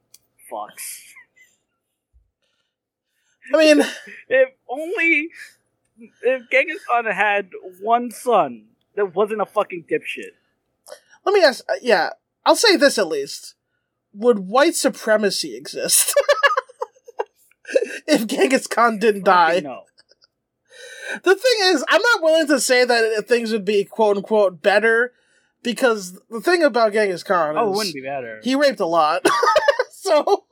fucks. 0.50 1.02
I 3.54 3.58
mean, 3.58 3.80
If 4.28 4.48
only 4.68 5.28
if 6.22 6.42
Genghis 6.50 6.80
Khan 6.88 7.04
had 7.06 7.50
one 7.80 8.10
son 8.10 8.66
that 8.96 9.14
wasn't 9.14 9.40
a 9.42 9.46
fucking 9.46 9.84
dipshit. 9.90 10.30
let 11.24 11.32
me 11.34 11.42
ask. 11.44 11.64
uh, 11.68 11.74
Yeah, 11.82 12.10
I'll 12.46 12.56
say 12.56 12.76
this 12.76 12.96
at 12.98 13.08
least: 13.08 13.54
Would 14.14 14.38
white 14.40 14.74
supremacy 14.74 15.56
exist 15.56 16.14
if 18.06 18.26
Genghis 18.26 18.66
Khan 18.66 18.98
didn't 18.98 19.24
die? 19.24 19.60
No. 19.60 19.82
The 21.22 21.34
thing 21.34 21.54
is, 21.62 21.84
I'm 21.88 22.02
not 22.14 22.22
willing 22.22 22.46
to 22.48 22.60
say 22.60 22.84
that 22.84 23.24
things 23.26 23.52
would 23.52 23.64
be 23.64 23.84
quote 23.84 24.16
unquote 24.16 24.62
better 24.62 25.12
because 25.62 26.18
the 26.30 26.40
thing 26.40 26.62
about 26.62 26.92
Genghis 26.92 27.22
Khan 27.22 27.56
Oh, 27.56 27.68
it 27.68 27.70
is 27.70 27.76
wouldn't 27.76 27.94
be 27.94 28.02
better. 28.02 28.40
he 28.42 28.54
raped 28.54 28.80
a 28.80 28.86
lot. 28.86 29.26
so 29.90 30.44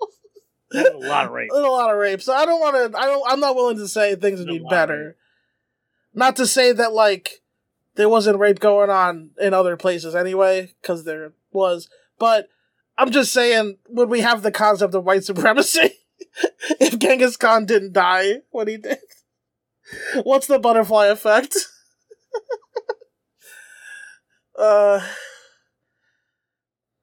a 0.75 0.91
lot 0.95 1.27
of 1.27 1.33
rape. 1.33 1.51
a 1.55 1.59
lot 1.59 1.91
of 1.93 1.99
rape. 1.99 2.23
So 2.23 2.33
I 2.35 2.45
don't 2.45 2.61
want 2.61 2.93
to. 2.93 2.99
I 2.99 3.05
don't. 3.07 3.25
I'm 3.31 3.41
not 3.41 3.55
willing 3.57 3.79
to 3.79 3.89
say 3.89 4.15
things 4.15 4.39
would 4.41 4.49
be 4.49 4.59
a 4.59 4.63
lot 4.63 4.67
of 4.67 4.71
better. 4.71 5.17
Not 6.15 6.37
to 6.37 6.47
say 6.47 6.73
that 6.73 6.93
like 6.93 7.43
there 7.95 8.09
wasn't 8.09 8.39
rape 8.39 8.61
going 8.61 8.91
on 8.91 9.31
in 9.41 9.55
other 9.55 9.77
places 9.77 10.15
anyway, 10.15 10.73
because 10.83 11.05
there 11.05 11.33
was. 11.53 11.89
But 12.19 12.49
I'm 12.97 13.11
just 13.11 13.33
saying, 13.33 13.79
would 13.89 14.09
we 14.09 14.21
have 14.21 14.43
the 14.43 14.51
concept 14.51 14.95
of 14.95 15.05
white 15.05 15.25
supremacy 15.25 15.93
if 16.81 16.99
Genghis 16.99 17.37
Khan 17.37 17.65
didn't 17.65 17.93
die 17.93 18.41
when 18.51 18.67
he 18.69 18.77
did? 18.77 18.99
What's 20.23 20.47
the 20.47 20.59
butterfly 20.59 21.07
effect? 21.07 21.57
uh. 24.59 25.01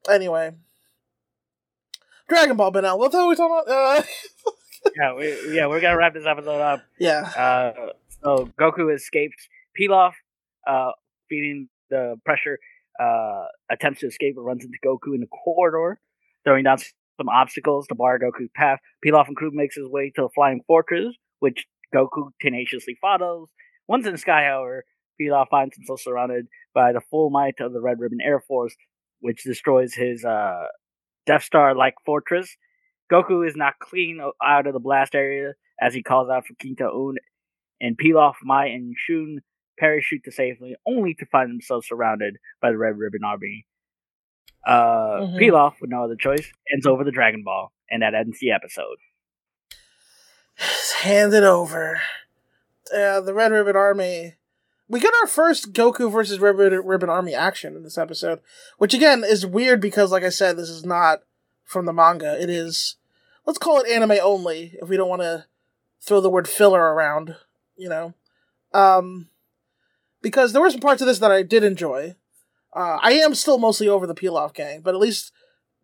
Anyway. 0.08 0.52
Dragon 2.28 2.56
Ball 2.56 2.72
Benel. 2.72 2.98
What 2.98 3.12
the 3.12 3.18
hell 3.18 3.26
are 3.26 3.30
we 3.30 3.36
talking 3.36 3.62
about? 3.66 3.98
Uh, 3.98 4.02
yeah, 4.96 5.14
we, 5.14 5.54
yeah, 5.54 5.66
we're 5.66 5.80
gonna 5.80 5.96
wrap 5.96 6.14
this 6.14 6.26
episode 6.26 6.60
up. 6.60 6.82
yeah. 6.98 7.20
Uh, 7.20 7.92
so 8.22 8.50
Goku 8.58 8.94
escapes 8.94 9.48
Pilaf, 9.78 10.12
uh, 10.66 10.90
feeding 11.28 11.68
the 11.90 12.16
pressure, 12.24 12.58
uh, 13.00 13.44
attempts 13.70 14.00
to 14.00 14.06
escape 14.06 14.34
but 14.36 14.42
runs 14.42 14.64
into 14.64 14.78
Goku 14.84 15.14
in 15.14 15.20
the 15.20 15.26
corridor, 15.26 16.00
throwing 16.44 16.64
down 16.64 16.78
some 16.78 17.28
obstacles 17.28 17.86
to 17.88 17.94
bar 17.94 18.18
Goku's 18.18 18.50
path. 18.54 18.80
Pilaf 19.04 19.28
and 19.28 19.36
crew 19.36 19.50
makes 19.52 19.76
his 19.76 19.88
way 19.88 20.12
to 20.16 20.22
the 20.22 20.28
flying 20.34 20.62
fortress, 20.66 21.14
which 21.38 21.66
Goku 21.94 22.30
tenaciously 22.40 22.96
follows. 23.00 23.48
Once 23.88 24.06
in 24.06 24.12
the 24.12 24.18
sky, 24.18 24.44
however, 24.44 24.84
Pilaf 25.20 25.48
finds 25.50 25.76
himself 25.76 26.00
surrounded 26.00 26.46
by 26.74 26.92
the 26.92 27.00
full 27.00 27.30
might 27.30 27.60
of 27.60 27.72
the 27.72 27.80
Red 27.80 28.00
Ribbon 28.00 28.18
Air 28.22 28.40
Force, 28.40 28.74
which 29.20 29.44
destroys 29.44 29.94
his 29.94 30.24
uh, 30.24 30.64
Death 31.26 31.44
Star-like 31.44 31.94
fortress. 32.04 32.56
Goku 33.10 33.46
is 33.46 33.56
not 33.56 33.78
clean 33.80 34.20
out 34.44 34.66
of 34.66 34.72
the 34.72 34.80
blast 34.80 35.14
area 35.14 35.52
as 35.80 35.94
he 35.94 36.02
calls 36.02 36.28
out 36.28 36.46
for 36.46 36.54
Kintoun 36.54 37.14
and 37.80 37.96
Pilaf, 37.96 38.34
Mai, 38.42 38.66
and 38.66 38.94
Shu 38.96 39.38
parachute 39.78 40.24
to 40.24 40.32
safety, 40.32 40.74
only 40.86 41.14
to 41.14 41.26
find 41.26 41.50
themselves 41.50 41.86
surrounded 41.86 42.36
by 42.60 42.70
the 42.70 42.78
Red 42.78 42.96
Ribbon 42.98 43.22
Army. 43.24 43.66
Uh, 44.66 45.20
Mhm. 45.20 45.38
Pilaf, 45.38 45.80
with 45.80 45.90
no 45.90 46.02
other 46.04 46.16
choice, 46.16 46.50
ends 46.72 46.86
over 46.86 47.04
the 47.04 47.12
Dragon 47.12 47.42
Ball, 47.44 47.72
and 47.90 48.02
that 48.02 48.14
ends 48.14 48.38
the 48.40 48.50
episode. 48.50 48.96
Hand 51.00 51.34
it 51.34 51.44
over. 51.44 52.00
Uh, 52.92 53.20
the 53.20 53.34
Red 53.34 53.52
Ribbon 53.52 53.76
Army. 53.76 54.34
We 54.88 54.98
get 55.00 55.12
our 55.20 55.26
first 55.26 55.72
Goku 55.72 56.10
versus 56.10 56.38
Red 56.38 56.56
Ribbon, 56.56 56.86
Ribbon 56.86 57.10
Army 57.10 57.34
action 57.34 57.76
in 57.76 57.82
this 57.82 57.98
episode, 57.98 58.40
which 58.78 58.94
again 58.94 59.22
is 59.22 59.44
weird 59.44 59.80
because, 59.80 60.10
like 60.10 60.22
I 60.22 60.30
said, 60.30 60.56
this 60.56 60.70
is 60.70 60.86
not 60.86 61.20
from 61.64 61.84
the 61.84 61.92
manga. 61.92 62.40
It 62.40 62.48
is, 62.48 62.96
let's 63.44 63.58
call 63.58 63.80
it 63.80 63.90
anime 63.90 64.18
only 64.22 64.74
if 64.80 64.88
we 64.88 64.96
don't 64.96 65.08
want 65.08 65.22
to 65.22 65.44
throw 66.00 66.20
the 66.20 66.30
word 66.30 66.48
filler 66.48 66.94
around, 66.94 67.36
you 67.76 67.88
know. 67.88 68.14
Um, 68.72 69.28
because 70.22 70.52
there 70.52 70.62
were 70.62 70.70
some 70.70 70.80
parts 70.80 71.02
of 71.02 71.08
this 71.08 71.18
that 71.18 71.32
I 71.32 71.42
did 71.42 71.62
enjoy. 71.62 72.14
Uh, 72.74 72.98
I 73.02 73.12
am 73.12 73.34
still 73.34 73.58
mostly 73.58 73.88
over 73.88 74.06
the 74.06 74.14
Pilaf 74.14 74.54
gang, 74.54 74.80
but 74.80 74.94
at 74.94 75.00
least 75.00 75.32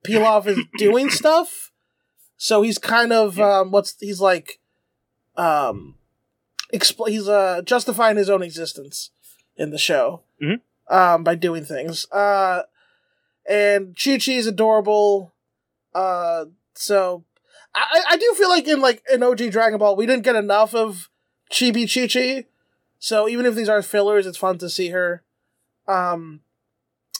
Pilaf 0.06 0.46
is 0.46 0.58
doing 0.78 1.10
stuff. 1.10 1.70
So 2.38 2.62
he's 2.62 2.78
kind 2.78 3.12
of 3.12 3.38
um, 3.38 3.70
what's 3.72 3.96
he's 4.00 4.20
like, 4.20 4.58
um, 5.36 5.96
expl- 6.72 7.08
he's 7.08 7.28
uh 7.28 7.62
justifying 7.64 8.16
his 8.16 8.30
own 8.30 8.42
existence 8.42 9.10
in 9.56 9.70
the 9.70 9.78
show, 9.78 10.22
Mhm. 10.42 10.60
um, 10.88 11.24
by 11.24 11.34
doing 11.34 11.64
things. 11.64 12.10
Uh, 12.10 12.62
and 13.48 13.96
Chi 13.96 14.18
Chi 14.18 14.32
is 14.32 14.46
adorable. 14.46 15.34
Uh, 15.94 16.46
so 16.74 17.24
I 17.74 17.84
I- 17.92 18.04
I 18.14 18.16
do 18.16 18.34
feel 18.36 18.48
like 18.48 18.66
in 18.68 18.80
like 18.80 19.02
in 19.12 19.22
OG 19.22 19.50
Dragon 19.50 19.78
Ball 19.78 19.96
we 19.96 20.06
didn't 20.06 20.24
get 20.24 20.36
enough 20.36 20.74
of 20.74 21.08
Chibi 21.50 21.86
Chi 21.92 22.06
Chi, 22.08 22.46
so 22.98 23.28
even 23.28 23.44
if 23.46 23.54
these 23.54 23.68
are 23.68 23.82
fillers, 23.82 24.26
it's 24.26 24.38
fun 24.38 24.58
to 24.58 24.70
see 24.70 24.88
her. 24.90 25.22
Um, 25.88 26.42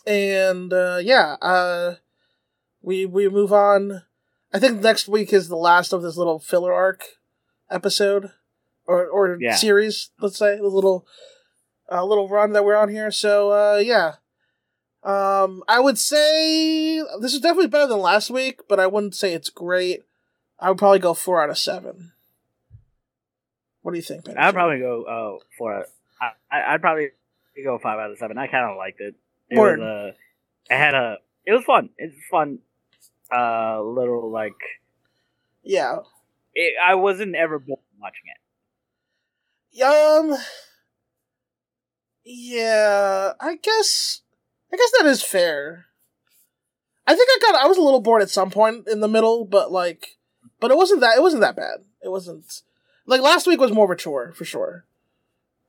and 0.07 0.73
uh, 0.73 0.99
yeah, 1.03 1.37
uh, 1.43 1.97
we 2.83 3.05
we 3.07 3.29
move 3.29 3.53
on. 3.53 4.03
I 4.53 4.59
think 4.59 4.81
next 4.81 5.09
week 5.09 5.33
is 5.33 5.49
the 5.49 5.57
last 5.57 5.93
of 5.93 6.03
this 6.03 6.17
little 6.17 6.39
filler 6.39 6.73
arc 6.73 7.05
episode 7.73 8.31
or 8.87 9.07
or 9.07 9.37
Yeah. 9.41 9.55
series. 9.55 10.11
Let's 10.21 10.39
say 10.39 10.57
the 10.57 10.69
little 10.69 11.07
uh, 11.91 12.05
little 12.05 12.29
run 12.29 12.53
that 12.53 12.65
we're 12.65 12.77
on 12.77 12.89
here. 12.89 13.11
So 13.11 13.51
uh, 13.51 13.77
yeah, 13.79 14.15
um, 15.03 15.63
I 15.69 15.81
would 15.81 15.99
say 15.99 17.03
this 17.21 17.35
is 17.35 17.41
definitely 17.41 17.69
better 17.69 17.87
than 17.87 18.01
last 18.01 18.31
week, 18.31 18.61
but 18.69 18.79
I 18.81 18.87
wouldn't 18.87 19.15
say 19.15 19.33
it's 19.35 19.51
great. 19.51 20.03
I 20.59 20.69
would 20.69 20.79
probably 20.79 21.01
go 21.01 21.15
four 21.15 21.43
out 21.43 21.51
of 21.51 21.59
seven. 21.59 22.13
What 23.83 23.93
do 23.93 23.99
you 23.99 24.03
think, 24.03 24.25
Ben? 24.25 24.39
I'd 24.39 24.55
probably 24.55 24.79
go 24.79 25.03
uh, 25.05 25.45
for 25.59 25.87
I, 26.51 26.73
would 26.73 26.81
probably 26.83 27.09
go 27.65 27.79
five 27.79 27.99
out 27.99 28.13
of 28.13 28.19
seven. 28.19 28.39
I 28.39 28.47
kind 28.47 28.71
of 28.71 28.77
liked 28.77 29.01
it. 29.01 29.15
It 29.51 29.59
Word. 29.59 29.81
was 29.81 30.13
uh, 30.13 30.75
it 30.75 30.79
had 30.79 30.95
a. 30.95 31.17
It 31.45 31.53
was 31.53 31.65
fun. 31.65 31.91
It's 31.99 32.15
fun. 32.31 32.61
Uh, 33.35 33.83
little 33.83 34.31
like 34.31 34.55
yeah. 35.65 35.99
It, 36.55 36.75
I 36.85 36.95
wasn't 36.95 37.35
ever 37.35 37.59
bored 37.59 37.81
watching 38.01 38.25
it. 39.75 39.83
Um. 39.83 40.37
Yeah, 42.25 43.33
I 43.41 43.57
guess. 43.57 44.21
I 44.73 44.77
guess 44.77 44.91
that 44.99 45.07
is 45.07 45.23
fair. 45.23 45.87
I 47.07 47.15
think 47.15 47.29
I 47.33 47.39
got. 47.41 47.63
I 47.65 47.67
was 47.67 47.77
a 47.79 47.83
little 47.83 48.01
bored 48.01 48.23
at 48.23 48.31
some 48.31 48.51
point 48.51 48.87
in 48.89 49.01
the 49.01 49.09
middle, 49.09 49.45
but 49.45 49.73
like, 49.73 50.19
but 50.61 50.71
it 50.71 50.77
wasn't 50.77 51.01
that. 51.01 51.17
It 51.17 51.23
wasn't 51.23 51.43
that 51.43 51.57
bad. 51.57 51.81
It 52.03 52.11
wasn't 52.11 52.63
like 53.07 53.21
last 53.21 53.47
week 53.47 53.61
was 53.61 53.73
more 53.73 53.89
mature 53.89 54.33
for 54.37 54.45
sure. 54.45 54.85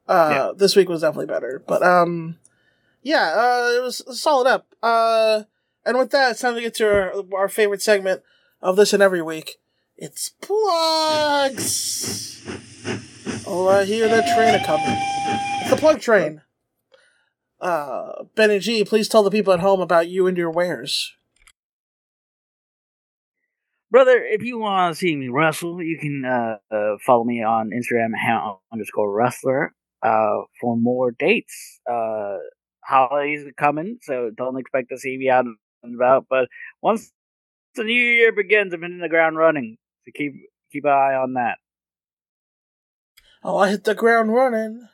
Uh, 0.07 0.29
Yeah. 0.31 0.51
this 0.55 0.75
week 0.75 0.89
was 0.89 1.01
definitely 1.01 1.25
better, 1.33 1.63
but 1.65 1.81
um, 1.81 2.37
yeah, 3.01 3.33
uh, 3.35 3.71
it 3.77 3.81
was 3.81 4.03
solid 4.19 4.47
up. 4.47 4.67
Uh, 4.83 5.43
and 5.85 5.97
with 5.97 6.11
that, 6.11 6.31
it's 6.31 6.41
time 6.41 6.55
to 6.55 6.61
get 6.61 6.75
to 6.75 6.85
our, 6.85 7.23
our 7.35 7.47
favorite 7.49 7.81
segment 7.81 8.21
of 8.61 8.75
this 8.75 8.93
and 8.93 9.01
every 9.01 9.21
week. 9.21 9.59
It's 9.97 10.29
plugs. 10.41 12.41
Oh, 13.45 13.67
I 13.67 13.85
hear 13.85 14.07
that 14.07 14.35
train 14.35 14.55
a 14.55 14.65
coming. 14.65 14.97
It's 15.61 15.69
the 15.69 15.77
plug 15.77 16.01
train. 16.01 16.41
Uh, 17.61 18.23
Ben 18.35 18.51
and 18.51 18.61
G, 18.61 18.83
please 18.83 19.07
tell 19.07 19.23
the 19.23 19.31
people 19.31 19.53
at 19.53 19.59
home 19.59 19.79
about 19.79 20.09
you 20.09 20.27
and 20.27 20.37
your 20.37 20.51
wares. 20.51 21.13
Brother, 23.91 24.23
if 24.25 24.41
you 24.41 24.57
want 24.57 24.95
to 24.95 24.99
see 24.99 25.15
me 25.15 25.27
wrestle, 25.27 25.81
you 25.81 25.99
can 25.99 26.25
uh, 26.25 26.75
uh, 26.75 26.97
follow 27.05 27.23
me 27.23 27.43
on 27.43 27.69
Instagram, 27.69 28.09
how 28.19 28.61
underscore 28.71 29.15
wrestler, 29.15 29.73
uh, 30.01 30.41
for 30.59 30.75
more 30.75 31.11
dates. 31.11 31.79
Uh, 31.89 32.37
holidays 32.83 33.45
are 33.45 33.53
coming, 33.53 33.99
so 34.01 34.31
don't 34.35 34.57
expect 34.57 34.89
to 34.89 34.97
see 34.97 35.15
me 35.15 35.29
out 35.29 35.45
and 35.83 35.95
about. 35.95 36.25
But 36.27 36.47
once 36.81 37.11
the 37.75 37.83
new 37.83 37.93
year 37.93 38.31
begins, 38.31 38.73
I'm 38.73 38.81
hitting 38.81 38.97
the 38.97 39.09
ground 39.09 39.37
running. 39.37 39.77
So 40.05 40.11
keep 40.13 40.33
keep 40.71 40.85
an 40.85 40.91
eye 40.91 41.15
on 41.15 41.33
that. 41.33 41.57
Oh, 43.43 43.57
I 43.57 43.69
hit 43.69 43.83
the 43.83 43.95
ground 43.95 44.33
running. 44.33 44.87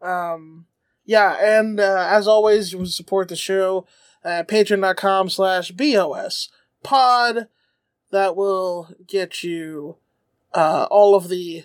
Um, 0.00 0.66
yeah, 1.04 1.36
and 1.40 1.78
uh, 1.78 2.08
as 2.10 2.26
always, 2.26 2.72
you 2.72 2.78
can 2.78 2.86
support 2.86 3.28
the 3.28 3.36
show 3.36 3.86
at 4.24 4.48
patreon.com 4.48 5.28
slash 5.28 5.70
BOS 5.70 6.48
pod. 6.82 7.48
That 8.10 8.36
will 8.36 8.94
get 9.06 9.42
you 9.42 9.96
uh, 10.52 10.86
all 10.90 11.14
of 11.14 11.28
the 11.28 11.64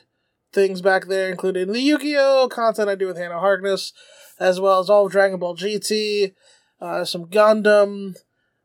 things 0.54 0.82
back 0.82 1.08
there, 1.08 1.30
including 1.30 1.72
the 1.72 1.82
Yu-Gi-Oh! 1.82 2.48
content 2.50 2.89
I 2.89 2.95
do 2.95 3.08
with 3.08 3.18
Hannah 3.18 3.39
Harkness, 3.39 3.91
as 4.39 4.60
well 4.60 4.80
as 4.80 4.89
all 4.89 5.06
of 5.06 5.12
Dragon 5.12 5.39
Ball 5.39 5.58
GT, 5.58 6.34
uh, 6.80 7.04
some 7.04 7.26
Gundam, 7.26 8.16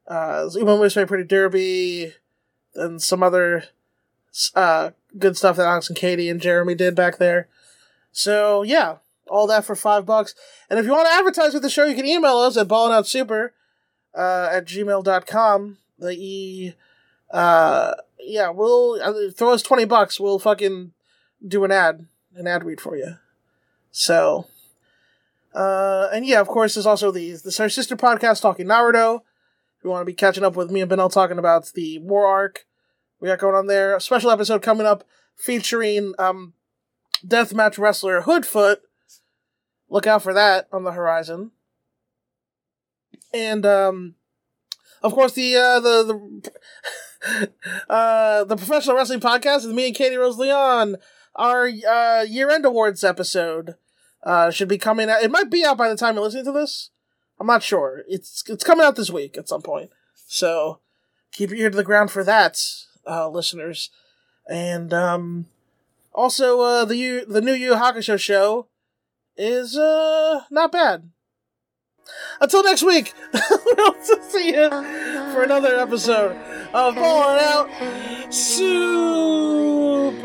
uh, 0.06 0.48
Mystery 0.54 1.06
Pretty 1.06 1.24
Derby, 1.24 2.14
and 2.74 3.02
some 3.02 3.22
other 3.22 3.64
uh, 4.54 4.90
good 5.18 5.36
stuff 5.36 5.56
that 5.56 5.66
Alex 5.66 5.88
and 5.88 5.96
Katie 5.96 6.28
and 6.28 6.40
Jeremy 6.40 6.74
did 6.74 6.94
back 6.94 7.18
there. 7.18 7.48
So, 8.12 8.62
yeah, 8.62 8.96
all 9.28 9.46
that 9.46 9.64
for 9.64 9.74
five 9.74 10.06
bucks. 10.06 10.34
And 10.68 10.78
if 10.78 10.84
you 10.84 10.92
want 10.92 11.08
to 11.08 11.14
advertise 11.14 11.54
with 11.54 11.62
the 11.62 11.70
show, 11.70 11.84
you 11.84 11.94
can 11.94 12.06
email 12.06 12.38
us 12.38 12.56
at 12.56 12.68
ballingoutsuper 12.68 13.50
uh, 14.14 14.48
at 14.52 14.66
gmail.com. 14.66 15.78
The 15.98 16.12
e, 16.12 16.74
uh, 17.30 17.94
yeah, 18.20 18.50
we'll 18.50 19.00
uh, 19.02 19.30
throw 19.34 19.52
us 19.52 19.62
20 19.62 19.84
bucks. 19.84 20.20
We'll 20.20 20.38
fucking 20.38 20.92
do 21.46 21.64
an 21.64 21.72
ad, 21.72 22.06
an 22.34 22.46
ad 22.46 22.64
read 22.64 22.80
for 22.80 22.96
you. 22.96 23.16
So, 23.90 24.46
uh, 25.54 26.08
and 26.12 26.26
yeah, 26.26 26.40
of 26.40 26.48
course, 26.48 26.74
there's 26.74 26.86
also 26.86 27.10
the, 27.10 27.32
the 27.32 27.52
sister 27.52 27.96
podcast, 27.96 28.40
Talking 28.40 28.66
Naruto. 28.66 29.22
If 29.82 29.86
you 29.86 29.90
want 29.90 30.02
to 30.02 30.06
be 30.06 30.14
catching 30.14 30.44
up 30.44 30.54
with 30.54 30.70
me 30.70 30.80
and 30.80 30.88
Benel 30.88 31.12
talking 31.12 31.40
about 31.40 31.72
the 31.74 31.98
war 31.98 32.24
arc 32.24 32.66
we 33.18 33.26
got 33.26 33.40
going 33.40 33.56
on 33.56 33.66
there. 33.66 33.96
A 33.96 34.00
special 34.00 34.30
episode 34.30 34.62
coming 34.62 34.86
up 34.86 35.02
featuring 35.34 36.14
um, 36.20 36.52
deathmatch 37.26 37.78
wrestler 37.78 38.22
Hoodfoot. 38.22 38.76
Look 39.90 40.06
out 40.06 40.22
for 40.22 40.32
that 40.32 40.68
on 40.72 40.84
the 40.84 40.92
horizon. 40.92 41.50
And 43.34 43.66
um, 43.66 44.14
of 45.02 45.14
course, 45.14 45.32
the 45.32 45.56
uh, 45.56 45.80
the 45.80 46.70
the 47.24 47.52
uh, 47.92 48.44
the 48.44 48.56
professional 48.56 48.94
wrestling 48.94 49.18
podcast 49.18 49.66
with 49.66 49.74
me 49.74 49.88
and 49.88 49.96
Katie 49.96 50.16
Rose 50.16 50.38
Leon. 50.38 50.96
Our 51.34 51.66
uh, 51.68 52.22
year 52.22 52.50
end 52.50 52.64
awards 52.64 53.02
episode 53.02 53.74
uh, 54.22 54.52
should 54.52 54.68
be 54.68 54.78
coming 54.78 55.10
out. 55.10 55.24
It 55.24 55.30
might 55.32 55.50
be 55.50 55.64
out 55.64 55.76
by 55.76 55.88
the 55.88 55.96
time 55.96 56.14
you're 56.14 56.22
listening 56.22 56.44
to 56.44 56.52
this. 56.52 56.91
I'm 57.42 57.48
not 57.48 57.64
sure. 57.64 58.04
It's 58.06 58.44
it's 58.48 58.62
coming 58.62 58.86
out 58.86 58.94
this 58.94 59.10
week 59.10 59.36
at 59.36 59.48
some 59.48 59.62
point. 59.62 59.90
So 60.28 60.78
keep 61.32 61.50
your 61.50 61.58
ear 61.58 61.70
to 61.70 61.76
the 61.76 61.82
ground 61.82 62.12
for 62.12 62.22
that, 62.22 62.56
uh, 63.04 63.28
listeners. 63.28 63.90
And 64.48 64.94
um, 64.94 65.46
also, 66.12 66.60
uh, 66.60 66.84
the 66.84 66.94
Yu- 66.94 67.24
the 67.24 67.40
new 67.40 67.52
Yu 67.52 67.72
Hakusho 67.72 68.16
show 68.16 68.68
is 69.36 69.76
uh 69.76 70.42
not 70.52 70.70
bad. 70.70 71.10
Until 72.40 72.62
next 72.62 72.84
week, 72.84 73.12
we'll 73.32 73.94
see 74.28 74.54
you 74.54 74.70
for 75.32 75.42
another 75.42 75.74
episode 75.80 76.36
of 76.72 76.94
Ballin' 76.94 77.40
Out 77.42 77.68
Super 78.32 80.22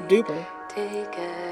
Duper. 0.08 1.49